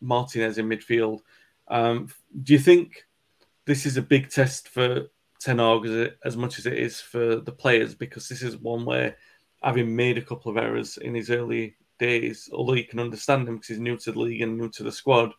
Martinez 0.00 0.58
in 0.58 0.68
midfield? 0.68 1.22
Um, 1.68 2.08
do 2.42 2.52
you 2.52 2.58
think 2.58 3.06
this 3.66 3.86
is 3.86 3.96
a 3.96 4.02
big 4.02 4.30
test 4.30 4.68
for 4.68 5.08
Ten 5.40 5.58
Hag 5.58 5.86
as, 5.86 6.10
as 6.24 6.36
much 6.36 6.58
as 6.58 6.66
it 6.66 6.74
is 6.74 7.00
for 7.00 7.36
the 7.36 7.52
players? 7.52 7.94
Because 7.94 8.28
this 8.28 8.42
is 8.42 8.56
one 8.56 8.84
where, 8.84 9.16
having 9.62 9.94
made 9.94 10.18
a 10.18 10.22
couple 10.22 10.50
of 10.50 10.56
errors 10.56 10.98
in 10.98 11.14
his 11.14 11.30
early 11.30 11.76
days, 11.98 12.50
although 12.52 12.74
you 12.74 12.84
can 12.84 12.98
understand 12.98 13.48
him 13.48 13.56
because 13.56 13.68
he's 13.68 13.78
new 13.78 13.96
to 13.96 14.12
the 14.12 14.18
league 14.18 14.42
and 14.42 14.58
new 14.58 14.68
to 14.70 14.82
the 14.82 14.92
squad, 14.92 15.32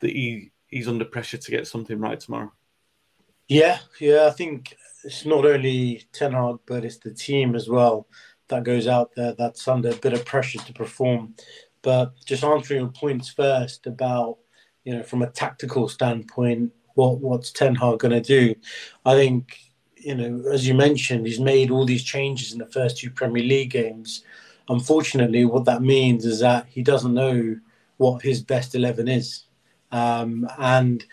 that 0.00 0.10
he 0.10 0.52
he's 0.68 0.88
under 0.88 1.04
pressure 1.04 1.38
to 1.38 1.50
get 1.50 1.66
something 1.66 1.98
right 1.98 2.20
tomorrow. 2.20 2.52
Yeah, 3.48 3.78
yeah, 4.00 4.26
I 4.26 4.30
think 4.30 4.76
it's 5.04 5.24
not 5.26 5.44
only 5.44 6.04
Ten 6.12 6.32
Hag, 6.32 6.56
but 6.66 6.84
it's 6.84 6.98
the 6.98 7.12
team 7.12 7.54
as 7.54 7.68
well 7.68 8.06
that 8.48 8.64
goes 8.64 8.86
out 8.86 9.10
there 9.16 9.34
that's 9.36 9.66
under 9.68 9.90
a 9.90 9.96
bit 9.96 10.12
of 10.12 10.24
pressure 10.24 10.58
to 10.58 10.72
perform. 10.72 11.34
But 11.82 12.12
just 12.24 12.44
answering 12.44 12.80
your 12.80 12.90
points 12.90 13.28
first 13.28 13.86
about 13.86 14.38
you 14.84 14.94
know, 14.94 15.02
from 15.02 15.22
a 15.22 15.30
tactical 15.30 15.88
standpoint, 15.88 16.72
what 16.94 17.18
what's 17.18 17.50
Ten 17.50 17.74
Hag 17.74 17.98
going 17.98 18.12
to 18.12 18.20
do? 18.20 18.54
I 19.04 19.14
think, 19.14 19.58
you 19.96 20.14
know, 20.14 20.50
as 20.50 20.66
you 20.66 20.74
mentioned, 20.74 21.26
he's 21.26 21.40
made 21.40 21.70
all 21.70 21.84
these 21.84 22.04
changes 22.04 22.52
in 22.52 22.58
the 22.58 22.66
first 22.66 22.98
two 22.98 23.10
Premier 23.10 23.42
League 23.42 23.70
games. 23.70 24.24
Unfortunately, 24.68 25.44
what 25.44 25.64
that 25.64 25.82
means 25.82 26.24
is 26.24 26.40
that 26.40 26.66
he 26.68 26.82
doesn't 26.82 27.14
know 27.14 27.58
what 27.96 28.22
his 28.22 28.42
best 28.42 28.74
eleven 28.74 29.08
is, 29.08 29.44
um, 29.92 30.48
and 30.58 31.04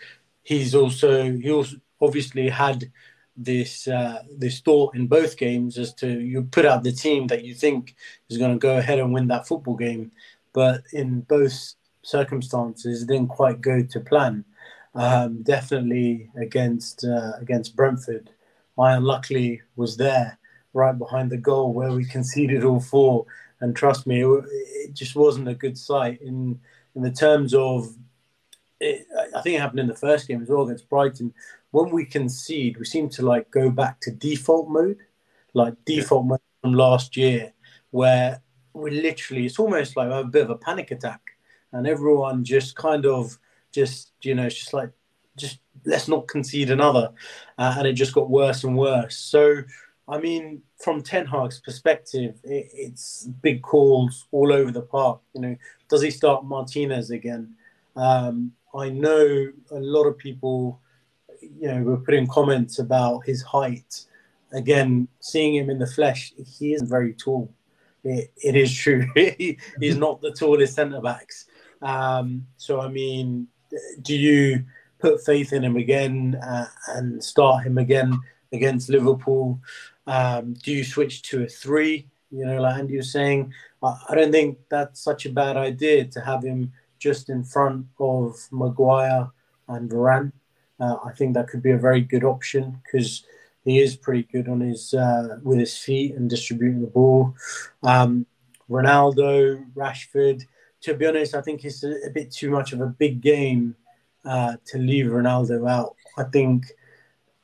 he's 0.42 0.74
also 0.74 1.32
he 1.32 1.50
also 1.50 1.76
obviously 2.00 2.48
had 2.48 2.90
this 3.36 3.88
uh, 3.88 4.22
this 4.38 4.60
thought 4.60 4.94
in 4.94 5.06
both 5.06 5.36
games 5.36 5.78
as 5.78 5.94
to 5.94 6.20
you 6.20 6.42
put 6.42 6.66
out 6.66 6.82
the 6.82 6.92
team 6.92 7.26
that 7.26 7.44
you 7.44 7.54
think 7.54 7.94
is 8.28 8.38
going 8.38 8.52
to 8.52 8.58
go 8.58 8.76
ahead 8.76 8.98
and 8.98 9.12
win 9.12 9.28
that 9.28 9.46
football 9.46 9.76
game, 9.76 10.12
but 10.52 10.82
in 10.92 11.20
both 11.22 11.74
circumstances 12.02 13.04
didn't 13.04 13.28
quite 13.28 13.60
go 13.60 13.82
to 13.82 14.00
plan. 14.00 14.44
Um, 14.94 15.42
definitely 15.42 16.30
against 16.36 17.04
uh, 17.04 17.32
against 17.40 17.74
Brentford, 17.76 18.30
I 18.78 18.92
unluckily 18.92 19.62
was 19.74 19.96
there 19.96 20.38
right 20.74 20.96
behind 20.96 21.30
the 21.30 21.38
goal 21.38 21.72
where 21.72 21.92
we 21.92 22.04
conceded 22.16 22.64
all 22.64 22.80
four. 22.80 23.26
And 23.60 23.74
trust 23.74 24.06
me, 24.06 24.22
it, 24.22 24.44
it 24.50 24.94
just 24.94 25.16
wasn't 25.16 25.48
a 25.48 25.54
good 25.54 25.78
sight 25.78 26.20
in 26.20 26.60
in 26.94 27.02
the 27.02 27.10
terms 27.10 27.54
of. 27.54 27.88
It, 28.80 29.06
I 29.36 29.40
think 29.42 29.56
it 29.56 29.60
happened 29.60 29.78
in 29.78 29.86
the 29.86 29.94
first 29.94 30.26
game 30.26 30.42
as 30.42 30.48
well 30.48 30.62
against 30.62 30.90
Brighton. 30.90 31.32
When 31.70 31.90
we 31.90 32.04
concede, 32.04 32.76
we 32.76 32.84
seem 32.84 33.08
to 33.10 33.22
like 33.24 33.48
go 33.50 33.70
back 33.70 34.00
to 34.00 34.10
default 34.10 34.68
mode, 34.68 34.98
like 35.54 35.74
default 35.86 36.24
yeah. 36.24 36.28
mode 36.30 36.40
from 36.60 36.74
last 36.74 37.16
year, 37.16 37.52
where 37.92 38.42
we 38.74 38.90
literally 38.90 39.46
it's 39.46 39.58
almost 39.58 39.96
like 39.96 40.10
a 40.10 40.24
bit 40.24 40.42
of 40.42 40.50
a 40.50 40.56
panic 40.56 40.90
attack 40.90 41.31
and 41.72 41.86
everyone 41.86 42.44
just 42.44 42.76
kind 42.76 43.06
of 43.06 43.38
just 43.72 44.12
you 44.22 44.34
know 44.34 44.46
it's 44.46 44.58
just 44.58 44.74
like 44.74 44.90
just 45.36 45.58
let's 45.84 46.08
not 46.08 46.28
concede 46.28 46.70
another 46.70 47.10
uh, 47.58 47.74
and 47.78 47.86
it 47.86 47.94
just 47.94 48.14
got 48.14 48.30
worse 48.30 48.64
and 48.64 48.76
worse. 48.76 49.16
So 49.16 49.62
i 50.08 50.18
mean 50.18 50.60
from 50.78 51.00
ten 51.00 51.24
hag's 51.24 51.60
perspective 51.60 52.34
it, 52.42 52.68
it's 52.74 53.28
big 53.40 53.62
calls 53.62 54.26
all 54.32 54.52
over 54.52 54.70
the 54.70 54.82
park 54.82 55.20
you 55.34 55.40
know. 55.40 55.56
Does 55.88 56.02
he 56.02 56.10
start 56.10 56.44
martinez 56.44 57.10
again? 57.10 57.54
Um, 57.96 58.52
i 58.74 58.88
know 58.88 59.52
a 59.70 59.80
lot 59.80 60.04
of 60.04 60.18
people 60.18 60.80
you 61.40 61.68
know 61.68 61.82
were 61.82 61.98
putting 61.98 62.26
comments 62.26 62.78
about 62.78 63.20
his 63.24 63.42
height. 63.42 64.04
Again 64.52 65.08
seeing 65.20 65.54
him 65.54 65.70
in 65.70 65.78
the 65.78 65.86
flesh 65.86 66.32
he 66.58 66.74
isn't 66.74 66.88
very 66.88 67.14
tall. 67.14 67.52
It, 68.04 68.32
it 68.36 68.56
is 68.56 68.74
true. 68.74 69.06
He's 69.14 69.96
not 69.96 70.20
the 70.20 70.32
tallest 70.32 70.74
centre 70.74 71.00
backs 71.00 71.46
um, 71.82 72.46
so, 72.56 72.80
I 72.80 72.88
mean, 72.88 73.48
do 74.02 74.16
you 74.16 74.64
put 74.98 75.24
faith 75.24 75.52
in 75.52 75.64
him 75.64 75.76
again 75.76 76.40
uh, 76.42 76.66
and 76.88 77.22
start 77.22 77.66
him 77.66 77.78
again 77.78 78.18
against 78.52 78.88
Liverpool? 78.88 79.60
Um, 80.06 80.54
do 80.54 80.72
you 80.72 80.84
switch 80.84 81.22
to 81.22 81.42
a 81.42 81.46
three? 81.46 82.06
You 82.30 82.46
know, 82.46 82.62
like 82.62 82.78
Andy 82.78 82.96
was 82.96 83.12
saying, 83.12 83.52
I, 83.82 84.14
don't 84.14 84.32
think 84.32 84.58
that's 84.70 85.00
such 85.00 85.26
a 85.26 85.30
bad 85.30 85.56
idea 85.56 86.04
to 86.06 86.20
have 86.20 86.42
him 86.42 86.72
just 86.98 87.28
in 87.28 87.44
front 87.44 87.86
of 87.98 88.36
Maguire 88.50 89.28
and 89.68 89.90
Varane. 89.90 90.32
Uh, 90.80 90.96
I 91.04 91.12
think 91.12 91.34
that 91.34 91.48
could 91.48 91.62
be 91.62 91.72
a 91.72 91.78
very 91.78 92.00
good 92.00 92.24
option 92.24 92.80
because 92.82 93.24
he 93.64 93.80
is 93.80 93.96
pretty 93.96 94.22
good 94.22 94.48
on 94.48 94.60
his 94.60 94.94
uh, 94.94 95.38
with 95.42 95.58
his 95.58 95.76
feet 95.76 96.14
and 96.14 96.30
distributing 96.30 96.80
the 96.80 96.86
ball. 96.86 97.34
Um, 97.82 98.26
Ronaldo, 98.70 99.64
Rashford, 99.74 100.46
to 100.82 100.94
be 100.94 101.06
honest, 101.06 101.34
I 101.34 101.40
think 101.40 101.64
it's 101.64 101.84
a, 101.84 101.92
a 102.06 102.10
bit 102.10 102.30
too 102.30 102.50
much 102.50 102.72
of 102.72 102.80
a 102.80 102.86
big 102.86 103.20
game 103.20 103.74
uh, 104.24 104.56
to 104.66 104.78
leave 104.78 105.06
Ronaldo 105.06 105.68
out. 105.68 105.96
I 106.18 106.24
think 106.24 106.66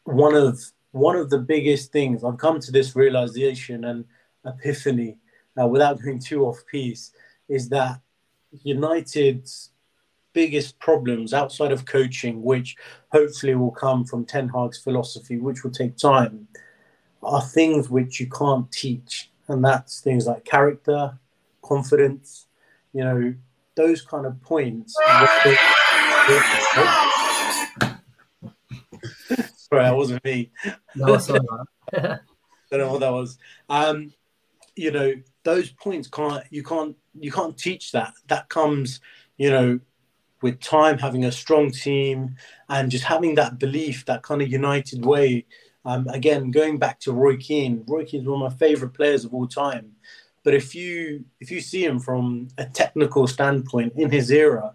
one 0.04 0.34
of 0.34 0.60
one 0.92 1.16
of 1.16 1.30
the 1.30 1.38
biggest 1.38 1.92
things 1.92 2.24
I've 2.24 2.38
come 2.38 2.60
to 2.60 2.72
this 2.72 2.96
realization 2.96 3.84
and 3.84 4.04
epiphany 4.44 5.18
uh, 5.60 5.66
without 5.66 6.00
going 6.02 6.18
too 6.18 6.46
off 6.46 6.64
piece 6.70 7.12
is 7.48 7.68
that 7.68 8.00
United's 8.62 9.70
biggest 10.32 10.78
problems 10.78 11.34
outside 11.34 11.72
of 11.72 11.84
coaching, 11.84 12.42
which 12.42 12.76
hopefully 13.12 13.54
will 13.54 13.70
come 13.70 14.04
from 14.04 14.24
Ten 14.24 14.48
Hag's 14.48 14.78
philosophy, 14.78 15.38
which 15.38 15.62
will 15.62 15.70
take 15.70 15.96
time, 15.96 16.48
are 17.22 17.42
things 17.42 17.90
which 17.90 18.20
you 18.20 18.28
can't 18.28 18.70
teach. 18.70 19.30
And 19.48 19.64
that's 19.64 20.00
things 20.00 20.26
like 20.26 20.44
character, 20.44 21.18
confidence, 21.62 22.47
you 22.98 23.04
know, 23.04 23.32
those 23.76 24.02
kind 24.02 24.26
of 24.26 24.42
points. 24.42 24.92
Sorry, 29.54 29.84
that 29.84 29.94
wasn't 29.96 30.24
me. 30.24 30.50
No, 30.96 31.14
I 31.14 31.18
don't 32.72 32.80
know 32.80 32.90
what 32.90 33.00
that 33.00 33.12
was. 33.12 33.38
Um, 33.68 34.12
you 34.74 34.90
know, 34.90 35.12
those 35.44 35.70
points 35.70 36.08
can't 36.08 36.42
you 36.50 36.64
can't 36.64 36.96
you 37.14 37.30
can't 37.30 37.56
teach 37.56 37.92
that. 37.92 38.14
That 38.26 38.48
comes, 38.48 39.00
you 39.36 39.50
know, 39.50 39.78
with 40.42 40.58
time, 40.58 40.98
having 40.98 41.24
a 41.24 41.30
strong 41.30 41.70
team, 41.70 42.34
and 42.68 42.90
just 42.90 43.04
having 43.04 43.36
that 43.36 43.60
belief, 43.60 44.04
that 44.06 44.24
kind 44.24 44.42
of 44.42 44.50
united 44.50 45.06
way. 45.06 45.46
Um, 45.84 46.08
again, 46.08 46.50
going 46.50 46.78
back 46.78 46.98
to 47.00 47.12
Roy 47.12 47.36
Keane, 47.36 47.84
Roy 47.86 48.04
Keane 48.04 48.22
is 48.22 48.26
one 48.26 48.42
of 48.42 48.50
my 48.52 48.58
favorite 48.58 48.92
players 48.94 49.24
of 49.24 49.32
all 49.32 49.46
time. 49.46 49.92
But 50.44 50.54
if 50.54 50.74
you 50.74 51.24
if 51.40 51.50
you 51.50 51.60
see 51.60 51.84
him 51.84 51.98
from 51.98 52.48
a 52.58 52.64
technical 52.64 53.26
standpoint 53.26 53.94
in 53.96 54.10
his 54.10 54.30
era, 54.30 54.74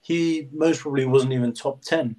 he 0.00 0.48
most 0.52 0.80
probably 0.80 1.04
wasn't 1.04 1.32
even 1.32 1.52
top 1.52 1.82
ten. 1.82 2.16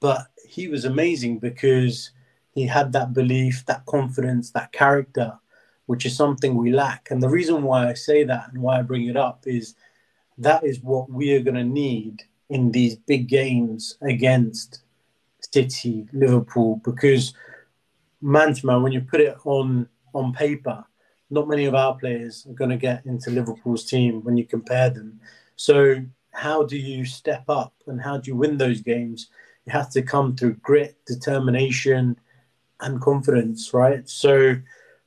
But 0.00 0.26
he 0.44 0.68
was 0.68 0.84
amazing 0.84 1.38
because 1.38 2.10
he 2.54 2.66
had 2.66 2.92
that 2.92 3.12
belief, 3.12 3.64
that 3.66 3.86
confidence, 3.86 4.50
that 4.50 4.72
character, 4.72 5.38
which 5.86 6.04
is 6.04 6.16
something 6.16 6.54
we 6.54 6.72
lack. 6.72 7.10
And 7.10 7.22
the 7.22 7.28
reason 7.28 7.62
why 7.62 7.88
I 7.88 7.94
say 7.94 8.24
that 8.24 8.48
and 8.52 8.62
why 8.62 8.78
I 8.78 8.82
bring 8.82 9.06
it 9.06 9.16
up 9.16 9.44
is 9.46 9.74
that 10.38 10.64
is 10.64 10.80
what 10.80 11.10
we 11.10 11.32
are 11.34 11.42
going 11.42 11.54
to 11.54 11.64
need 11.64 12.22
in 12.50 12.72
these 12.72 12.96
big 12.96 13.28
games 13.28 13.96
against 14.02 14.82
City, 15.52 16.06
Liverpool, 16.12 16.80
because 16.84 17.34
man 18.20 18.54
to 18.54 18.66
man, 18.66 18.82
when 18.82 18.92
you 18.92 19.00
put 19.00 19.20
it 19.20 19.36
on 19.44 19.88
on 20.14 20.32
paper, 20.32 20.84
not 21.32 21.48
many 21.48 21.64
of 21.64 21.74
our 21.74 21.96
players 21.96 22.46
are 22.46 22.52
going 22.52 22.70
to 22.70 22.76
get 22.76 23.06
into 23.06 23.30
Liverpool's 23.30 23.86
team 23.86 24.22
when 24.22 24.36
you 24.36 24.44
compare 24.44 24.90
them. 24.90 25.18
So, 25.56 25.96
how 26.30 26.62
do 26.64 26.76
you 26.76 27.06
step 27.06 27.44
up 27.48 27.72
and 27.86 28.00
how 28.00 28.18
do 28.18 28.30
you 28.30 28.36
win 28.36 28.58
those 28.58 28.82
games? 28.82 29.30
It 29.66 29.70
has 29.70 29.88
to 29.94 30.02
come 30.02 30.36
through 30.36 30.54
grit, 30.56 30.98
determination, 31.06 32.18
and 32.80 33.00
confidence, 33.00 33.72
right? 33.72 34.06
So, 34.06 34.56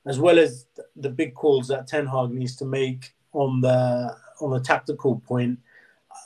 as 0.08 0.20
well 0.20 0.40
as 0.40 0.66
the 0.96 1.10
big 1.10 1.36
calls 1.36 1.68
that 1.68 1.88
Ten 1.88 2.08
Hag 2.08 2.32
needs 2.32 2.56
to 2.58 2.66
make 2.66 3.14
on 3.32 3.62
the 3.62 4.18
on 4.42 4.50
the 4.50 4.60
tactical 4.60 5.22
point, 5.28 5.60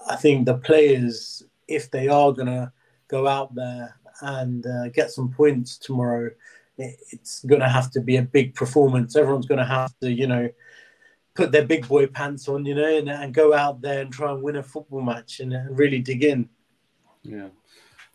I 0.09 0.15
think 0.15 0.45
the 0.45 0.55
players, 0.57 1.43
if 1.67 1.91
they 1.91 2.07
are 2.07 2.31
going 2.31 2.47
to 2.47 2.71
go 3.09 3.27
out 3.27 3.53
there 3.53 3.95
and 4.21 4.65
uh, 4.65 4.87
get 4.89 5.11
some 5.11 5.29
points 5.29 5.77
tomorrow, 5.77 6.31
it's 6.79 7.43
going 7.45 7.61
to 7.61 7.69
have 7.69 7.91
to 7.91 8.01
be 8.01 8.17
a 8.17 8.21
big 8.21 8.55
performance. 8.55 9.15
Everyone's 9.15 9.45
going 9.45 9.59
to 9.59 9.65
have 9.65 9.93
to, 9.99 10.11
you 10.11 10.27
know, 10.27 10.49
put 11.35 11.51
their 11.51 11.65
big 11.65 11.87
boy 11.87 12.07
pants 12.07 12.47
on, 12.47 12.65
you 12.65 12.75
know, 12.75 12.97
and, 12.97 13.09
and 13.09 13.33
go 13.33 13.53
out 13.53 13.81
there 13.81 14.01
and 14.01 14.11
try 14.11 14.31
and 14.31 14.41
win 14.41 14.55
a 14.57 14.63
football 14.63 15.01
match 15.01 15.39
and, 15.39 15.53
and 15.53 15.77
really 15.77 15.99
dig 15.99 16.23
in. 16.23 16.49
Yeah. 17.23 17.49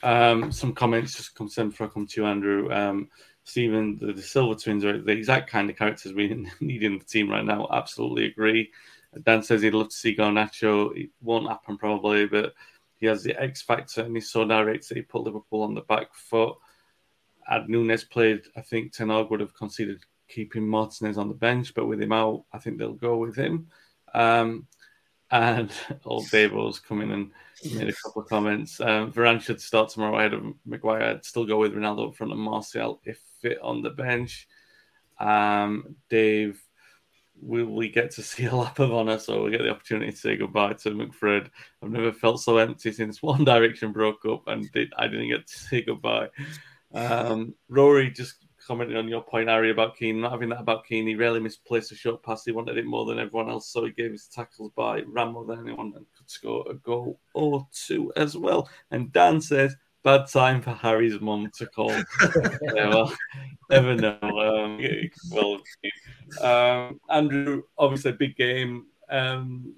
Um, 0.02 0.52
some 0.52 0.74
comments 0.74 1.16
just 1.16 1.34
come 1.34 1.48
sent 1.48 1.70
before 1.70 1.86
I 1.86 1.90
come 1.90 2.06
to 2.06 2.20
you, 2.20 2.26
Andrew. 2.26 2.72
Um, 2.72 3.08
Stephen, 3.44 3.98
the, 3.98 4.12
the 4.12 4.22
Silva 4.22 4.58
twins 4.58 4.84
are 4.84 5.00
the 5.00 5.12
exact 5.12 5.50
kind 5.50 5.70
of 5.70 5.76
characters 5.76 6.12
we 6.12 6.46
need 6.60 6.82
in 6.82 6.98
the 6.98 7.04
team 7.04 7.30
right 7.30 7.44
now. 7.44 7.68
Absolutely 7.70 8.26
agree. 8.26 8.70
Dan 9.22 9.42
says 9.42 9.62
he'd 9.62 9.74
love 9.74 9.90
to 9.90 9.96
see 9.96 10.16
Garnacho. 10.16 10.96
It 10.96 11.10
won't 11.22 11.48
happen 11.48 11.78
probably, 11.78 12.26
but 12.26 12.54
he 12.96 13.06
has 13.06 13.22
the 13.22 13.40
X 13.40 13.62
factor 13.62 14.02
and 14.02 14.14
he's 14.16 14.30
so 14.30 14.46
direct 14.46 14.88
that 14.88 14.96
he 14.96 15.02
put 15.02 15.22
Liverpool 15.22 15.62
on 15.62 15.74
the 15.74 15.82
back 15.82 16.14
foot. 16.14 16.56
Had 17.46 17.68
Nunez 17.68 18.04
played, 18.04 18.42
I 18.56 18.60
think 18.60 18.92
Ten 18.92 19.10
Hag 19.10 19.30
would 19.30 19.40
have 19.40 19.54
considered 19.54 20.00
keeping 20.28 20.66
Martinez 20.66 21.18
on 21.18 21.28
the 21.28 21.34
bench, 21.34 21.74
but 21.74 21.86
with 21.86 22.00
him 22.00 22.12
out, 22.12 22.44
I 22.52 22.58
think 22.58 22.78
they'll 22.78 22.94
go 22.94 23.16
with 23.16 23.36
him. 23.36 23.68
Um, 24.14 24.66
and 25.30 25.70
old 26.04 26.30
Davo's 26.30 26.78
come 26.78 27.00
in 27.00 27.10
and 27.10 27.30
made 27.74 27.88
a 27.88 27.92
couple 27.92 28.22
of 28.22 28.28
comments. 28.28 28.80
Um, 28.80 29.12
Varane 29.12 29.40
should 29.40 29.60
start 29.60 29.88
tomorrow 29.90 30.18
ahead 30.18 30.34
of 30.34 30.44
Maguire. 30.64 31.02
I'd 31.02 31.24
still 31.24 31.46
go 31.46 31.58
with 31.58 31.74
Ronaldo 31.74 32.06
in 32.06 32.12
front 32.12 32.32
of 32.32 32.38
Martial 32.38 33.00
if 33.04 33.20
fit 33.40 33.58
on 33.60 33.82
the 33.82 33.90
bench. 33.90 34.48
Um, 35.18 35.96
Dave, 36.08 36.60
will 37.40 37.66
we 37.66 37.88
get 37.88 38.10
to 38.12 38.22
see 38.22 38.46
a 38.46 38.54
lap 38.54 38.78
of 38.78 38.92
honour? 38.92 39.18
So 39.18 39.44
we 39.44 39.50
get 39.50 39.62
the 39.62 39.70
opportunity 39.70 40.12
to 40.12 40.16
say 40.16 40.36
goodbye 40.36 40.74
to 40.74 40.90
McFred. 40.90 41.50
I've 41.82 41.90
never 41.90 42.12
felt 42.12 42.40
so 42.40 42.58
empty 42.58 42.92
since 42.92 43.22
One 43.22 43.44
Direction 43.44 43.92
broke 43.92 44.24
up, 44.26 44.46
and 44.46 44.68
I 44.96 45.08
didn't 45.08 45.28
get 45.28 45.46
to 45.46 45.58
say 45.58 45.82
goodbye. 45.82 46.28
Um, 46.94 47.54
Rory 47.68 48.10
just 48.10 48.44
commenting 48.66 48.96
on 48.96 49.08
your 49.08 49.22
point, 49.22 49.48
Harry, 49.48 49.70
about 49.70 49.96
Keane, 49.96 50.20
not 50.20 50.32
having 50.32 50.48
that 50.50 50.60
about 50.60 50.86
Keane. 50.86 51.06
He 51.06 51.14
rarely 51.14 51.40
misplaced 51.40 51.92
a 51.92 51.96
short 51.96 52.22
pass. 52.22 52.44
He 52.44 52.52
wanted 52.52 52.78
it 52.78 52.86
more 52.86 53.04
than 53.04 53.18
everyone 53.18 53.50
else, 53.50 53.68
so 53.68 53.84
he 53.84 53.90
gave 53.90 54.12
his 54.12 54.26
tackles 54.26 54.70
by, 54.74 55.02
ran 55.06 55.32
more 55.32 55.44
than 55.44 55.60
anyone, 55.60 55.92
and 55.96 56.06
could 56.16 56.30
score 56.30 56.64
a 56.70 56.74
goal 56.74 57.20
or 57.34 57.66
two 57.72 58.12
as 58.16 58.36
well. 58.36 58.68
And 58.90 59.12
Dan 59.12 59.40
says, 59.40 59.76
bad 60.02 60.28
time 60.28 60.62
for 60.62 60.72
Harry's 60.72 61.20
mum 61.20 61.50
to 61.56 61.66
call. 61.66 61.90
yeah, 62.74 62.88
well, 62.88 63.12
never 63.70 63.94
know. 63.94 64.18
Um, 64.22 64.80
well, 65.30 65.60
um, 66.40 67.00
Andrew, 67.10 67.62
obviously, 67.76 68.12
big 68.12 68.36
game. 68.36 68.86
Um, 69.10 69.74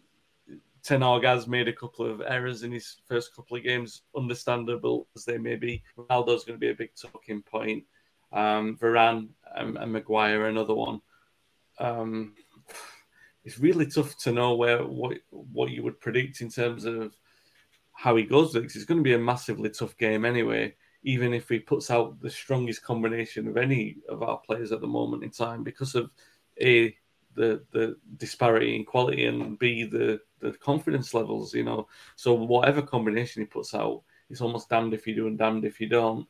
Ten 0.87 1.03
Hag 1.03 1.25
has 1.25 1.49
made 1.49 1.67
a 1.67 1.73
couple 1.73 2.07
of 2.07 2.23
errors 2.25 2.63
in 2.63 2.71
his 2.71 2.99
first 3.09 3.35
couple 3.35 3.57
of 3.57 3.65
games, 3.65 4.03
understandable 4.17 5.09
as 5.17 5.25
they 5.25 5.37
may 5.37 5.57
be. 5.57 5.83
Ronaldo's 5.99 6.45
going 6.45 6.61
to 6.61 6.65
be 6.65 6.71
a 6.71 6.75
big 6.75 6.91
talking 6.95 7.43
point. 7.43 7.83
Um, 8.33 8.79
Varane 8.81 9.31
and, 9.57 9.77
and 9.77 9.93
Maguire, 9.93 10.47
another 10.47 10.75
one. 10.75 11.01
Um, 11.81 12.35
it's 13.45 13.59
really 13.59 13.87
tough 13.87 14.17
to 14.19 14.31
know 14.31 14.55
where 14.55 14.85
what 14.85 15.19
what 15.31 15.71
you 15.71 15.83
would 15.83 16.01
predict 16.01 16.41
in 16.41 16.51
terms 16.51 16.85
of 16.85 17.17
how 17.93 18.15
he 18.15 18.23
goes 18.23 18.53
because 18.53 18.77
it's 18.77 18.85
going 18.85 19.01
to 19.01 19.05
be 19.05 19.15
a 19.15 19.19
massively 19.19 19.71
tough 19.71 19.97
game 19.97 20.25
anyway. 20.25 20.73
Even 21.03 21.35
if 21.35 21.49
he 21.49 21.59
puts 21.59 21.91
out 21.91 22.21
the 22.21 22.31
strongest 22.31 22.85
combination 22.85 23.49
of 23.49 23.57
any 23.57 23.97
of 24.09 24.23
our 24.23 24.39
players 24.39 24.71
at 24.71 24.81
the 24.81 24.87
moment 24.87 25.25
in 25.25 25.31
time, 25.31 25.65
because 25.65 25.97
of 25.97 26.11
a 26.61 26.97
the 27.35 27.65
the 27.73 27.97
disparity 28.19 28.77
in 28.77 28.85
quality 28.85 29.27
and 29.27 29.59
b 29.59 29.85
the 29.85 30.21
the 30.41 30.53
confidence 30.53 31.15
levels, 31.15 31.55
you 31.55 31.65
know. 31.65 31.89
So 32.17 32.35
whatever 32.35 32.83
combination 32.83 33.43
he 33.43 33.47
puts 33.47 33.75
out, 33.75 34.03
it's 34.31 34.41
almost 34.41 34.69
damned 34.69 34.95
if 34.95 35.07
you 35.07 35.15
do 35.15 35.27
and 35.27 35.39
damned 35.39 35.65
if 35.65 35.81
you 35.81 35.89
don't 35.89 36.27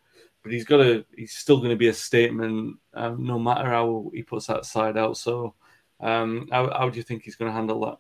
but 0.47 0.53
he's 0.53 0.65
got 0.65 0.77
to. 0.77 1.05
He's 1.17 1.33
still 1.33 1.57
going 1.57 1.71
to 1.71 1.77
be 1.77 1.89
a 1.89 1.93
statement, 1.93 2.77
um, 2.95 3.27
no 3.27 3.37
matter 3.37 3.69
how 3.69 4.13
he 4.15 4.23
puts 4.23 4.47
that 4.47 4.65
side 4.65 4.97
out. 4.97 5.17
So, 5.17 5.55
um, 5.99 6.49
how, 6.53 6.71
how 6.71 6.89
do 6.89 6.97
you 6.97 7.03
think 7.03 7.25
he's 7.25 7.35
going 7.35 7.51
to 7.51 7.57
handle 7.57 7.81
that? 7.81 7.99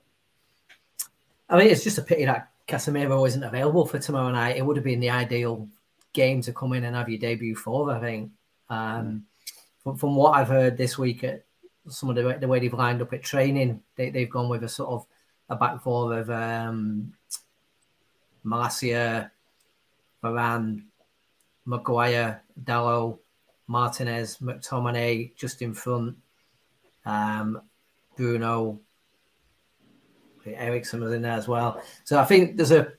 I 1.48 1.58
mean, 1.58 1.66
it's 1.66 1.82
just 1.82 1.98
a 1.98 2.02
pity 2.02 2.24
that 2.24 2.50
Casemiro 2.68 3.26
isn't 3.26 3.42
available 3.42 3.84
for 3.84 3.98
tomorrow 3.98 4.30
night. 4.30 4.56
It 4.56 4.64
would 4.64 4.76
have 4.76 4.84
been 4.84 5.00
the 5.00 5.10
ideal 5.10 5.68
game 6.12 6.40
to 6.42 6.52
come 6.52 6.72
in 6.74 6.84
and 6.84 6.94
have 6.94 7.08
your 7.08 7.18
debut 7.18 7.56
for. 7.56 7.90
I 7.90 7.98
think. 7.98 8.30
Um, 8.70 9.24
from, 9.82 9.96
from 9.96 10.14
what 10.14 10.36
I've 10.36 10.46
heard 10.46 10.76
this 10.76 10.96
week, 10.96 11.24
at 11.24 11.44
some 11.88 12.10
of 12.10 12.14
the, 12.14 12.38
the 12.38 12.46
way 12.46 12.60
they've 12.60 12.72
lined 12.72 13.02
up 13.02 13.12
at 13.12 13.24
training, 13.24 13.82
they, 13.96 14.10
they've 14.10 14.30
gone 14.30 14.48
with 14.48 14.62
a 14.62 14.68
sort 14.68 14.90
of 14.90 15.06
a 15.48 15.56
back 15.56 15.80
four 15.82 16.18
of 16.18 16.30
um, 16.30 17.12
Malacia, 18.44 19.30
Varane, 20.22 20.82
Maguire, 21.64 22.42
Dalot, 22.62 23.18
Martinez, 23.66 24.38
McTominay 24.38 25.34
just 25.36 25.62
in 25.62 25.74
front, 25.74 26.16
um, 27.04 27.60
Bruno, 28.16 28.80
Eriksen 30.46 31.00
was 31.00 31.12
in 31.12 31.22
there 31.22 31.32
as 31.32 31.48
well. 31.48 31.82
So 32.04 32.20
I 32.20 32.24
think 32.24 32.56
there's 32.56 32.70
a 32.70 32.92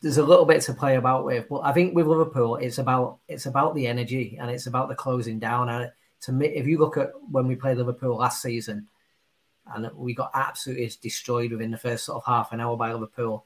there's 0.00 0.18
a 0.18 0.24
little 0.24 0.44
bit 0.44 0.62
to 0.62 0.74
play 0.74 0.96
about 0.96 1.24
with, 1.24 1.48
but 1.48 1.60
I 1.60 1.72
think 1.72 1.94
with 1.94 2.06
Liverpool, 2.06 2.56
it's 2.56 2.78
about 2.78 3.18
it's 3.28 3.46
about 3.46 3.74
the 3.74 3.86
energy 3.86 4.38
and 4.40 4.50
it's 4.50 4.66
about 4.66 4.88
the 4.88 4.94
closing 4.94 5.38
down. 5.38 5.68
And 5.68 5.90
to 6.22 6.32
me, 6.32 6.46
if 6.48 6.66
you 6.66 6.78
look 6.78 6.96
at 6.96 7.10
when 7.30 7.46
we 7.46 7.56
played 7.56 7.78
Liverpool 7.78 8.16
last 8.16 8.40
season, 8.40 8.86
and 9.74 9.90
we 9.94 10.14
got 10.14 10.30
absolutely 10.34 10.90
destroyed 11.02 11.52
within 11.52 11.70
the 11.70 11.78
first 11.78 12.04
sort 12.04 12.16
of 12.16 12.24
half 12.24 12.52
an 12.52 12.60
hour 12.60 12.76
by 12.76 12.92
Liverpool, 12.92 13.44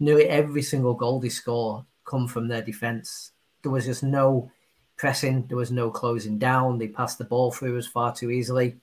nearly 0.00 0.28
every 0.28 0.62
single 0.62 0.94
goal 0.94 1.20
they 1.20 1.28
score 1.28 1.84
come 2.04 2.26
from 2.26 2.48
their 2.48 2.62
defence. 2.62 3.32
There 3.62 3.72
was 3.72 3.86
just 3.86 4.02
no 4.02 4.50
pressing, 4.96 5.46
there 5.46 5.56
was 5.56 5.70
no 5.70 5.90
closing 5.90 6.38
down. 6.38 6.78
They 6.78 6.88
passed 6.88 7.18
the 7.18 7.24
ball 7.24 7.52
through 7.52 7.78
us 7.78 7.86
far 7.86 8.14
too 8.14 8.30
easily, 8.30 8.76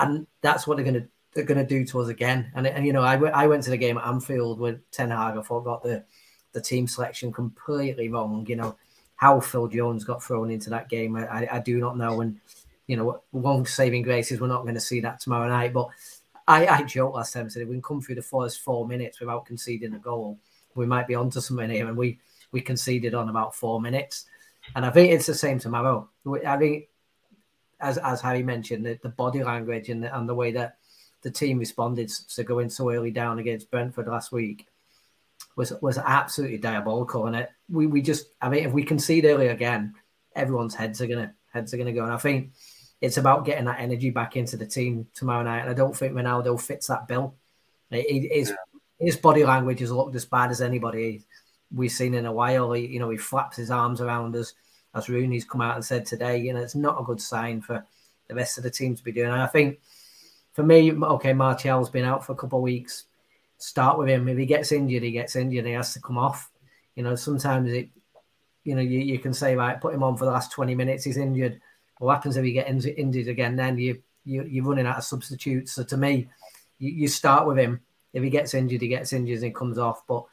and 0.00 0.26
that's 0.40 0.66
what 0.66 0.76
they're 0.76 0.84
going 0.84 1.02
to 1.02 1.08
they're 1.34 1.44
going 1.44 1.58
to 1.58 1.66
do 1.66 1.84
to 1.86 2.00
us 2.00 2.08
again. 2.08 2.52
And, 2.54 2.66
and 2.66 2.86
you 2.86 2.92
know, 2.92 3.02
I, 3.02 3.16
I 3.16 3.46
went 3.46 3.62
to 3.64 3.70
the 3.70 3.78
game 3.78 3.96
at 3.96 4.06
Anfield 4.06 4.60
with 4.60 4.90
Ten 4.90 5.10
Hag. 5.10 5.36
I 5.36 5.42
thought 5.42 5.64
got 5.64 5.82
the 5.82 6.04
the 6.52 6.60
team 6.60 6.86
selection 6.86 7.32
completely 7.32 8.08
wrong. 8.08 8.44
You 8.46 8.56
know, 8.56 8.76
how 9.16 9.40
Phil 9.40 9.68
Jones 9.68 10.04
got 10.04 10.22
thrown 10.22 10.50
into 10.50 10.68
that 10.70 10.88
game, 10.88 11.16
I, 11.16 11.48
I 11.50 11.58
do 11.60 11.78
not 11.78 11.96
know. 11.96 12.20
And 12.20 12.40
you 12.86 12.96
know, 12.96 13.22
one 13.30 13.64
saving 13.64 14.02
grace 14.02 14.32
is 14.32 14.40
we're 14.40 14.48
not 14.48 14.62
going 14.62 14.74
to 14.74 14.80
see 14.80 15.00
that 15.00 15.20
tomorrow 15.20 15.48
night. 15.48 15.72
But 15.72 15.88
I, 16.46 16.66
I 16.66 16.82
joked 16.82 17.16
last 17.16 17.32
time 17.32 17.48
said 17.48 17.62
if 17.62 17.68
we 17.68 17.74
can 17.74 17.82
come 17.82 18.00
through 18.00 18.16
the 18.16 18.22
first 18.22 18.60
four 18.60 18.86
minutes 18.86 19.20
without 19.20 19.46
conceding 19.46 19.94
a 19.94 19.98
goal, 19.98 20.38
we 20.74 20.86
might 20.86 21.06
be 21.06 21.14
onto 21.14 21.40
something 21.40 21.70
here. 21.70 21.88
And 21.88 21.96
we 21.96 22.18
we 22.50 22.60
conceded 22.60 23.14
on 23.14 23.28
about 23.28 23.54
four 23.54 23.80
minutes, 23.80 24.26
and 24.74 24.84
I 24.84 24.90
think 24.90 25.12
it's 25.12 25.26
the 25.26 25.34
same 25.34 25.58
tomorrow. 25.58 26.08
I 26.46 26.56
think, 26.56 26.88
as 27.80 27.98
as 27.98 28.20
Harry 28.20 28.42
mentioned, 28.42 28.84
the, 28.84 28.98
the 29.02 29.08
body 29.08 29.42
language 29.42 29.88
and 29.88 30.02
the, 30.02 30.16
and 30.16 30.28
the 30.28 30.34
way 30.34 30.52
that 30.52 30.76
the 31.22 31.30
team 31.30 31.58
responded 31.58 32.08
to 32.08 32.44
going 32.44 32.68
so 32.68 32.90
early 32.90 33.10
down 33.10 33.38
against 33.38 33.70
Brentford 33.70 34.08
last 34.08 34.32
week 34.32 34.66
was 35.56 35.72
was 35.80 35.98
absolutely 35.98 36.58
diabolical. 36.58 37.26
And 37.26 37.36
it, 37.36 37.50
we 37.70 37.86
we 37.86 38.02
just, 38.02 38.26
I 38.40 38.48
mean, 38.48 38.64
if 38.64 38.72
we 38.72 38.82
concede 38.82 39.24
early 39.24 39.48
again, 39.48 39.94
everyone's 40.34 40.74
heads 40.74 41.00
are 41.00 41.06
gonna 41.06 41.32
heads 41.52 41.72
are 41.72 41.76
gonna 41.76 41.92
go. 41.92 42.04
And 42.04 42.12
I 42.12 42.16
think 42.18 42.52
it's 43.02 43.16
about 43.16 43.44
getting 43.44 43.64
that 43.64 43.80
energy 43.80 44.10
back 44.10 44.36
into 44.36 44.56
the 44.56 44.64
team 44.64 45.08
tomorrow 45.12 45.42
night. 45.42 45.62
And 45.62 45.70
I 45.70 45.74
don't 45.74 45.94
think 45.94 46.14
Ronaldo 46.14 46.58
fits 46.58 46.86
that 46.86 47.08
bill. 47.08 47.34
his, 47.90 48.48
yeah. 48.50 48.56
his 49.00 49.16
body 49.16 49.44
language 49.44 49.80
has 49.80 49.90
looked 49.90 50.14
as 50.14 50.24
bad 50.24 50.52
as 50.52 50.62
anybody 50.62 51.24
we've 51.74 51.90
seen 51.90 52.14
in 52.14 52.26
a 52.26 52.32
while. 52.32 52.72
He, 52.72 52.86
you 52.86 53.00
know, 53.00 53.10
he 53.10 53.16
flaps 53.16 53.56
his 53.56 53.72
arms 53.72 54.00
around 54.00 54.36
us, 54.36 54.54
as 54.94 55.08
Rooney's 55.08 55.44
come 55.44 55.60
out 55.60 55.74
and 55.74 55.84
said 55.84 56.06
today. 56.06 56.38
You 56.38 56.54
know, 56.54 56.60
it's 56.60 56.76
not 56.76 57.00
a 57.00 57.04
good 57.04 57.20
sign 57.20 57.60
for 57.60 57.84
the 58.28 58.36
rest 58.36 58.56
of 58.56 58.62
the 58.62 58.70
team 58.70 58.94
to 58.94 59.02
be 59.02 59.10
doing. 59.10 59.32
And 59.32 59.42
I 59.42 59.48
think 59.48 59.80
for 60.52 60.62
me, 60.62 60.92
okay, 60.92 61.32
Martial's 61.32 61.90
been 61.90 62.04
out 62.04 62.24
for 62.24 62.32
a 62.32 62.36
couple 62.36 62.60
of 62.60 62.62
weeks. 62.62 63.06
Start 63.58 63.98
with 63.98 64.08
him. 64.08 64.28
If 64.28 64.38
he 64.38 64.46
gets 64.46 64.70
injured, 64.70 65.02
he 65.02 65.10
gets 65.10 65.34
injured. 65.34 65.66
He 65.66 65.72
has 65.72 65.92
to 65.94 66.00
come 66.00 66.18
off. 66.18 66.52
You 66.94 67.02
know, 67.02 67.16
sometimes 67.16 67.72
it, 67.72 67.88
you 68.62 68.76
know, 68.76 68.82
you, 68.82 69.00
you 69.00 69.18
can 69.18 69.34
say, 69.34 69.56
right, 69.56 69.80
put 69.80 69.92
him 69.92 70.04
on 70.04 70.16
for 70.16 70.24
the 70.24 70.30
last 70.30 70.52
20 70.52 70.76
minutes. 70.76 71.02
He's 71.02 71.16
injured 71.16 71.60
what 71.98 72.14
happens 72.14 72.36
if 72.36 72.44
you 72.44 72.52
get 72.52 72.68
injured 72.68 73.28
again? 73.28 73.56
Then 73.56 73.78
you, 73.78 74.02
you 74.24 74.42
you're 74.44 74.64
running 74.64 74.86
out 74.86 74.98
of 74.98 75.04
substitutes. 75.04 75.72
So 75.72 75.84
to 75.84 75.96
me, 75.96 76.28
you, 76.78 76.90
you 76.90 77.08
start 77.08 77.46
with 77.46 77.58
him. 77.58 77.80
If 78.12 78.22
he 78.22 78.30
gets 78.30 78.54
injured, 78.54 78.82
he 78.82 78.88
gets 78.88 79.12
injured 79.12 79.36
and 79.36 79.46
he 79.46 79.50
comes 79.50 79.78
off. 79.78 80.06
But 80.06 80.24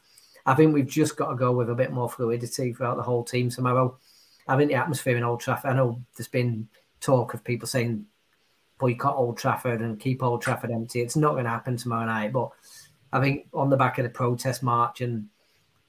I 0.45 0.55
think 0.55 0.74
we've 0.74 0.88
just 0.88 1.16
got 1.16 1.30
to 1.30 1.36
go 1.36 1.51
with 1.51 1.70
a 1.70 1.76
bit 1.76 1.91
more 1.91 2.10
fluidity 2.10 2.74
throughout 2.74 2.97
the 2.97 3.03
whole 3.03 3.24
team 3.24 3.49
tomorrow. 3.49 3.97
I 4.47 4.57
think 4.57 4.70
the 4.70 4.76
atmosphere 4.76 5.16
in 5.16 5.24
Old 5.24 5.41
Trafford. 5.41 5.72
I 5.72 5.76
know 5.76 6.01
there's 6.18 6.28
been 6.28 6.68
talk 7.01 7.34
of 7.34 7.43
people 7.43 7.68
saying 7.68 8.05
boycott 8.80 9.16
Old 9.16 9.38
Trafford 9.38 9.82
and 9.82 9.99
keep 9.99 10.24
Old 10.24 10.41
Trafford 10.41 10.72
empty. 10.72 11.01
It's 11.01 11.16
not 11.16 11.34
going 11.34 11.43
to 11.43 11.51
happen 11.51 11.78
tomorrow 11.78 12.05
night. 12.05 12.34
But 12.34 12.49
I 13.14 13.20
think 13.20 13.47
on 13.53 13.70
the 13.70 13.78
back 13.78 13.99
of 13.99 14.03
the 14.03 14.10
protest 14.10 14.64
march 14.64 15.01
and 15.01 15.28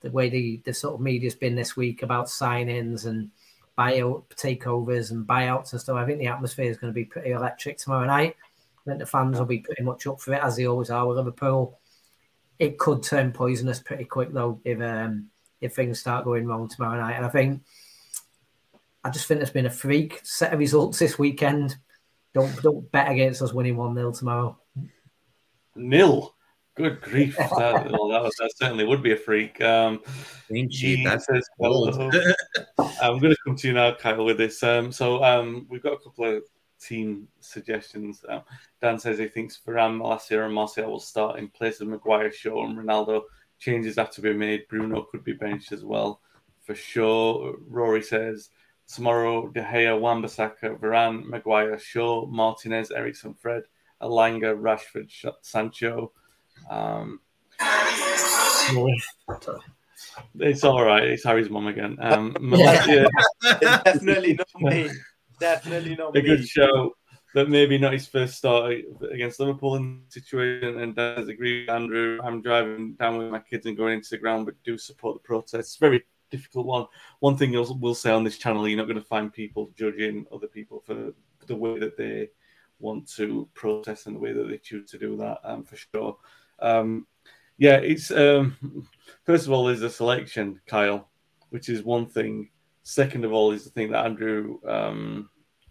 the 0.02 0.10
way 0.10 0.28
the, 0.28 0.60
the 0.64 0.74
sort 0.74 0.94
of 0.94 1.00
media's 1.00 1.34
been 1.34 1.54
this 1.54 1.76
week 1.76 2.02
about 2.02 2.26
signings 2.26 3.06
and 3.06 3.30
buyout 3.78 4.24
takeovers 4.30 5.10
and 5.10 5.26
buyouts 5.26 5.72
and 5.72 5.80
stuff. 5.80 5.96
I 5.96 6.04
think 6.04 6.18
the 6.18 6.26
atmosphere 6.26 6.70
is 6.70 6.76
going 6.76 6.92
to 6.92 6.94
be 6.94 7.04
pretty 7.04 7.30
electric 7.30 7.78
tomorrow 7.78 8.06
night. 8.06 8.36
I 8.78 8.90
think 8.90 8.98
the 8.98 9.06
fans 9.06 9.38
will 9.38 9.46
be 9.46 9.58
pretty 9.58 9.82
much 9.82 10.06
up 10.06 10.20
for 10.20 10.34
it 10.34 10.42
as 10.42 10.56
they 10.56 10.66
always 10.66 10.90
are 10.90 11.06
with 11.06 11.16
Liverpool. 11.16 11.78
It 12.58 12.78
could 12.78 13.02
turn 13.02 13.32
poisonous 13.32 13.80
pretty 13.80 14.04
quick 14.04 14.32
though 14.32 14.60
if 14.64 14.80
um, 14.80 15.30
if 15.60 15.74
things 15.74 16.00
start 16.00 16.24
going 16.24 16.46
wrong 16.46 16.68
tomorrow 16.68 17.00
night. 17.00 17.16
And 17.16 17.24
I 17.24 17.28
think 17.28 17.62
I 19.04 19.10
just 19.10 19.26
think 19.26 19.40
there's 19.40 19.50
been 19.50 19.66
a 19.66 19.70
freak 19.70 20.20
set 20.24 20.52
of 20.52 20.58
results 20.58 20.98
this 20.98 21.18
weekend. 21.18 21.76
Don't 22.34 22.62
don't 22.62 22.90
bet 22.92 23.10
against 23.10 23.42
us 23.42 23.52
winning 23.52 23.76
one 23.76 23.94
0 23.94 24.12
tomorrow. 24.12 24.58
Nil. 25.74 26.34
Good 26.81 27.01
grief! 27.03 27.37
That, 27.39 27.91
well, 27.91 28.09
that, 28.09 28.22
was, 28.22 28.35
that 28.39 28.53
certainly 28.57 28.85
would 28.85 29.03
be 29.03 29.12
a 29.12 29.16
freak. 29.16 29.61
Um, 29.61 30.01
sheet, 30.70 31.05
that's 31.05 31.26
says, 31.26 31.47
well, 31.59 31.89
I'm 33.03 33.18
going 33.18 33.35
to 33.35 33.37
come 33.45 33.57
to 33.57 33.68
you 33.68 33.74
now, 33.74 33.95
Kyle, 33.95 34.24
with 34.24 34.39
this. 34.39 34.62
Um, 34.62 34.91
so 34.91 35.22
um, 35.22 35.66
we've 35.68 35.83
got 35.83 35.93
a 35.93 35.99
couple 35.99 36.24
of 36.24 36.43
team 36.81 37.28
suggestions. 37.41 38.24
Um, 38.26 38.43
Dan 38.81 38.99
says 38.99 39.18
he 39.18 39.28
thinks 39.28 39.61
Varane, 39.66 39.99
Malacia, 39.99 40.47
and 40.47 40.55
Martial 40.55 40.91
will 40.91 41.01
start 41.01 41.39
in 41.39 41.49
place 41.49 41.83
of 41.83 41.89
Maguire, 41.89 42.33
Shaw, 42.33 42.64
and 42.64 42.78
Ronaldo. 42.78 43.24
Changes 43.59 43.97
have 43.97 44.11
to 44.12 44.22
be 44.22 44.33
made. 44.33 44.66
Bruno 44.68 45.03
could 45.03 45.22
be 45.22 45.35
benched 45.35 45.72
as 45.72 45.85
well, 45.85 46.22
for 46.62 46.74
sure. 46.74 47.57
Rory 47.68 48.03
says 48.03 48.49
tomorrow 48.89 49.49
De 49.49 49.62
Gea, 49.62 50.01
Wan-Bissaka, 50.01 50.78
Varane, 50.78 51.26
Maguire, 51.26 51.78
Shaw, 51.78 52.24
Martinez, 52.24 52.91
Eriksen, 52.91 53.35
Fred, 53.35 53.64
Elanga, 54.01 54.59
Rashford, 54.59 55.11
Sancho. 55.43 56.12
Um, 56.68 57.20
it's 60.38 60.64
all 60.64 60.84
right. 60.84 61.04
It's 61.04 61.24
Harry's 61.24 61.50
mum 61.50 61.66
again. 61.66 61.96
Um, 62.00 62.36
yeah. 62.52 63.06
Definitely 63.61 64.34
not 64.34 64.48
me. 64.61 64.90
Definitely 65.38 65.96
not 65.96 66.16
a 66.16 66.22
me. 66.22 66.28
good 66.28 66.46
show, 66.46 66.94
but 67.34 67.48
maybe 67.48 67.78
not 67.78 67.92
his 67.92 68.06
first 68.06 68.36
start 68.36 68.74
against 69.11 69.40
Liverpool 69.40 69.76
in 69.76 70.02
the 70.06 70.12
situation. 70.12 70.80
And 70.80 70.94
does 70.94 71.28
agree, 71.28 71.68
Andrew. 71.68 72.18
I'm 72.22 72.42
driving 72.42 72.94
down 72.94 73.18
with 73.18 73.30
my 73.30 73.40
kids 73.40 73.66
and 73.66 73.76
going 73.76 73.94
into 73.94 74.11
the 74.11 74.18
ground, 74.18 74.46
but 74.46 74.62
do 74.64 74.76
support 74.76 75.16
the 75.16 75.26
protests. 75.26 75.76
Very 75.76 76.04
difficult 76.30 76.66
one. 76.66 76.86
One 77.20 77.36
thing 77.36 77.52
you'll, 77.52 77.78
we'll 77.80 77.94
say 77.94 78.11
on 78.11 78.24
this 78.24 78.38
channel, 78.38 78.68
you're 78.68 78.78
not 78.78 78.86
going 78.86 78.96
to 78.96 79.04
find 79.04 79.32
people 79.32 79.72
judging 79.76 80.26
other 80.32 80.46
people 80.46 80.80
for 80.80 81.12
the 81.46 81.56
way 81.56 81.78
that 81.78 81.96
they 81.96 82.28
want 82.78 83.08
to 83.16 83.48
protest 83.54 84.06
and 84.06 84.16
the 84.16 84.20
way 84.20 84.32
that 84.32 84.48
they 84.48 84.58
choose 84.58 84.90
to 84.90 84.98
do 84.98 85.16
that, 85.16 85.38
um, 85.44 85.64
for 85.64 85.76
sure. 85.76 86.16
Um, 86.61 87.06
yeah, 87.58 87.76
it's 87.76 88.11
um, 88.11 88.56
first 89.24 89.46
of 89.46 89.52
all 89.52 89.68
is 89.68 89.80
the 89.80 89.90
selection, 89.90 90.61
Kyle, 90.66 91.11
which 91.50 91.68
is 91.68 91.82
one 91.82 92.06
thing. 92.06 92.50
Second 92.82 93.24
of 93.24 93.32
all 93.32 93.52
is 93.52 93.64
the 93.64 93.70
thing 93.70 93.92
that 93.92 94.04
Andrew 94.04 94.58
um, 94.66 95.28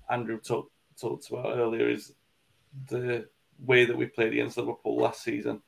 Andrew 0.09 0.39
talked 0.39 0.71
talked 0.99 1.29
about 1.29 1.57
earlier 1.57 1.89
is 1.89 2.13
the 2.87 3.27
way 3.65 3.85
that 3.85 3.97
we 3.97 4.05
played 4.05 4.33
against 4.33 4.57
Liverpool 4.57 4.97
last 4.97 5.23
season. 5.23 5.61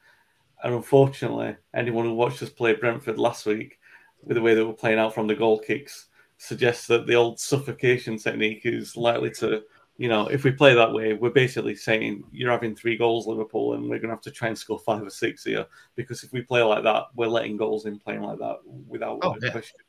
And 0.64 0.76
unfortunately, 0.76 1.56
anyone 1.74 2.06
who 2.06 2.14
watched 2.14 2.44
us 2.44 2.50
play 2.50 2.76
Brentford 2.76 3.18
last 3.18 3.46
week 3.46 3.80
with 4.24 4.36
the 4.36 4.42
way 4.42 4.54
that 4.54 4.66
we're 4.66 4.74
playing 4.74 5.00
out 5.00 5.14
from 5.14 5.28
the 5.28 5.36
goal 5.36 5.60
kicks 5.60 6.08
suggests 6.38 6.88
that 6.88 7.08
the 7.08 7.16
old 7.16 7.40
suffocation 7.40 8.18
technique 8.18 8.62
is 8.64 8.96
likely 8.96 9.32
to 9.32 9.64
you 10.02 10.10
know, 10.10 10.26
if 10.26 10.44
we 10.44 10.50
play 10.50 10.74
that 10.74 10.92
way, 10.92 11.14
we're 11.14 11.30
basically 11.30 11.76
saying 11.76 12.24
you're 12.32 12.50
having 12.50 12.76
three 12.76 12.98
goals, 12.98 13.28
Liverpool, 13.28 13.76
and 13.76 13.84
we're 13.84 14.00
going 14.00 14.10
to 14.10 14.16
have 14.16 14.22
to 14.22 14.32
try 14.32 14.48
and 14.48 14.58
score 14.58 14.80
five 14.80 15.04
or 15.04 15.12
six 15.12 15.44
here. 15.44 15.68
Because 15.96 16.24
if 16.24 16.34
we 16.34 16.42
play 16.42 16.64
like 16.64 16.84
that, 16.86 17.04
we're 17.14 17.28
letting 17.28 17.56
goals 17.56 17.86
in 17.86 18.00
playing 18.00 18.24
like 18.24 18.40
that 18.40 18.56
without 18.66 19.20
oh, 19.22 19.36
yeah. 19.40 19.52
question. 19.52 19.80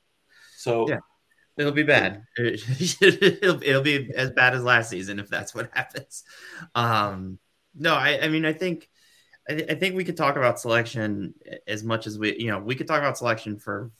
So 0.59 0.87
yeah. 0.87 0.99
It'll 1.57 1.73
be 1.73 1.83
bad. 1.83 2.25
it'll, 2.39 3.63
it'll 3.63 3.83
be 3.83 4.11
as 4.15 4.31
bad 4.33 4.55
as 4.55 4.63
last 4.63 4.91
season 4.91 5.19
if 5.19 5.31
that's 5.31 5.55
what 5.55 5.71
happens. 5.75 6.25
Um, 6.75 7.39
no, 7.75 7.95
I, 7.95 8.21
I 8.21 8.29
mean, 8.29 8.45
I 8.45 8.53
think, 8.53 8.91
I, 9.49 9.65
I 9.71 9.75
think 9.77 9.97
we 9.97 10.05
could 10.05 10.19
talk 10.19 10.37
about 10.37 10.61
selection 10.61 11.33
as 11.67 11.83
much 11.83 12.07
as 12.07 12.19
we, 12.19 12.39
you 12.39 12.51
know, 12.51 12.59
we 12.59 12.75
could 12.75 12.87
talk 12.87 12.99
about 12.99 13.17
selection 13.17 13.59
for 13.59 13.91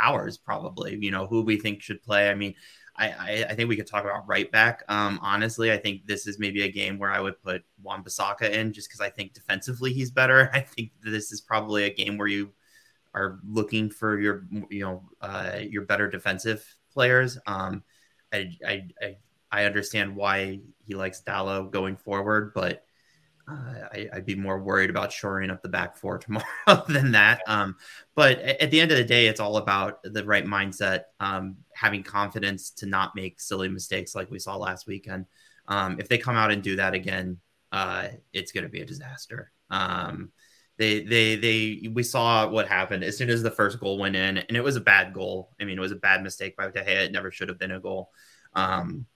hours 0.00 0.36
probably. 0.36 0.96
You 1.00 1.10
know, 1.10 1.26
who 1.26 1.42
we 1.42 1.58
think 1.58 1.82
should 1.82 2.04
play. 2.04 2.30
I 2.30 2.36
mean, 2.36 2.54
I, 2.98 3.46
I, 3.48 3.54
think 3.54 3.68
we 3.68 3.76
could 3.76 3.86
talk 3.86 4.04
about 4.04 4.26
right 4.26 4.50
back. 4.50 4.82
Um, 4.88 5.18
honestly, 5.22 5.70
I 5.72 5.76
think 5.76 6.06
this 6.06 6.26
is 6.26 6.38
maybe 6.38 6.62
a 6.62 6.70
game 6.70 6.98
where 6.98 7.10
I 7.10 7.20
would 7.20 7.40
put 7.42 7.62
Wan-Bissaka 7.82 8.50
in 8.50 8.72
just 8.72 8.88
because 8.88 9.00
I 9.00 9.10
think 9.10 9.34
defensively 9.34 9.92
he's 9.92 10.10
better. 10.10 10.50
I 10.54 10.60
think 10.60 10.92
this 11.02 11.32
is 11.32 11.40
probably 11.40 11.84
a 11.84 11.94
game 11.94 12.16
where 12.16 12.28
you 12.28 12.52
are 13.14 13.38
looking 13.46 13.90
for 13.90 14.20
your 14.20 14.46
you 14.68 14.80
know 14.80 15.02
uh, 15.20 15.58
your 15.60 15.82
better 15.82 16.08
defensive 16.08 16.64
players. 16.92 17.38
Um, 17.46 17.82
I, 18.32 18.52
I, 18.66 18.88
I 19.00 19.16
I 19.50 19.64
understand 19.64 20.16
why 20.16 20.60
he 20.84 20.94
likes 20.94 21.22
Dalot 21.22 21.70
going 21.70 21.96
forward, 21.96 22.52
but 22.54 22.84
uh, 23.48 23.88
I, 23.92 24.08
would 24.14 24.26
be 24.26 24.34
more 24.34 24.58
worried 24.58 24.90
about 24.90 25.12
shoring 25.12 25.50
up 25.50 25.62
the 25.62 25.68
back 25.68 25.96
four 25.96 26.18
tomorrow 26.18 26.84
than 26.88 27.12
that. 27.12 27.40
Um, 27.46 27.76
but 28.14 28.38
at 28.38 28.70
the 28.70 28.80
end 28.80 28.90
of 28.90 28.98
the 28.98 29.04
day, 29.04 29.26
it's 29.26 29.40
all 29.40 29.56
about 29.56 30.02
the 30.02 30.24
right 30.24 30.44
mindset, 30.44 31.04
um, 31.20 31.56
having 31.76 32.02
confidence 32.02 32.70
to 32.70 32.86
not 32.86 33.14
make 33.14 33.40
silly 33.40 33.68
mistakes 33.68 34.14
like 34.14 34.30
we 34.30 34.38
saw 34.38 34.56
last 34.56 34.86
weekend. 34.86 35.26
Um, 35.68 36.00
if 36.00 36.08
they 36.08 36.18
come 36.18 36.36
out 36.36 36.50
and 36.50 36.62
do 36.62 36.76
that 36.76 36.94
again, 36.94 37.38
uh, 37.70 38.08
it's 38.32 38.52
going 38.52 38.64
to 38.64 38.70
be 38.70 38.80
a 38.80 38.86
disaster. 38.86 39.52
Um, 39.70 40.32
they, 40.78 41.02
they, 41.02 41.36
they, 41.36 41.88
we 41.88 42.02
saw 42.02 42.48
what 42.48 42.68
happened 42.68 43.04
as 43.04 43.16
soon 43.16 43.30
as 43.30 43.42
the 43.42 43.50
first 43.50 43.78
goal 43.80 43.98
went 43.98 44.16
in, 44.16 44.38
and 44.38 44.56
it 44.56 44.64
was 44.64 44.76
a 44.76 44.80
bad 44.80 45.12
goal. 45.12 45.50
I 45.60 45.64
mean, 45.64 45.76
it 45.76 45.80
was 45.80 45.92
a 45.92 45.96
bad 45.96 46.22
mistake 46.22 46.56
by 46.56 46.70
De 46.70 46.82
Gea. 46.82 47.06
It 47.06 47.12
never 47.12 47.30
should 47.30 47.48
have 47.48 47.58
been 47.58 47.72
a 47.72 47.80
goal. 47.80 48.10
Um, 48.54 49.06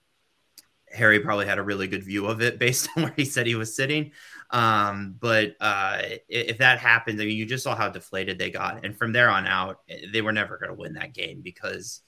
Harry 0.93 1.21
probably 1.21 1.47
had 1.47 1.59
a 1.59 1.63
really 1.63 1.87
good 1.87 2.03
view 2.05 2.27
of 2.27 2.43
it 2.43 2.59
based 2.59 2.89
on 2.97 3.05
where 3.05 3.15
he 3.17 3.25
said 3.25 3.47
he 3.47 3.55
was 3.55 3.75
sitting. 3.75 4.13
Um, 4.51 5.17
but 5.19 5.55
uh, 5.61 6.03
if 6.29 6.59
that 6.59 6.79
happened, 6.79 7.21
I 7.21 7.25
mean, 7.25 7.37
you 7.37 7.47
just 7.47 7.65
saw 7.65 7.77
how 7.77 7.89
deflated 7.89 8.39
they 8.39 8.51
got, 8.51 8.85
and 8.85 8.97
from 8.97 9.13
there 9.13 9.31
on 9.31 9.47
out, 9.47 9.81
eh, 9.89 10.07
they 10.13 10.23
were 10.23 10.33
never 10.33 10.59
going 10.59 10.71
to 10.71 10.81
win 10.81 10.95
that 10.95 11.15
game 11.15 11.41
because 11.41 12.03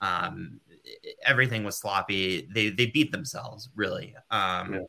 um, 0.00 0.60
everything 1.24 1.64
was 1.64 1.78
sloppy. 1.78 2.48
They 2.52 2.70
they 2.70 2.86
beat 2.86 3.12
themselves 3.12 3.68
really. 3.74 4.14
Um, 4.30 4.74
yeah. 4.74 4.80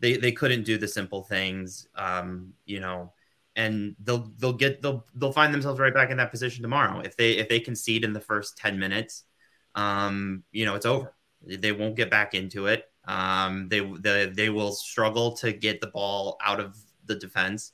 They 0.00 0.16
they 0.16 0.32
couldn't 0.32 0.64
do 0.64 0.76
the 0.78 0.88
simple 0.88 1.22
things, 1.22 1.86
um, 1.94 2.52
you 2.66 2.80
know, 2.80 3.12
and 3.56 3.96
they'll 4.02 4.30
they'll 4.38 4.52
get 4.52 4.82
they'll 4.82 5.06
they'll 5.14 5.32
find 5.32 5.54
themselves 5.54 5.80
right 5.80 5.94
back 5.94 6.10
in 6.10 6.16
that 6.18 6.30
position 6.30 6.62
tomorrow 6.62 7.00
if 7.00 7.16
they 7.16 7.32
if 7.32 7.48
they 7.48 7.60
concede 7.60 8.04
in 8.04 8.12
the 8.12 8.20
first 8.20 8.58
ten 8.58 8.78
minutes 8.78 9.24
um, 9.74 10.44
you 10.52 10.64
know, 10.64 10.74
it's 10.74 10.86
over. 10.86 11.14
They 11.46 11.72
won't 11.72 11.96
get 11.96 12.10
back 12.10 12.34
into 12.34 12.66
it. 12.66 12.84
Um, 13.06 13.68
they, 13.68 13.80
they 13.80 14.26
they 14.26 14.48
will 14.48 14.72
struggle 14.72 15.36
to 15.38 15.52
get 15.52 15.80
the 15.80 15.88
ball 15.88 16.38
out 16.42 16.60
of 16.60 16.76
the 17.04 17.16
defense. 17.16 17.72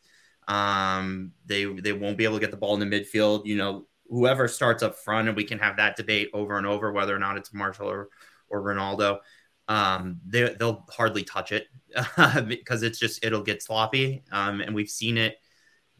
Um, 0.48 1.32
they 1.46 1.64
they 1.64 1.92
won't 1.92 2.18
be 2.18 2.24
able 2.24 2.36
to 2.36 2.40
get 2.40 2.50
the 2.50 2.56
ball 2.56 2.80
in 2.80 2.88
the 2.88 2.98
midfield. 2.98 3.46
You 3.46 3.56
know, 3.56 3.86
whoever 4.10 4.48
starts 4.48 4.82
up 4.82 4.96
front, 4.96 5.28
and 5.28 5.36
we 5.36 5.44
can 5.44 5.58
have 5.58 5.76
that 5.76 5.96
debate 5.96 6.28
over 6.34 6.58
and 6.58 6.66
over 6.66 6.92
whether 6.92 7.14
or 7.14 7.18
not 7.18 7.36
it's 7.36 7.54
Martial 7.54 7.88
or 7.88 8.08
or 8.48 8.62
Ronaldo. 8.62 9.20
Um, 9.68 10.20
they 10.26 10.54
they'll 10.58 10.84
hardly 10.90 11.22
touch 11.22 11.52
it 11.52 11.68
because 12.48 12.82
it's 12.82 12.98
just 12.98 13.24
it'll 13.24 13.42
get 13.42 13.62
sloppy. 13.62 14.24
Um, 14.32 14.60
and 14.60 14.74
we've 14.74 14.90
seen 14.90 15.16
it 15.16 15.36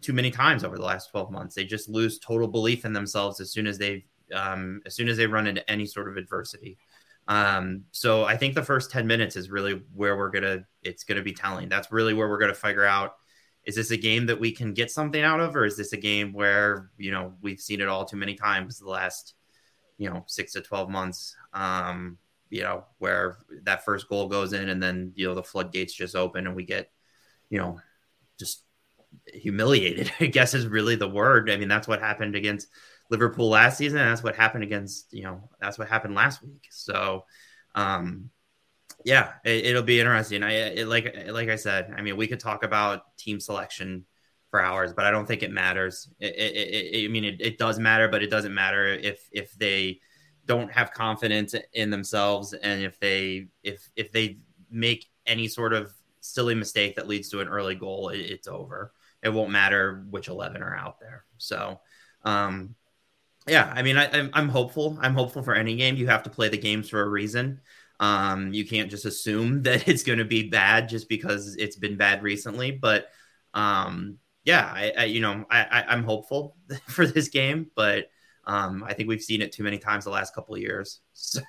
too 0.01 0.13
many 0.13 0.31
times 0.31 0.65
over 0.65 0.77
the 0.77 0.85
last 0.85 1.11
12 1.11 1.31
months. 1.31 1.55
They 1.55 1.65
just 1.65 1.89
lose 1.89 2.19
total 2.19 2.49
belief 2.49 2.85
in 2.85 2.93
themselves 2.93 3.41
as 3.41 3.53
soon 3.53 3.67
as 3.67 3.79
they 3.79 4.05
um, 4.35 4.83
as 4.87 4.95
soon 4.95 5.09
as 5.09 5.17
they 5.17 5.27
run 5.27 5.47
into 5.47 5.69
any 5.71 5.87
sort 5.87 6.09
of 6.09 6.17
adversity. 6.17 6.79
Um, 7.29 7.85
so 7.93 8.25
I 8.25 8.37
think 8.37 8.55
the 8.55 8.63
first 8.63 8.91
10 8.91 9.07
minutes 9.07 9.37
is 9.37 9.51
really 9.51 9.83
where 9.95 10.17
we're 10.17 10.31
gonna 10.31 10.65
it's 10.83 11.05
gonna 11.05 11.23
be 11.23 11.33
telling. 11.33 11.69
That's 11.69 11.93
really 11.93 12.15
where 12.15 12.29
we're 12.29 12.39
gonna 12.39 12.55
figure 12.55 12.85
out 12.85 13.15
is 13.71 13.77
this 13.77 13.91
a 13.91 13.97
game 13.97 14.27
that 14.27 14.41
we 14.41 14.53
can 14.53 14.75
get 14.75 14.91
something 14.91 15.23
out 15.23 15.41
of, 15.41 15.55
or 15.55 15.65
is 15.65 15.77
this 15.77 15.93
a 15.93 15.97
game 15.97 16.33
where 16.33 16.91
you 16.99 17.11
know 17.11 17.35
we've 17.41 17.61
seen 17.61 17.81
it 17.81 17.89
all 17.89 18.05
too 18.05 18.17
many 18.17 18.35
times 18.35 18.79
the 18.79 18.89
last 18.89 19.35
you 19.97 20.11
know 20.11 20.25
six 20.27 20.53
to 20.53 20.61
12 20.61 20.91
months. 20.91 21.37
Um, 21.53 22.19
you 22.51 22.63
know, 22.63 22.85
where 22.99 23.39
that 23.63 23.85
first 23.85 24.09
goal 24.09 24.29
goes 24.29 24.53
in 24.53 24.69
and 24.69 24.83
then, 24.83 25.13
you 25.15 25.27
know, 25.27 25.35
the 25.35 25.43
floodgates 25.43 25.95
just 25.95 26.17
open 26.17 26.47
and 26.47 26.57
we 26.57 26.65
get, 26.65 26.91
you 27.49 27.59
know, 27.59 27.81
just 28.39 28.65
humiliated, 29.33 30.13
I 30.21 30.27
guess 30.27 30.53
is 30.53 30.67
really 30.67 30.97
the 30.97 31.09
word. 31.09 31.49
I 31.49 31.57
mean, 31.57 31.69
that's 31.69 31.89
what 31.89 32.01
happened 32.01 32.35
against 32.35 32.69
Liverpool 33.09 33.49
last 33.49 33.79
season. 33.79 33.99
That's 33.99 34.23
what 34.23 34.37
happened 34.37 34.65
against, 34.65 35.13
you 35.13 35.23
know, 35.23 35.49
that's 35.61 35.79
what 35.79 35.89
happened 35.89 36.17
last 36.17 36.43
week. 36.43 36.67
So, 36.71 37.25
um, 37.77 38.31
yeah, 39.05 39.33
it, 39.45 39.75
will 39.75 39.83
be 39.83 40.01
interesting. 40.01 40.43
I 40.43 40.53
it, 40.53 40.89
like 40.89 41.17
like 41.29 41.49
I 41.49 41.57
said, 41.57 41.95
I 41.97 42.03
mean, 42.03 42.17
we 42.17 42.27
could 42.27 42.41
talk 42.41 42.65
about 42.65 43.17
team 43.17 43.41
selection 43.41 44.05
for 44.51 44.63
hours, 44.63 44.93
but 44.93 45.07
I 45.07 45.11
don't 45.11 45.27
think 45.27 45.43
it 45.43 45.53
matters. 45.53 46.09
It, 46.19 46.35
it, 46.37 47.05
I 47.05 47.09
mean, 47.09 47.25
it, 47.25 47.59
does 47.59 47.79
matter, 47.79 48.09
but 48.09 48.23
it 48.23 48.31
doesn't 48.31 48.53
matter 48.53 48.87
if 48.89 49.29
if 49.33 49.53
they 49.53 50.01
don't 50.47 50.73
have 50.73 50.93
confidence 50.93 51.55
in 51.73 51.91
themselves 51.91 52.53
and 52.53 52.83
if 52.83 52.99
they 52.99 53.49
if 53.63 53.89
if 53.95 54.11
they 54.11 54.39
make 54.71 55.07
any 55.27 55.47
sort 55.47 55.73
of 55.73 55.93
silly 56.21 56.55
mistake 56.55 56.97
that 56.97 57.09
leads 57.09 57.29
to 57.31 57.41
an 57.41 57.49
early 57.49 57.75
goal 57.75 58.09
it, 58.09 58.19
it's 58.19 58.49
over. 58.49 58.93
It 59.23 59.29
won't 59.29 59.51
matter 59.51 60.05
which 60.11 60.29
11 60.29 60.63
are 60.63 60.77
out 60.77 60.99
there. 61.01 61.25
So 61.39 61.81
um 62.25 62.75
yeah 63.49 63.73
i 63.75 63.81
mean 63.81 63.97
I, 63.97 64.11
I'm, 64.11 64.31
I'm 64.35 64.49
hopeful. 64.51 64.99
I'm 65.01 65.15
hopeful 65.15 65.43
for 65.43 65.55
any 65.55 65.77
game. 65.77 65.97
You 65.97 66.09
have 66.09 66.25
to 66.25 66.31
play 66.31 66.49
the 66.49 66.59
games 66.59 66.91
for 66.91 67.01
a 67.01 67.09
reason 67.09 67.61
um 68.01 68.53
you 68.53 68.67
can't 68.67 68.91
just 68.91 69.05
assume 69.05 69.63
that 69.65 69.89
it's 69.89 70.03
going 70.03 70.19
to 70.19 70.25
be 70.25 70.49
bad 70.49 70.89
just 70.89 71.09
because 71.09 71.55
it's 71.57 71.77
been 71.77 71.97
bad 71.97 72.23
recently 72.23 72.73
but 72.73 73.07
um 73.55 74.19
yeah 74.45 74.69
i, 74.75 74.93
I 74.99 75.05
you 75.05 75.21
know 75.21 75.45
I, 75.51 75.63
I 75.63 75.85
i'm 75.89 76.03
hopeful 76.03 76.57
for 76.89 77.07
this 77.07 77.29
game 77.29 77.71
but 77.77 78.11
um, 78.51 78.83
I 78.85 78.95
think 78.95 79.09
we've 79.09 79.23
seen 79.23 79.43
it 79.43 79.53
too 79.53 79.63
many 79.63 79.79
times 79.79 80.05
the 80.05 80.11
last 80.11 80.35
couple 80.35 80.55
of 80.55 80.61
years. 80.61 81.01
So. 81.13 81.41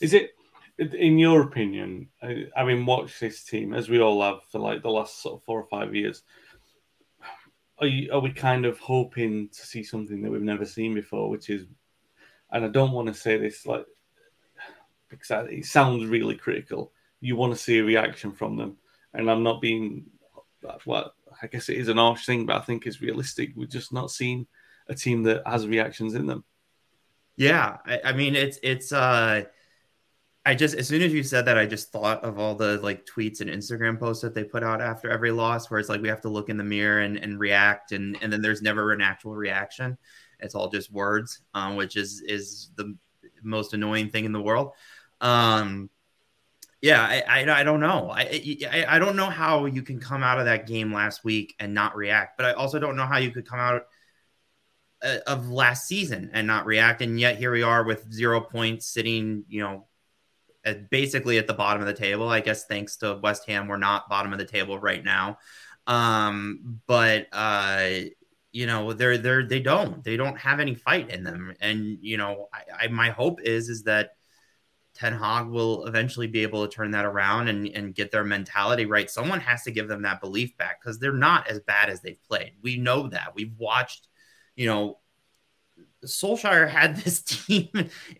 Is 0.00 0.14
it, 0.14 0.30
in 0.78 1.18
your 1.18 1.42
opinion, 1.42 2.08
having 2.54 2.86
watched 2.86 3.18
this 3.18 3.42
team 3.42 3.74
as 3.74 3.88
we 3.88 4.00
all 4.00 4.22
have 4.22 4.44
for 4.52 4.60
like 4.60 4.82
the 4.82 4.90
last 4.90 5.22
sort 5.22 5.36
of 5.36 5.44
four 5.44 5.60
or 5.60 5.66
five 5.68 5.94
years, 5.94 6.22
are 7.78 7.86
you, 7.86 8.12
are 8.12 8.20
we 8.20 8.32
kind 8.32 8.64
of 8.64 8.78
hoping 8.78 9.48
to 9.48 9.66
see 9.66 9.82
something 9.82 10.22
that 10.22 10.30
we've 10.30 10.40
never 10.40 10.64
seen 10.64 10.94
before, 10.94 11.30
which 11.30 11.50
is, 11.50 11.66
and 12.52 12.64
I 12.64 12.68
don't 12.68 12.92
want 12.92 13.08
to 13.08 13.14
say 13.14 13.38
this 13.38 13.66
like 13.66 13.86
because 15.08 15.48
it 15.50 15.64
sounds 15.64 16.06
really 16.06 16.34
critical. 16.34 16.92
You 17.20 17.36
want 17.36 17.52
to 17.52 17.58
see 17.58 17.78
a 17.78 17.84
reaction 17.84 18.32
from 18.32 18.56
them, 18.56 18.76
and 19.12 19.30
I'm 19.30 19.42
not 19.42 19.60
being 19.60 20.06
well. 20.86 21.12
I 21.40 21.46
guess 21.46 21.68
it 21.68 21.76
is 21.76 21.88
an 21.88 21.98
harsh 21.98 22.26
thing, 22.26 22.46
but 22.46 22.56
I 22.56 22.60
think 22.60 22.86
it's 22.86 23.00
realistic. 23.00 23.52
We've 23.54 23.68
just 23.68 23.92
not 23.92 24.10
seen 24.10 24.46
a 24.88 24.94
team 24.94 25.22
that 25.24 25.42
has 25.46 25.66
reactions 25.66 26.14
in 26.14 26.26
them. 26.26 26.44
Yeah, 27.36 27.76
I, 27.86 28.00
I 28.06 28.12
mean 28.12 28.34
it's 28.34 28.58
it's 28.62 28.92
uh 28.92 29.44
I 30.48 30.54
just 30.54 30.74
as 30.76 30.88
soon 30.88 31.02
as 31.02 31.12
you 31.12 31.22
said 31.22 31.44
that, 31.44 31.58
I 31.58 31.66
just 31.66 31.92
thought 31.92 32.24
of 32.24 32.38
all 32.38 32.54
the 32.54 32.78
like 32.78 33.04
tweets 33.04 33.42
and 33.42 33.50
Instagram 33.50 33.98
posts 33.98 34.22
that 34.22 34.34
they 34.34 34.44
put 34.44 34.62
out 34.62 34.80
after 34.80 35.10
every 35.10 35.30
loss, 35.30 35.70
where 35.70 35.78
it's 35.78 35.90
like 35.90 36.00
we 36.00 36.08
have 36.08 36.22
to 36.22 36.30
look 36.30 36.48
in 36.48 36.56
the 36.56 36.64
mirror 36.64 37.00
and, 37.00 37.18
and 37.18 37.38
react, 37.38 37.92
and 37.92 38.16
and 38.22 38.32
then 38.32 38.40
there's 38.40 38.62
never 38.62 38.92
an 38.92 39.02
actual 39.02 39.36
reaction. 39.36 39.98
It's 40.40 40.54
all 40.54 40.70
just 40.70 40.90
words, 40.90 41.42
um, 41.52 41.76
which 41.76 41.96
is 41.96 42.22
is 42.22 42.70
the 42.76 42.96
most 43.42 43.74
annoying 43.74 44.08
thing 44.08 44.24
in 44.24 44.32
the 44.32 44.40
world. 44.40 44.72
Um, 45.20 45.90
yeah, 46.80 47.02
I, 47.02 47.42
I, 47.42 47.60
I 47.60 47.64
don't 47.64 47.80
know. 47.80 48.10
I, 48.10 48.58
I 48.70 48.86
I 48.88 48.98
don't 48.98 49.16
know 49.16 49.30
how 49.30 49.64
you 49.64 49.82
can 49.82 49.98
come 49.98 50.22
out 50.22 50.38
of 50.38 50.44
that 50.44 50.66
game 50.66 50.92
last 50.92 51.24
week 51.24 51.54
and 51.58 51.74
not 51.74 51.96
react, 51.96 52.36
but 52.36 52.46
I 52.46 52.52
also 52.52 52.78
don't 52.78 52.96
know 52.96 53.06
how 53.06 53.18
you 53.18 53.32
could 53.32 53.48
come 53.48 53.58
out 53.58 53.82
uh, 55.02 55.18
of 55.26 55.50
last 55.50 55.88
season 55.88 56.30
and 56.32 56.46
not 56.46 56.66
react. 56.66 57.02
And 57.02 57.18
yet 57.18 57.38
here 57.38 57.50
we 57.50 57.62
are 57.62 57.84
with 57.84 58.12
zero 58.12 58.40
points 58.40 58.86
sitting, 58.86 59.44
you 59.48 59.60
know, 59.62 59.86
at 60.64 60.88
basically 60.90 61.38
at 61.38 61.46
the 61.46 61.54
bottom 61.54 61.80
of 61.80 61.88
the 61.88 61.94
table. 61.94 62.28
I 62.28 62.40
guess 62.40 62.64
thanks 62.66 62.96
to 62.98 63.18
West 63.22 63.46
Ham, 63.48 63.66
we're 63.66 63.76
not 63.76 64.08
bottom 64.08 64.32
of 64.32 64.38
the 64.38 64.44
table 64.44 64.78
right 64.78 65.04
now. 65.04 65.38
Um, 65.88 66.80
but 66.86 67.26
uh, 67.32 67.90
you 68.52 68.66
know, 68.66 68.92
they're 68.92 69.18
they're 69.18 69.46
they 69.46 69.60
don't 69.60 70.04
they 70.04 70.16
don't 70.16 70.38
have 70.38 70.60
any 70.60 70.74
fight 70.74 71.10
in 71.10 71.24
them. 71.24 71.54
And 71.60 71.98
you 72.00 72.18
know, 72.18 72.48
I, 72.52 72.84
I 72.84 72.88
my 72.88 73.10
hope 73.10 73.40
is 73.40 73.68
is 73.68 73.82
that 73.84 74.10
Ten 74.98 75.12
Hag 75.12 75.46
will 75.46 75.86
eventually 75.86 76.26
be 76.26 76.42
able 76.42 76.66
to 76.66 76.74
turn 76.74 76.90
that 76.90 77.04
around 77.04 77.48
and, 77.48 77.68
and 77.68 77.94
get 77.94 78.10
their 78.10 78.24
mentality 78.24 78.84
right. 78.84 79.10
Someone 79.10 79.40
has 79.40 79.62
to 79.62 79.70
give 79.70 79.88
them 79.88 80.02
that 80.02 80.20
belief 80.20 80.56
back 80.56 80.80
because 80.80 80.98
they're 80.98 81.12
not 81.12 81.48
as 81.48 81.60
bad 81.60 81.88
as 81.88 82.00
they've 82.00 82.22
played. 82.24 82.52
We 82.62 82.76
know 82.76 83.08
that. 83.08 83.34
We've 83.34 83.56
watched 83.56 84.08
you 84.58 84.66
know, 84.66 84.98
Solskjaer 86.04 86.68
had 86.68 86.96
this 86.96 87.22
team 87.46 87.70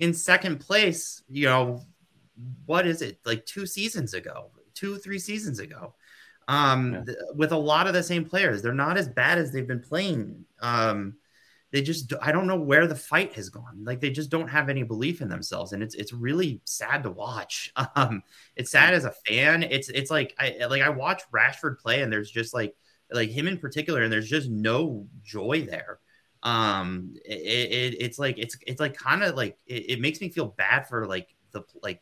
in 0.00 0.14
second 0.14 0.60
place, 0.60 1.22
you 1.28 1.46
know, 1.46 1.82
what 2.64 2.86
is 2.86 3.02
it, 3.02 3.18
like 3.26 3.44
two 3.44 3.66
seasons 3.66 4.14
ago, 4.14 4.52
two, 4.72 4.96
three 4.98 5.18
seasons 5.18 5.58
ago, 5.58 5.94
um, 6.46 6.94
yeah. 6.94 7.04
th- 7.04 7.18
with 7.34 7.50
a 7.50 7.56
lot 7.56 7.88
of 7.88 7.92
the 7.92 8.04
same 8.04 8.24
players. 8.24 8.62
They're 8.62 8.72
not 8.72 8.96
as 8.96 9.08
bad 9.08 9.38
as 9.38 9.50
they've 9.50 9.66
been 9.66 9.82
playing. 9.82 10.44
Um, 10.60 11.16
they 11.70 11.82
just, 11.82 12.12
I 12.22 12.32
don't 12.32 12.46
know 12.46 12.58
where 12.58 12.86
the 12.86 12.94
fight 12.94 13.34
has 13.34 13.50
gone. 13.50 13.84
Like 13.84 14.00
they 14.00 14.10
just 14.10 14.30
don't 14.30 14.48
have 14.48 14.68
any 14.68 14.82
belief 14.82 15.20
in 15.20 15.28
themselves. 15.28 15.72
And 15.72 15.82
it's, 15.82 15.94
it's 15.94 16.12
really 16.12 16.60
sad 16.64 17.02
to 17.04 17.10
watch. 17.10 17.72
Um, 17.96 18.22
it's 18.56 18.70
sad 18.70 18.94
as 18.94 19.04
a 19.04 19.14
fan. 19.26 19.62
It's, 19.62 19.88
it's 19.88 20.10
like, 20.10 20.34
I, 20.38 20.66
like 20.68 20.82
I 20.82 20.90
watch 20.90 21.22
Rashford 21.34 21.78
play 21.78 22.02
and 22.02 22.12
there's 22.12 22.30
just 22.30 22.54
like, 22.54 22.74
like 23.10 23.30
him 23.30 23.48
in 23.48 23.58
particular, 23.58 24.02
and 24.02 24.12
there's 24.12 24.28
just 24.28 24.50
no 24.50 25.06
joy 25.22 25.62
there 25.62 25.98
um 26.44 27.14
it, 27.24 27.32
it, 27.32 27.96
it's 28.00 28.18
like 28.18 28.38
it's 28.38 28.56
it's 28.66 28.80
like 28.80 28.96
kind 28.96 29.24
of 29.24 29.34
like 29.34 29.58
it, 29.66 29.90
it, 29.90 30.00
makes 30.00 30.20
me 30.20 30.28
feel 30.28 30.46
bad 30.46 30.86
for 30.86 31.06
like 31.06 31.34
the 31.50 31.62
like 31.82 32.00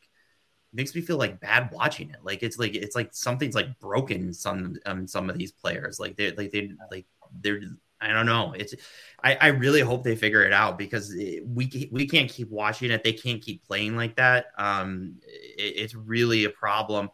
makes 0.75 0.95
me 0.95 1.01
feel 1.01 1.17
like 1.17 1.41
bad 1.41 1.71
watching 1.73 2.11
it 2.11 2.19
like 2.23 2.43
it's 2.43 2.59
like 2.59 2.75
it's 2.75 2.95
like 2.95 3.15
something's 3.15 3.55
like 3.55 3.79
broken 3.81 4.35
some 4.35 4.77
um 4.85 5.07
some 5.07 5.31
of 5.31 5.39
these 5.39 5.53
players 5.53 5.99
like 5.99 6.17
they 6.17 6.33
like 6.33 6.51
they 6.51 6.71
like 6.91 7.07
they're 7.41 7.61
I 8.01 8.13
don't 8.13 8.27
know. 8.27 8.53
It's 8.53 8.75
I, 9.23 9.37
I 9.37 9.47
really 9.49 9.81
hope 9.81 10.05
they 10.05 10.17
figure 10.17 10.45
it 10.45 10.53
out 10.53 10.79
because 10.79 11.15
it, 11.15 11.47
we 11.47 11.89
we 11.91 12.07
can't 12.07 12.31
keep 12.31 12.51
watching 12.51 12.91
it. 12.91 13.03
They 13.03 13.15
can't 13.15 13.43
keep 13.43 13.65
playing 13.65 13.97
like 13.97 14.17
that. 14.17 14.47
Um, 14.59 15.17
it, 15.23 15.75
it's 15.77 15.95
really 15.95 16.45
a 16.45 16.51
problem. 16.51 17.11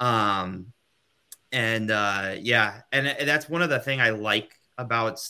Um, 0.00 0.72
and 1.52 1.90
uh, 1.90 2.34
yeah, 2.40 2.82
and, 2.92 3.06
and 3.06 3.28
that's 3.28 3.48
one 3.48 3.62
of 3.62 3.70
the 3.70 3.78
thing 3.78 4.00
I 4.00 4.10
like 4.10 4.54
about 4.78 5.20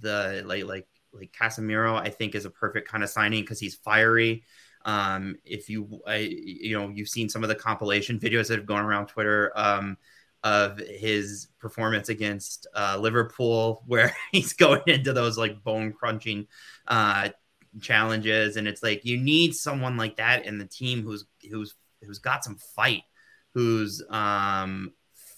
the 0.00 0.42
like 0.46 0.64
like 0.64 0.86
like 1.12 1.32
Casemiro, 1.32 1.98
I 1.98 2.10
think 2.10 2.34
is 2.34 2.44
a 2.44 2.50
perfect 2.50 2.88
kind 2.88 3.02
of 3.02 3.10
signing 3.10 3.42
because 3.42 3.60
he's 3.60 3.74
fiery. 3.74 4.44
Um, 4.84 5.36
if 5.44 5.68
you 5.68 6.00
I, 6.06 6.16
you 6.16 6.78
know 6.78 6.88
you've 6.88 7.08
seen 7.08 7.28
some 7.28 7.42
of 7.42 7.48
the 7.48 7.54
compilation 7.54 8.18
videos 8.18 8.48
that 8.48 8.58
have 8.58 8.66
gone 8.66 8.84
around 8.84 9.06
Twitter 9.06 9.52
um, 9.56 9.96
of 10.44 10.78
his 10.78 11.48
performance 11.58 12.08
against 12.08 12.66
uh, 12.74 12.96
Liverpool, 13.00 13.82
where 13.86 14.14
he's 14.32 14.52
going 14.52 14.82
into 14.86 15.12
those 15.12 15.38
like 15.38 15.62
bone 15.62 15.92
crunching 15.92 16.46
uh, 16.86 17.30
challenges, 17.80 18.56
and 18.56 18.68
it's 18.68 18.82
like 18.82 19.04
you 19.04 19.16
need 19.16 19.54
someone 19.54 19.96
like 19.96 20.16
that 20.16 20.46
in 20.46 20.58
the 20.58 20.66
team 20.66 21.02
who's 21.02 21.24
who's 21.50 21.74
who's 22.02 22.18
got 22.18 22.44
some 22.44 22.56
fight, 22.56 23.02
who's 23.54 24.02
um, 24.10 24.92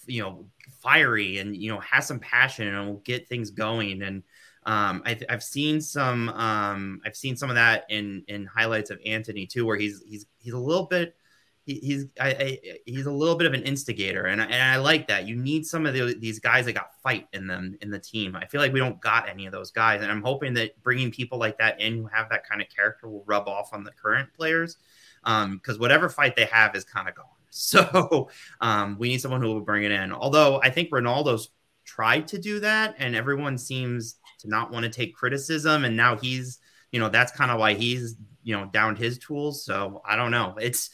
you 0.07 0.23
know 0.23 0.47
fiery 0.81 1.39
and 1.39 1.57
you 1.57 1.73
know 1.73 1.81
has 1.81 2.07
some 2.07 2.19
passion 2.19 2.69
and 2.69 2.87
will 2.87 3.03
get 3.05 3.29
things 3.29 3.51
going. 3.51 4.03
And 4.03 4.23
um, 4.65 5.03
I, 5.07 5.19
have 5.29 5.43
seen 5.43 5.81
some 5.81 6.29
um, 6.31 7.01
I've 7.05 7.17
seen 7.17 7.37
some 7.37 7.49
of 7.49 7.57
that 7.57 7.85
in 7.89 8.25
in 8.29 8.47
highlights 8.47 8.91
of 8.91 9.01
Antony 9.07 9.47
too, 9.47 9.65
where 9.65 9.77
he's 9.77 10.03
he's 10.07 10.27
he's 10.39 10.53
a 10.53 10.59
little 10.59 10.87
bit 10.87 11.17
he's 11.65 12.07
I, 12.21 12.29
I, 12.31 12.59
he's 12.87 13.07
a 13.07 13.13
little 13.13 13.37
bit 13.37 13.47
of 13.47 13.55
an 13.55 13.63
instigator, 13.63 14.27
and 14.27 14.41
I, 14.41 14.45
and 14.45 14.63
I 14.63 14.77
like 14.77 15.09
that. 15.09 15.27
You 15.27 15.37
need 15.37 15.67
some 15.67 15.87
of 15.87 15.95
the, 15.95 16.15
these 16.19 16.39
guys 16.39 16.65
that 16.67 16.73
got 16.73 17.01
fight 17.03 17.29
in 17.33 17.47
them 17.47 17.77
in 17.81 17.91
the 17.91 17.99
team. 17.99 18.37
I 18.37 18.47
feel 18.47 18.61
like 18.61 18.73
we 18.73 18.81
don't 18.81 19.01
got 19.01 19.29
any 19.29 19.47
of 19.47 19.53
those 19.53 19.71
guys, 19.71 20.03
and 20.03 20.11
I'm 20.11 20.23
hoping 20.23 20.55
that 20.55 20.83
bringing 20.83 21.11
people 21.11 21.39
like 21.39 21.59
that 21.59 21.81
in 21.81 21.97
who 21.97 22.07
have 22.07 22.29
that 22.31 22.49
kind 22.49 22.61
of 22.61 22.69
character 22.75 23.09
will 23.09 23.25
rub 23.27 23.49
off 23.49 23.73
on 23.73 23.85
the 23.85 23.93
current 23.93 24.33
players, 24.35 24.77
because 25.23 25.77
um, 25.77 25.79
whatever 25.79 26.09
fight 26.09 26.37
they 26.37 26.47
have 26.47 26.75
is 26.75 26.85
kind 26.85 27.09
of 27.09 27.15
gone. 27.15 27.27
So 27.53 28.31
um, 28.61 28.97
we 28.97 29.09
need 29.09 29.21
someone 29.21 29.43
who 29.43 29.49
will 29.49 29.61
bring 29.61 29.83
it 29.83 29.91
in. 29.91 30.13
Although 30.13 30.61
I 30.63 30.71
think 30.71 30.91
Ronaldo's 30.91 31.51
tried 31.85 32.29
to 32.29 32.39
do 32.39 32.61
that, 32.61 32.95
and 32.99 33.17
everyone 33.17 33.59
seems 33.59 34.21
to 34.39 34.49
not 34.49 34.71
want 34.71 34.85
to 34.85 34.89
take 34.89 35.17
criticism, 35.17 35.85
and 35.85 35.97
now 35.97 36.17
he's 36.17 36.61
you 36.93 37.01
know 37.01 37.09
that's 37.09 37.33
kind 37.33 37.51
of 37.51 37.59
why 37.59 37.75
he's 37.75 38.17
you 38.43 38.57
know 38.57 38.67
downed 38.73 38.99
his 38.99 39.19
tools. 39.19 39.65
So 39.65 40.01
I 40.09 40.17
don't 40.17 40.31
know. 40.31 40.57
It's 40.61 40.91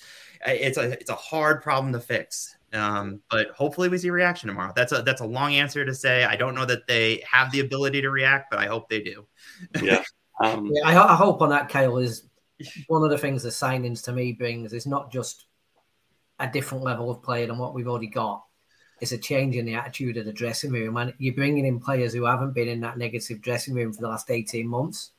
it's 0.47 0.79
a 0.79 0.93
it's 0.93 1.11
a 1.11 1.15
hard 1.15 1.63
problem 1.63 1.93
to 1.93 2.01
fix. 2.01 2.57
Um, 2.73 3.21
but 3.31 3.51
hopefully 3.51 3.89
we 3.89 3.99
see 3.99 4.11
reaction 4.11 4.49
tomorrow. 4.49 4.73
That's 4.75 4.93
a 4.93 5.03
that's 5.03 5.21
a 5.21 5.27
long 5.27 5.55
answer 5.55 5.85
to 5.85 5.95
say. 5.95 6.25
I 6.25 6.37
don't 6.37 6.55
know 6.55 6.67
that 6.67 6.87
they 6.87 7.23
have 7.31 7.51
the 7.53 7.61
ability 7.61 8.03
to 8.03 8.11
react, 8.11 8.51
but 8.51 8.59
I 8.59 8.67
hope 8.67 8.89
they 8.89 9.01
do. 9.01 9.27
Yeah. 9.83 10.03
Um, 10.41 10.71
yeah, 10.73 10.89
I, 10.89 11.13
I, 11.13 11.15
hope 11.15 11.41
on 11.41 11.51
that, 11.51 11.69
Kyle, 11.69 11.97
is 11.99 12.29
one 12.89 13.03
of 13.03 13.11
the 13.11 13.19
things 13.19 13.43
the 13.43 13.49
signings 13.49 14.03
to 14.05 14.13
me 14.13 14.33
brings 14.33 14.73
is 14.73 14.87
not 14.87 15.11
just 15.11 15.47
a 16.39 16.49
different 16.49 16.85
level 16.85 17.11
of 17.11 17.23
play 17.23 17.47
than 17.47 17.57
what 17.59 17.73
we've 17.73 17.89
already 17.89 18.09
got. 18.09 18.43
It's 19.01 19.13
a 19.13 19.19
change 19.19 19.57
in 19.57 19.67
the 19.67 19.75
attitude 19.75 20.17
of 20.17 20.25
the 20.25 20.33
dressing 20.33 20.73
room, 20.73 20.97
and 20.97 21.15
you're 21.19 21.35
bringing 21.35 21.67
in 21.67 21.81
players 21.81 22.15
who 22.15 22.25
haven't 22.25 22.55
been 22.55 22.69
in 22.69 22.81
that 22.81 22.99
negative 22.99 23.41
dressing 23.43 23.75
room 23.75 23.93
for 23.93 24.01
the 24.01 24.09
last 24.09 24.31
18 24.31 24.67
months 24.67 25.13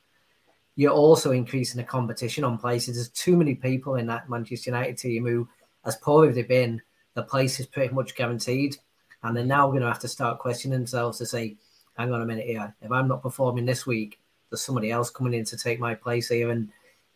you're 0.78 0.92
also 0.92 1.32
increasing 1.32 1.76
the 1.76 1.82
competition 1.82 2.44
on 2.44 2.56
places. 2.56 2.94
There's 2.94 3.08
too 3.08 3.36
many 3.36 3.56
people 3.56 3.96
in 3.96 4.06
that 4.06 4.30
Manchester 4.30 4.70
United 4.70 4.96
team 4.96 5.26
who, 5.26 5.48
as 5.84 5.96
poor 5.96 6.28
as 6.28 6.36
they've 6.36 6.46
been, 6.46 6.80
the 7.14 7.24
place 7.24 7.58
is 7.58 7.66
pretty 7.66 7.92
much 7.92 8.14
guaranteed. 8.14 8.76
And 9.24 9.36
they're 9.36 9.44
now 9.44 9.66
going 9.66 9.80
to 9.80 9.88
have 9.88 9.98
to 9.98 10.06
start 10.06 10.38
questioning 10.38 10.78
themselves 10.78 11.18
to 11.18 11.26
say, 11.26 11.56
hang 11.94 12.12
on 12.12 12.22
a 12.22 12.24
minute 12.24 12.46
here, 12.46 12.72
if 12.80 12.92
I'm 12.92 13.08
not 13.08 13.22
performing 13.22 13.66
this 13.66 13.88
week, 13.88 14.20
there's 14.50 14.60
somebody 14.60 14.92
else 14.92 15.10
coming 15.10 15.34
in 15.34 15.44
to 15.46 15.56
take 15.56 15.80
my 15.80 15.96
place 15.96 16.28
here. 16.28 16.52
And, 16.52 16.68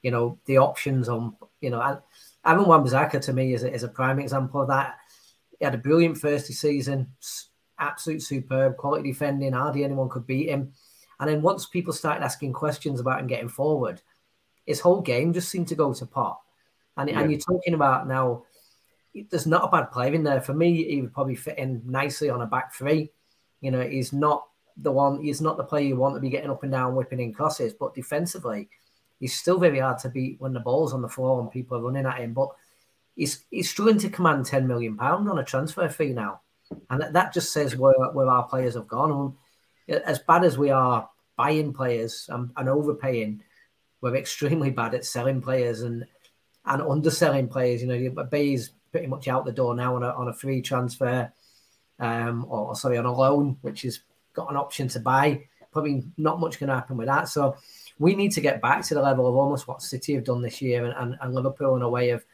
you 0.02 0.10
know, 0.10 0.40
the 0.46 0.58
options 0.58 1.08
on, 1.08 1.36
you 1.60 1.70
know, 1.70 2.02
Aaron 2.44 2.66
Wan-Bissaka 2.66 3.20
to 3.20 3.32
me 3.32 3.54
is 3.54 3.62
a, 3.62 3.72
is 3.72 3.84
a 3.84 3.88
prime 3.88 4.18
example 4.18 4.62
of 4.62 4.68
that. 4.68 4.96
He 5.60 5.64
had 5.64 5.76
a 5.76 5.78
brilliant 5.78 6.18
first 6.18 6.48
season, 6.48 7.06
absolute 7.78 8.22
superb, 8.22 8.76
quality 8.76 9.12
defending, 9.12 9.52
hardly 9.52 9.84
anyone 9.84 10.08
could 10.08 10.26
beat 10.26 10.48
him 10.48 10.72
and 11.22 11.30
then 11.30 11.40
once 11.40 11.66
people 11.66 11.92
started 11.92 12.24
asking 12.24 12.52
questions 12.52 12.98
about 12.98 13.20
him 13.20 13.28
getting 13.28 13.48
forward, 13.48 14.02
his 14.66 14.80
whole 14.80 15.00
game 15.00 15.32
just 15.32 15.50
seemed 15.50 15.68
to 15.68 15.76
go 15.76 15.94
to 15.94 16.04
pot. 16.04 16.40
And, 16.96 17.08
yeah. 17.08 17.20
and 17.20 17.30
you're 17.30 17.38
talking 17.38 17.74
about 17.74 18.08
now, 18.08 18.42
there's 19.30 19.46
not 19.46 19.62
a 19.62 19.68
bad 19.68 19.92
player 19.92 20.12
in 20.14 20.24
there. 20.24 20.40
For 20.40 20.52
me, 20.52 20.82
he 20.82 21.00
would 21.00 21.14
probably 21.14 21.36
fit 21.36 21.58
in 21.58 21.80
nicely 21.86 22.28
on 22.28 22.42
a 22.42 22.46
back 22.46 22.74
three. 22.74 23.12
You 23.60 23.70
know, 23.70 23.82
he's 23.82 24.12
not 24.12 24.48
the 24.76 24.90
one, 24.90 25.22
he's 25.22 25.40
not 25.40 25.56
the 25.56 25.62
player 25.62 25.86
you 25.86 25.94
want 25.94 26.16
to 26.16 26.20
be 26.20 26.28
getting 26.28 26.50
up 26.50 26.64
and 26.64 26.72
down, 26.72 26.96
whipping 26.96 27.20
in 27.20 27.32
crosses, 27.32 27.72
but 27.72 27.94
defensively, 27.94 28.68
he's 29.20 29.38
still 29.38 29.60
very 29.60 29.78
hard 29.78 29.98
to 29.98 30.08
beat 30.08 30.40
when 30.40 30.52
the 30.52 30.58
ball's 30.58 30.92
on 30.92 31.02
the 31.02 31.08
floor 31.08 31.40
and 31.40 31.52
people 31.52 31.78
are 31.78 31.82
running 31.82 32.04
at 32.04 32.18
him. 32.18 32.32
But 32.32 32.48
he's 33.14 33.44
he's 33.48 33.70
struggling 33.70 33.98
to 33.98 34.10
command 34.10 34.46
10 34.46 34.66
million 34.66 34.96
pounds 34.96 35.30
on 35.30 35.38
a 35.38 35.44
transfer 35.44 35.88
fee 35.88 36.14
now. 36.14 36.40
And 36.90 37.00
that, 37.00 37.12
that 37.12 37.32
just 37.32 37.52
says 37.52 37.76
where, 37.76 37.94
where 38.12 38.26
our 38.26 38.42
players 38.48 38.74
have 38.74 38.88
gone. 38.88 39.12
And 39.86 40.02
as 40.02 40.18
bad 40.18 40.42
as 40.42 40.58
we 40.58 40.70
are 40.70 41.08
buying 41.36 41.72
players 41.72 42.26
and, 42.30 42.50
and 42.56 42.68
overpaying. 42.68 43.42
We're 44.00 44.16
extremely 44.16 44.70
bad 44.80 44.94
at 44.94 45.04
selling 45.04 45.40
players 45.40 45.82
and 45.82 46.04
and 46.64 46.82
underselling 46.82 47.48
players. 47.48 47.82
You 47.82 47.88
know, 47.88 48.24
Bailly's 48.24 48.70
pretty 48.90 49.06
much 49.06 49.26
out 49.28 49.44
the 49.44 49.52
door 49.52 49.74
now 49.74 49.96
on 49.96 50.02
a 50.02 50.10
on 50.10 50.28
a 50.28 50.34
free 50.34 50.62
transfer, 50.62 51.32
um, 51.98 52.46
or 52.48 52.74
sorry, 52.76 52.98
on 52.98 53.06
a 53.06 53.12
loan, 53.12 53.56
which 53.62 53.82
has 53.82 54.00
got 54.34 54.50
an 54.50 54.56
option 54.56 54.88
to 54.88 55.00
buy. 55.00 55.44
Probably 55.72 56.04
not 56.18 56.38
much 56.38 56.60
going 56.60 56.68
to 56.68 56.74
happen 56.74 56.98
with 56.98 57.06
that. 57.08 57.28
So 57.28 57.56
we 57.98 58.14
need 58.14 58.32
to 58.32 58.40
get 58.40 58.60
back 58.60 58.84
to 58.84 58.94
the 58.94 59.00
level 59.00 59.26
of 59.26 59.34
almost 59.34 59.66
what 59.66 59.80
City 59.80 60.14
have 60.14 60.24
done 60.24 60.42
this 60.42 60.60
year 60.60 60.84
and, 60.84 60.94
and, 60.96 61.16
and 61.20 61.34
Liverpool 61.34 61.76
in 61.76 61.82
a 61.82 61.88
way 61.88 62.10
of 62.10 62.24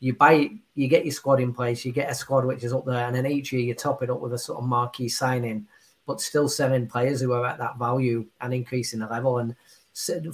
you 0.00 0.14
buy 0.14 0.50
you 0.74 0.88
get 0.88 1.04
your 1.04 1.12
squad 1.12 1.40
in 1.40 1.52
place, 1.52 1.84
you 1.84 1.92
get 1.92 2.10
a 2.10 2.14
squad 2.14 2.44
which 2.44 2.64
is 2.64 2.72
up 2.72 2.84
there, 2.84 3.06
and 3.06 3.14
then 3.14 3.26
each 3.26 3.52
year 3.52 3.62
you 3.62 3.74
top 3.74 4.02
it 4.02 4.10
up 4.10 4.20
with 4.20 4.32
a 4.32 4.38
sort 4.38 4.58
of 4.58 4.68
marquee 4.68 5.08
signing 5.08 5.66
but 6.08 6.22
still 6.22 6.48
selling 6.48 6.86
players 6.86 7.20
who 7.20 7.32
are 7.32 7.44
at 7.44 7.58
that 7.58 7.78
value 7.78 8.24
and 8.40 8.54
increasing 8.54 8.98
the 8.98 9.06
level. 9.06 9.38
And 9.38 9.54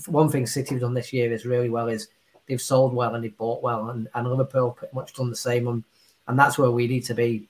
one 0.06 0.30
thing 0.30 0.46
City 0.46 0.76
have 0.76 0.82
done 0.82 0.94
this 0.94 1.12
year 1.12 1.32
is 1.32 1.44
really 1.44 1.68
well 1.68 1.88
is 1.88 2.08
they've 2.46 2.62
sold 2.62 2.94
well 2.94 3.16
and 3.16 3.24
they've 3.24 3.36
bought 3.36 3.60
well, 3.60 3.90
and, 3.90 4.08
and 4.14 4.30
Liverpool 4.30 4.70
pretty 4.70 4.94
much 4.94 5.14
done 5.14 5.30
the 5.30 5.36
same. 5.36 5.66
And, 5.66 5.82
and 6.28 6.38
that's 6.38 6.56
where 6.56 6.70
we 6.70 6.86
need 6.86 7.04
to 7.06 7.14
be. 7.14 7.48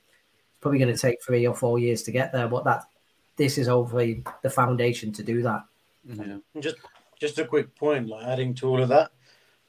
It's 0.48 0.60
probably 0.62 0.78
going 0.78 0.94
to 0.94 0.98
take 0.98 1.22
three 1.22 1.46
or 1.46 1.54
four 1.54 1.78
years 1.78 2.02
to 2.04 2.12
get 2.12 2.32
there, 2.32 2.48
but 2.48 2.64
that 2.64 2.84
this 3.36 3.58
is 3.58 3.66
hopefully 3.66 4.24
the 4.42 4.48
foundation 4.48 5.12
to 5.12 5.22
do 5.22 5.42
that. 5.42 5.62
Mm-hmm. 6.08 6.38
Yeah. 6.54 6.60
Just 6.62 6.76
just 7.20 7.38
a 7.38 7.44
quick 7.44 7.76
point, 7.76 8.08
like 8.08 8.26
adding 8.26 8.54
to 8.54 8.68
all 8.68 8.82
of 8.82 8.88
that, 8.88 9.10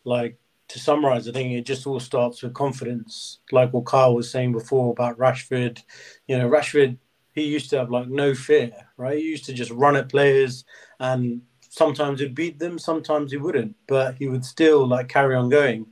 like 0.05 0.37
to 0.69 0.79
summarize, 0.79 1.27
I 1.27 1.33
think 1.33 1.51
it 1.51 1.65
just 1.65 1.85
all 1.85 1.99
starts 1.99 2.41
with 2.41 2.53
confidence. 2.53 3.39
Like 3.51 3.73
what 3.73 3.85
Kyle 3.85 4.15
was 4.15 4.31
saying 4.31 4.53
before 4.53 4.91
about 4.91 5.17
Rashford. 5.17 5.81
You 6.27 6.37
know, 6.37 6.49
Rashford 6.49 6.97
he 7.35 7.43
used 7.43 7.69
to 7.69 7.77
have 7.77 7.91
like 7.91 8.07
no 8.07 8.33
fear, 8.33 8.71
right? 8.97 9.17
He 9.17 9.23
used 9.23 9.45
to 9.45 9.53
just 9.53 9.71
run 9.71 9.97
at 9.97 10.09
players 10.09 10.63
and 10.99 11.41
sometimes 11.69 12.21
he'd 12.21 12.33
beat 12.33 12.57
them, 12.57 12.79
sometimes 12.79 13.31
he 13.31 13.37
wouldn't, 13.37 13.75
but 13.87 14.15
he 14.15 14.27
would 14.27 14.45
still 14.45 14.87
like 14.87 15.09
carry 15.09 15.35
on 15.35 15.49
going. 15.49 15.85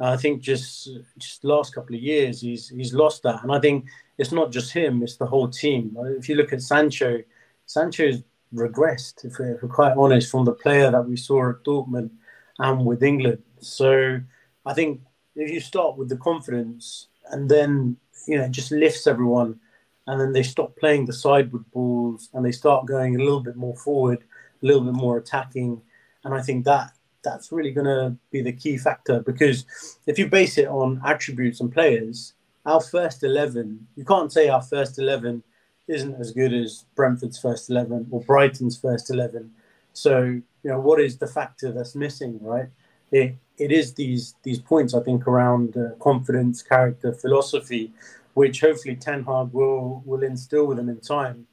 I 0.00 0.16
think 0.16 0.42
just 0.42 0.88
just 1.18 1.44
last 1.44 1.74
couple 1.74 1.94
of 1.94 2.02
years 2.02 2.40
he's 2.40 2.68
he's 2.68 2.92
lost 2.92 3.22
that, 3.22 3.42
and 3.42 3.52
I 3.52 3.60
think 3.60 3.86
it's 4.18 4.32
not 4.32 4.50
just 4.50 4.72
him; 4.72 5.02
it's 5.02 5.16
the 5.16 5.26
whole 5.26 5.48
team. 5.48 5.96
If 6.18 6.28
you 6.28 6.34
look 6.34 6.52
at 6.52 6.62
Sancho, 6.62 7.20
Sancho's 7.66 8.22
regressed, 8.52 9.24
if 9.24 9.38
we're, 9.38 9.54
if 9.54 9.62
we're 9.62 9.68
quite 9.68 9.96
honest, 9.96 10.30
from 10.30 10.44
the 10.44 10.52
player 10.52 10.90
that 10.90 11.08
we 11.08 11.16
saw 11.16 11.50
at 11.50 11.64
Dortmund 11.64 12.10
and 12.58 12.84
with 12.84 13.02
England. 13.02 13.42
So 13.60 14.20
I 14.66 14.74
think 14.74 15.00
if 15.36 15.50
you 15.50 15.60
start 15.60 15.96
with 15.96 16.08
the 16.08 16.16
confidence 16.16 17.08
and 17.30 17.48
then 17.48 17.96
you 18.26 18.38
know 18.38 18.48
just 18.48 18.72
lifts 18.72 19.06
everyone 19.06 19.58
and 20.06 20.20
then 20.20 20.32
they 20.32 20.42
stop 20.42 20.76
playing 20.76 21.06
the 21.06 21.12
sideward 21.12 21.64
balls 21.70 22.28
and 22.34 22.44
they 22.44 22.52
start 22.52 22.86
going 22.86 23.16
a 23.16 23.22
little 23.22 23.40
bit 23.40 23.56
more 23.56 23.76
forward, 23.76 24.24
a 24.62 24.66
little 24.66 24.82
bit 24.82 24.94
more 24.94 25.16
attacking. 25.16 25.80
And 26.24 26.34
I 26.34 26.42
think 26.42 26.64
that 26.64 26.92
that's 27.22 27.50
really 27.50 27.72
going 27.72 27.86
to 27.86 28.14
be 28.30 28.42
the 28.42 28.52
key 28.52 28.76
factor 28.76 29.20
because 29.20 29.64
if 30.06 30.18
you 30.18 30.28
base 30.28 30.58
it 30.58 30.68
on 30.68 31.00
attributes 31.04 31.60
and 31.60 31.72
players, 31.72 32.34
our 32.66 32.80
first 32.80 33.24
11, 33.24 33.86
you 33.96 34.04
can't 34.04 34.32
say 34.32 34.48
our 34.48 34.62
first 34.62 34.98
11 34.98 35.42
isn't 35.88 36.14
as 36.20 36.32
good 36.32 36.52
as 36.52 36.84
Brentford's 36.94 37.38
first 37.38 37.70
11 37.70 38.08
or 38.10 38.20
Brighton's 38.22 38.78
first 38.78 39.10
11. 39.10 39.50
So, 39.92 40.22
you 40.22 40.42
know, 40.64 40.80
what 40.80 41.00
is 41.00 41.18
the 41.18 41.26
factor 41.26 41.72
that's 41.72 41.94
missing, 41.94 42.38
right? 42.42 42.68
It, 43.10 43.36
it 43.58 43.70
is 43.70 43.94
these 43.94 44.34
these 44.42 44.58
points, 44.58 44.94
I 44.94 45.00
think, 45.00 45.28
around 45.28 45.76
uh, 45.76 45.94
confidence, 46.00 46.62
character, 46.62 47.12
philosophy, 47.12 47.92
which 48.34 48.60
hopefully 48.60 48.96
Ten 48.96 49.24
Hag 49.24 49.48
will 49.52 50.02
will 50.04 50.22
instill 50.22 50.66
with 50.66 50.76
them 50.76 50.88
in 50.88 51.00
time. 51.00 51.46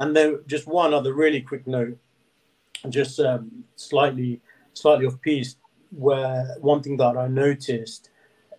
And 0.00 0.14
then 0.14 0.40
just 0.46 0.66
one 0.66 0.92
other 0.92 1.14
really 1.14 1.40
quick 1.40 1.66
note, 1.66 1.96
just 2.88 3.18
um, 3.20 3.64
slightly 3.76 4.40
slightly 4.74 5.06
off 5.06 5.20
piece, 5.20 5.56
where 5.90 6.56
one 6.60 6.82
thing 6.82 6.96
that 6.98 7.16
I 7.16 7.28
noticed 7.28 8.10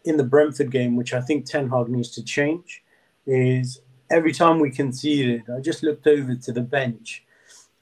in 0.05 0.17
the 0.17 0.23
Brentford 0.23 0.71
game, 0.71 0.95
which 0.95 1.13
I 1.13 1.21
think 1.21 1.45
Ten 1.45 1.69
Hag 1.69 1.89
needs 1.89 2.11
to 2.11 2.23
change, 2.23 2.83
is 3.25 3.81
every 4.09 4.31
time 4.31 4.59
we 4.59 4.71
conceded, 4.71 5.43
I 5.49 5.59
just 5.59 5.83
looked 5.83 6.07
over 6.07 6.35
to 6.35 6.51
the 6.51 6.61
bench, 6.61 7.23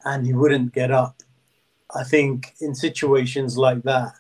and 0.06 0.26
he 0.26 0.34
wouldn't 0.34 0.74
get 0.74 0.92
up. 0.92 1.22
I 1.96 2.04
think 2.04 2.56
in 2.60 2.74
situations 2.74 3.58
like 3.58 3.84
that, 3.84 4.14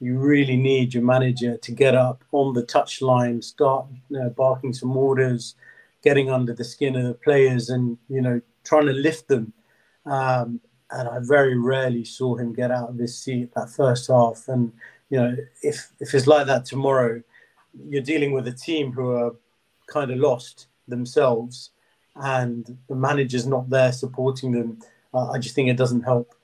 you 0.00 0.18
really 0.18 0.56
need 0.56 0.92
your 0.92 1.02
manager 1.02 1.56
to 1.56 1.72
get 1.72 1.94
up 1.94 2.22
on 2.32 2.54
the 2.54 2.62
touchline, 2.62 3.42
start 3.42 3.86
you 4.10 4.18
know, 4.18 4.30
barking 4.30 4.72
some 4.72 4.96
orders, 4.96 5.54
getting 6.02 6.30
under 6.30 6.52
the 6.52 6.64
skin 6.64 6.96
of 6.96 7.04
the 7.04 7.14
players, 7.14 7.70
and 7.70 7.96
you 8.08 8.20
know 8.20 8.40
trying 8.64 8.86
to 8.86 8.92
lift 8.92 9.28
them. 9.28 9.52
Um, 10.04 10.60
and 10.90 11.08
I 11.08 11.18
very 11.20 11.58
rarely 11.58 12.04
saw 12.04 12.36
him 12.36 12.52
get 12.52 12.70
out 12.70 12.90
of 12.90 12.98
his 12.98 13.18
seat 13.18 13.52
that 13.54 13.70
first 13.70 14.08
half. 14.08 14.44
And 14.48 14.72
you 15.10 15.18
know, 15.18 15.36
if 15.62 15.90
if 15.98 16.14
it's 16.14 16.26
like 16.26 16.46
that 16.46 16.64
tomorrow, 16.64 17.22
you're 17.88 18.02
dealing 18.02 18.32
with 18.32 18.46
a 18.48 18.52
team 18.52 18.92
who 18.92 19.12
are 19.12 19.34
kind 19.86 20.10
of 20.10 20.18
lost 20.18 20.66
themselves, 20.88 21.70
and 22.16 22.76
the 22.88 22.94
manager's 22.94 23.46
not 23.46 23.70
there 23.70 23.92
supporting 23.92 24.52
them. 24.52 24.78
Uh, 25.14 25.30
I 25.30 25.38
just 25.38 25.54
think 25.54 25.70
it 25.70 25.76
doesn't 25.76 26.02
help. 26.02 26.34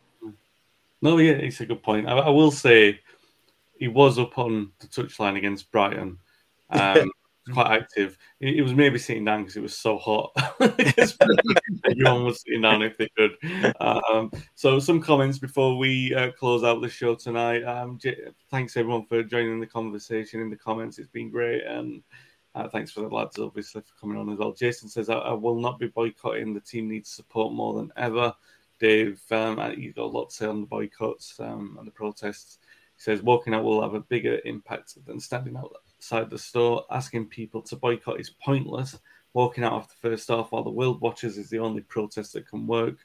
No, 1.03 1.19
yeah, 1.19 1.33
it's 1.33 1.61
a 1.61 1.67
good 1.67 1.83
point. 1.83 2.09
I, 2.09 2.13
I 2.13 2.31
will 2.31 2.53
say 2.53 3.01
he 3.83 3.89
was 3.89 4.17
up 4.17 4.39
on 4.39 4.71
the 4.79 4.87
touchline 4.87 5.37
against 5.37 5.71
Brighton. 5.73 6.19
Um, 6.71 7.11
quite 7.53 7.71
active. 7.71 8.17
He, 8.41 8.55
he 8.55 8.63
was 8.63 8.73
maybe 8.73 8.99
sitting 8.99 9.27
down 9.27 9.43
because 9.43 9.59
it 9.59 9.63
was 9.63 9.77
so 9.77 9.99
hot. 9.99 10.33
Everyone 11.85 12.25
was 12.25 12.41
sitting 12.41 12.63
down 12.63 12.81
if 12.81 12.97
they 12.97 13.11
could. 13.15 13.33
Um, 13.79 14.33
so, 14.55 14.79
some 14.79 15.03
comments 15.03 15.39
before 15.39 15.77
we 15.77 16.15
uh, 16.15 16.31
close 16.31 16.65
out 16.65 16.81
the 16.81 16.89
show 16.89 17.15
tonight. 17.15 17.63
Um, 17.65 17.99
J- 17.99 18.29
thanks 18.51 18.75
everyone 18.79 19.05
for 19.05 19.23
joining 19.23 19.61
the 19.61 19.67
conversation 19.67 20.41
in 20.41 20.49
the 20.49 20.57
comments. 20.57 20.99
It's 20.99 21.11
been 21.11 21.31
great, 21.31 21.63
and 21.67 22.03
uh, 22.55 22.69
thanks 22.69 22.91
for 22.91 23.03
the 23.03 23.09
lads, 23.09 23.39
obviously, 23.39 23.83
for 23.83 24.01
coming 24.01 24.17
on 24.17 24.31
as 24.31 24.39
well. 24.39 24.53
Jason 24.53 24.89
says, 24.89 25.11
I, 25.11 25.17
I 25.17 25.35
will 25.35 25.61
not 25.61 25.79
be 25.79 25.89
boycotting. 25.89 26.55
The 26.55 26.61
team 26.61 26.89
needs 26.89 27.11
support 27.11 27.53
more 27.53 27.75
than 27.75 27.93
ever. 27.99 28.33
Dave, 28.83 29.21
um, 29.31 29.61
you've 29.77 29.95
got 29.95 30.05
a 30.05 30.07
lot 30.07 30.31
to 30.31 30.37
say 30.37 30.47
on 30.47 30.63
the 30.63 30.67
boycotts 30.67 31.39
um, 31.39 31.77
and 31.79 31.87
the 31.87 31.93
protests. 31.93 32.59
Says, 33.03 33.21
walking 33.21 33.53
out 33.53 33.65
will 33.65 33.83
have 33.83 33.95
a 33.95 34.01
bigger 34.01 34.39
impact 34.45 34.95
than 35.07 35.19
standing 35.19 35.57
outside 35.57 36.31
the 36.31 36.39
store. 36.39 36.85
Asking 36.89 37.27
people 37.27 37.61
to 37.63 37.75
boycott 37.75 38.21
is 38.21 38.31
pointless. 38.31 38.97
Walking 39.33 39.65
out 39.65 39.73
after 39.73 39.95
the 40.01 40.09
first 40.11 40.29
half 40.29 40.53
while 40.53 40.63
the 40.63 40.71
world 40.71 41.01
watches 41.01 41.37
is 41.37 41.51
the 41.51 41.59
only 41.59 41.81
protest 41.81 42.33
that 42.35 42.47
can 42.47 42.65
work. 42.65 42.99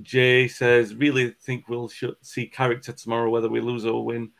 Jay 0.00 0.46
says, 0.46 0.94
really 0.94 1.30
think 1.30 1.68
we'll 1.68 1.88
sh- 1.88 2.04
see 2.20 2.46
character 2.46 2.92
tomorrow, 2.92 3.30
whether 3.30 3.48
we 3.48 3.60
lose 3.60 3.84
or 3.84 4.04
win. 4.04 4.30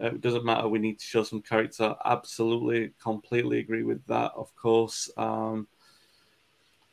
Uh, 0.00 0.06
it 0.06 0.22
doesn't 0.22 0.46
matter. 0.46 0.66
We 0.66 0.78
need 0.78 0.98
to 0.98 1.04
show 1.04 1.24
some 1.24 1.42
character. 1.42 1.94
Absolutely, 2.06 2.92
completely 2.98 3.58
agree 3.58 3.82
with 3.82 4.02
that. 4.06 4.32
Of 4.34 4.56
course. 4.56 5.10
Um, 5.18 5.68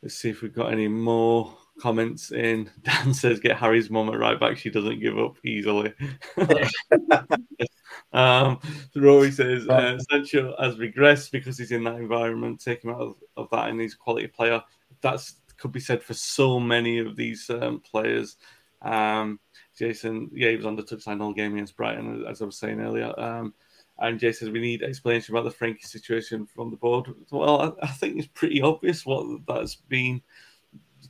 let's 0.02 0.16
see 0.16 0.28
if 0.28 0.42
we've 0.42 0.52
got 0.52 0.72
any 0.74 0.88
more 0.88 1.56
comments 1.80 2.32
in. 2.32 2.70
Dan 2.82 3.14
says, 3.14 3.40
"Get 3.40 3.56
Harry's 3.56 3.90
mum 3.90 4.08
at 4.08 4.18
right 4.18 4.38
back. 4.38 4.58
She 4.58 4.70
doesn't 4.70 5.00
give 5.00 5.18
up 5.18 5.36
easily." 5.44 5.92
um, 8.12 8.58
Rory 8.94 9.30
says, 9.30 9.68
uh, 9.68 9.98
"Sancho 10.10 10.54
has 10.58 10.76
regressed 10.76 11.30
because 11.30 11.58
he's 11.58 11.72
in 11.72 11.84
that 11.84 11.96
environment. 11.96 12.60
Take 12.60 12.84
him 12.84 12.90
out 12.90 13.00
of, 13.00 13.14
of 13.36 13.48
that, 13.50 13.68
and 13.68 13.80
he's 13.80 13.94
a 13.94 13.98
quality 13.98 14.26
player. 14.26 14.62
That's 15.00 15.34
could 15.58 15.72
be 15.72 15.80
said 15.80 16.02
for 16.02 16.14
so 16.14 16.60
many 16.60 16.98
of 16.98 17.16
these 17.16 17.48
um, 17.50 17.80
players." 17.80 18.36
Um, 18.82 19.40
Jason, 19.76 20.30
yeah, 20.32 20.50
he 20.50 20.56
was 20.56 20.66
on 20.66 20.76
the 20.76 20.82
touchline 20.82 21.20
all 21.20 21.32
game 21.32 21.54
against 21.54 21.76
Brighton, 21.76 22.24
as 22.26 22.40
I 22.40 22.46
was 22.46 22.58
saying 22.58 22.80
earlier. 22.80 23.12
Um, 23.18 23.52
and 23.98 24.20
Jay 24.20 24.32
says 24.32 24.50
we 24.50 24.60
need 24.60 24.82
explanation 24.82 25.34
about 25.34 25.44
the 25.44 25.56
Frenkie 25.56 25.86
situation 25.86 26.46
from 26.46 26.70
the 26.70 26.76
board. 26.76 27.08
Well, 27.30 27.76
I, 27.82 27.86
I, 27.86 27.88
think 27.88 28.18
it's 28.18 28.28
pretty 28.28 28.60
obvious 28.60 29.06
what 29.06 29.46
that's 29.46 29.76
been. 29.76 30.22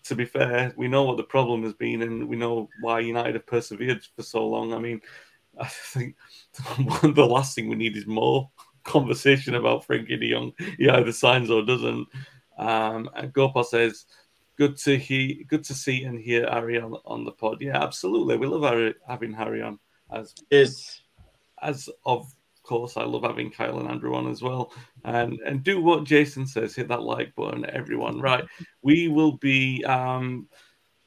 To 0.05 0.15
be 0.15 0.25
fair, 0.25 0.73
we 0.77 0.89
know 0.89 1.05
what 1.05 1.17
the 1.17 1.25
problem 1.25 1.63
has 1.65 1.75
been, 1.75 2.03
and 2.03 2.29
we 2.29 2.37
know 2.37 2.69
why 2.81 3.01
United 3.01 3.35
have 3.35 3.47
persevered 3.47 4.05
for 4.15 4.23
so 4.23 4.47
long. 4.47 4.73
I 4.73 4.79
mean, 4.79 5.01
I 5.61 5.67
think 5.69 6.17
the 7.03 7.27
last 7.27 7.55
thing 7.55 7.69
we 7.69 7.77
need 7.77 7.97
is 7.97 8.07
more 8.07 8.51
conversation 8.85 9.55
about 9.55 9.87
Frenkie 9.87 10.21
De 10.21 10.31
Jong. 10.31 10.53
He 10.79 10.89
either 10.89 11.13
signs 11.13 11.51
or 11.51 11.65
doesn't. 11.65 12.07
Um, 12.59 13.11
and 13.15 13.33
Gopal 13.33 13.65
says 13.65 14.07
good 14.57 14.77
to 14.79 14.97
hear, 14.97 15.37
good 15.49 15.65
to 15.65 15.75
see 15.75 16.05
and 16.05 16.19
hear 16.19 16.49
Harry 16.51 16.81
on, 16.81 16.95
on 17.05 17.25
the 17.25 17.33
pod. 17.33 17.59
Yeah, 17.61 17.83
absolutely. 17.83 18.37
We 18.37 18.47
love 18.47 18.63
Harry, 18.63 18.95
having 19.07 19.33
Harry 19.33 19.63
on 19.63 19.79
as 20.13 20.35
yes, 20.51 21.03
as 21.63 21.89
of 22.05 22.33
course. 22.67 22.97
I 22.97 23.05
love 23.05 23.23
having 23.23 23.51
Kyle 23.51 23.79
and 23.79 23.89
Andrew 23.89 24.15
on 24.15 24.29
as 24.29 24.43
well. 24.43 24.73
And 25.05 25.39
and 25.47 25.63
do 25.63 25.81
what 25.81 26.05
Jason 26.05 26.47
says. 26.47 26.75
Hit 26.75 26.89
that 26.89 27.03
like 27.03 27.35
button, 27.35 27.69
everyone. 27.71 28.21
Right, 28.21 28.45
we 28.83 29.09
will 29.09 29.33
be 29.39 29.85
um, 29.85 30.49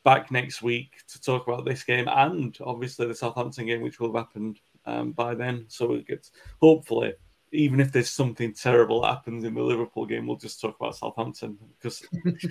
back 0.03 0.31
next 0.31 0.61
week 0.61 1.01
to 1.09 1.21
talk 1.21 1.47
about 1.47 1.65
this 1.65 1.83
game 1.83 2.07
and 2.07 2.57
obviously 2.61 3.07
the 3.07 3.15
Southampton 3.15 3.65
game, 3.65 3.81
which 3.81 3.99
will 3.99 4.13
have 4.13 4.25
happened 4.25 4.59
um, 4.85 5.11
by 5.11 5.35
then. 5.35 5.65
So 5.67 5.93
it 5.93 6.07
gets 6.07 6.31
hopefully 6.61 7.13
even 7.51 7.79
if 7.79 7.91
there's 7.91 8.09
something 8.09 8.53
terrible 8.53 9.03
happens 9.03 9.43
in 9.43 9.53
the 9.53 9.61
Liverpool 9.61 10.05
game, 10.05 10.27
we'll 10.27 10.37
just 10.37 10.61
talk 10.61 10.75
about 10.79 10.95
Southampton 10.95 11.57
because 11.77 12.03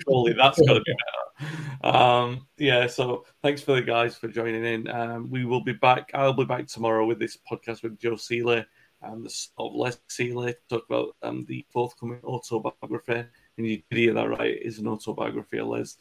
surely 0.07 0.33
that's 0.33 0.59
got 0.59 0.73
to 0.73 0.81
be 0.81 0.93
better. 0.93 1.97
Um, 1.97 2.47
yeah, 2.57 2.87
so 2.87 3.25
thanks 3.41 3.61
for 3.61 3.75
the 3.75 3.81
guys 3.81 4.17
for 4.17 4.27
joining 4.27 4.65
in. 4.65 4.89
Um, 4.89 5.29
we 5.29 5.45
will 5.45 5.63
be 5.63 5.73
back. 5.73 6.11
I'll 6.13 6.33
be 6.33 6.45
back 6.45 6.67
tomorrow 6.67 7.05
with 7.05 7.19
this 7.19 7.37
podcast 7.49 7.83
with 7.83 7.97
Joe 7.97 8.13
Sealey 8.13 8.65
and 9.01 9.25
the 9.25 9.47
of 9.57 9.75
Les 9.75 9.97
Sealey 10.09 10.53
to 10.53 10.57
talk 10.69 10.85
about 10.89 11.15
um, 11.21 11.45
the 11.47 11.65
forthcoming 11.69 12.19
autobiography. 12.23 13.25
And 13.57 13.67
you 13.67 13.81
did 13.89 13.97
hear 13.97 14.13
that 14.13 14.29
right; 14.29 14.55
it 14.55 14.65
is 14.65 14.79
an 14.79 14.87
autobiography 14.87 15.59
of 15.59 15.67
Les. 15.67 15.97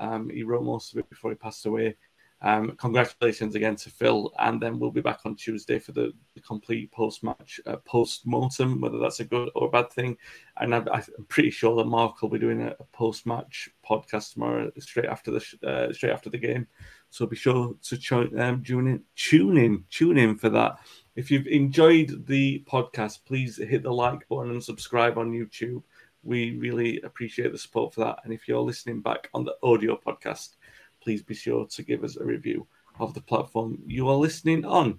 Um, 0.00 0.30
he 0.30 0.42
wrote 0.42 0.64
most 0.64 0.92
of 0.92 0.98
it 0.98 1.08
before 1.08 1.30
he 1.30 1.36
passed 1.36 1.66
away. 1.66 1.96
Um, 2.44 2.72
congratulations 2.72 3.54
again 3.54 3.76
to 3.76 3.90
Phil, 3.90 4.32
and 4.40 4.60
then 4.60 4.80
we'll 4.80 4.90
be 4.90 5.00
back 5.00 5.20
on 5.24 5.36
Tuesday 5.36 5.78
for 5.78 5.92
the, 5.92 6.12
the 6.34 6.40
complete 6.40 6.90
post-match, 6.90 7.60
uh, 7.66 7.76
post-mortem, 7.84 8.80
whether 8.80 8.98
that's 8.98 9.20
a 9.20 9.24
good 9.24 9.48
or 9.54 9.68
a 9.68 9.70
bad 9.70 9.92
thing. 9.92 10.16
And 10.56 10.74
I'm, 10.74 10.88
I'm 10.88 11.04
pretty 11.28 11.50
sure 11.50 11.76
that 11.76 11.84
Mark 11.84 12.20
will 12.20 12.30
be 12.30 12.40
doing 12.40 12.62
a, 12.62 12.74
a 12.80 12.84
post-match 12.92 13.70
podcast 13.88 14.32
tomorrow, 14.32 14.72
straight 14.80 15.06
after 15.06 15.30
the 15.30 15.44
uh, 15.64 15.92
straight 15.92 16.12
after 16.12 16.30
the 16.30 16.38
game. 16.38 16.66
So 17.10 17.26
be 17.26 17.36
sure 17.36 17.76
to 17.80 17.96
tune, 17.96 18.40
um, 18.40 18.64
tune 18.64 18.88
in, 18.88 19.04
tune 19.14 19.58
in, 19.58 19.84
tune 19.88 20.18
in 20.18 20.36
for 20.36 20.48
that. 20.48 20.80
If 21.14 21.30
you've 21.30 21.46
enjoyed 21.46 22.26
the 22.26 22.64
podcast, 22.66 23.20
please 23.26 23.56
hit 23.56 23.82
the 23.82 23.92
like 23.92 24.26
button 24.28 24.50
and 24.50 24.64
subscribe 24.64 25.18
on 25.18 25.32
YouTube. 25.32 25.82
We 26.22 26.56
really 26.56 27.00
appreciate 27.02 27.52
the 27.52 27.58
support 27.58 27.94
for 27.94 28.04
that. 28.04 28.20
And 28.24 28.32
if 28.32 28.48
you're 28.48 28.60
listening 28.60 29.00
back 29.00 29.28
on 29.34 29.44
the 29.44 29.56
audio 29.62 29.96
podcast 29.96 30.56
please 31.02 31.22
be 31.22 31.34
sure 31.34 31.66
to 31.66 31.82
give 31.82 32.04
us 32.04 32.16
a 32.16 32.24
review 32.24 32.66
of 33.00 33.14
the 33.14 33.20
platform 33.20 33.78
you 33.86 34.08
are 34.08 34.14
listening 34.14 34.64
on. 34.64 34.98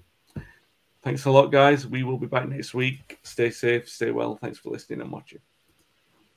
Thanks 1.02 1.26
a 1.26 1.32
lot, 1.32 1.52
guys. 1.52 1.86
We 1.86 2.04
will 2.04 2.18
be 2.18 2.28
back 2.28 2.48
next 2.48 2.74
week. 2.74 3.20
Stay 3.24 3.50
safe, 3.50 3.90
stay 3.90 4.12
well. 4.12 4.38
Thanks 4.38 4.60
for 4.60 4.70
listening 4.70 5.02
and 5.02 5.12
watching. 5.12 5.40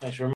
Thanks 0.00 0.16
very 0.16 0.28
much. 0.28 0.35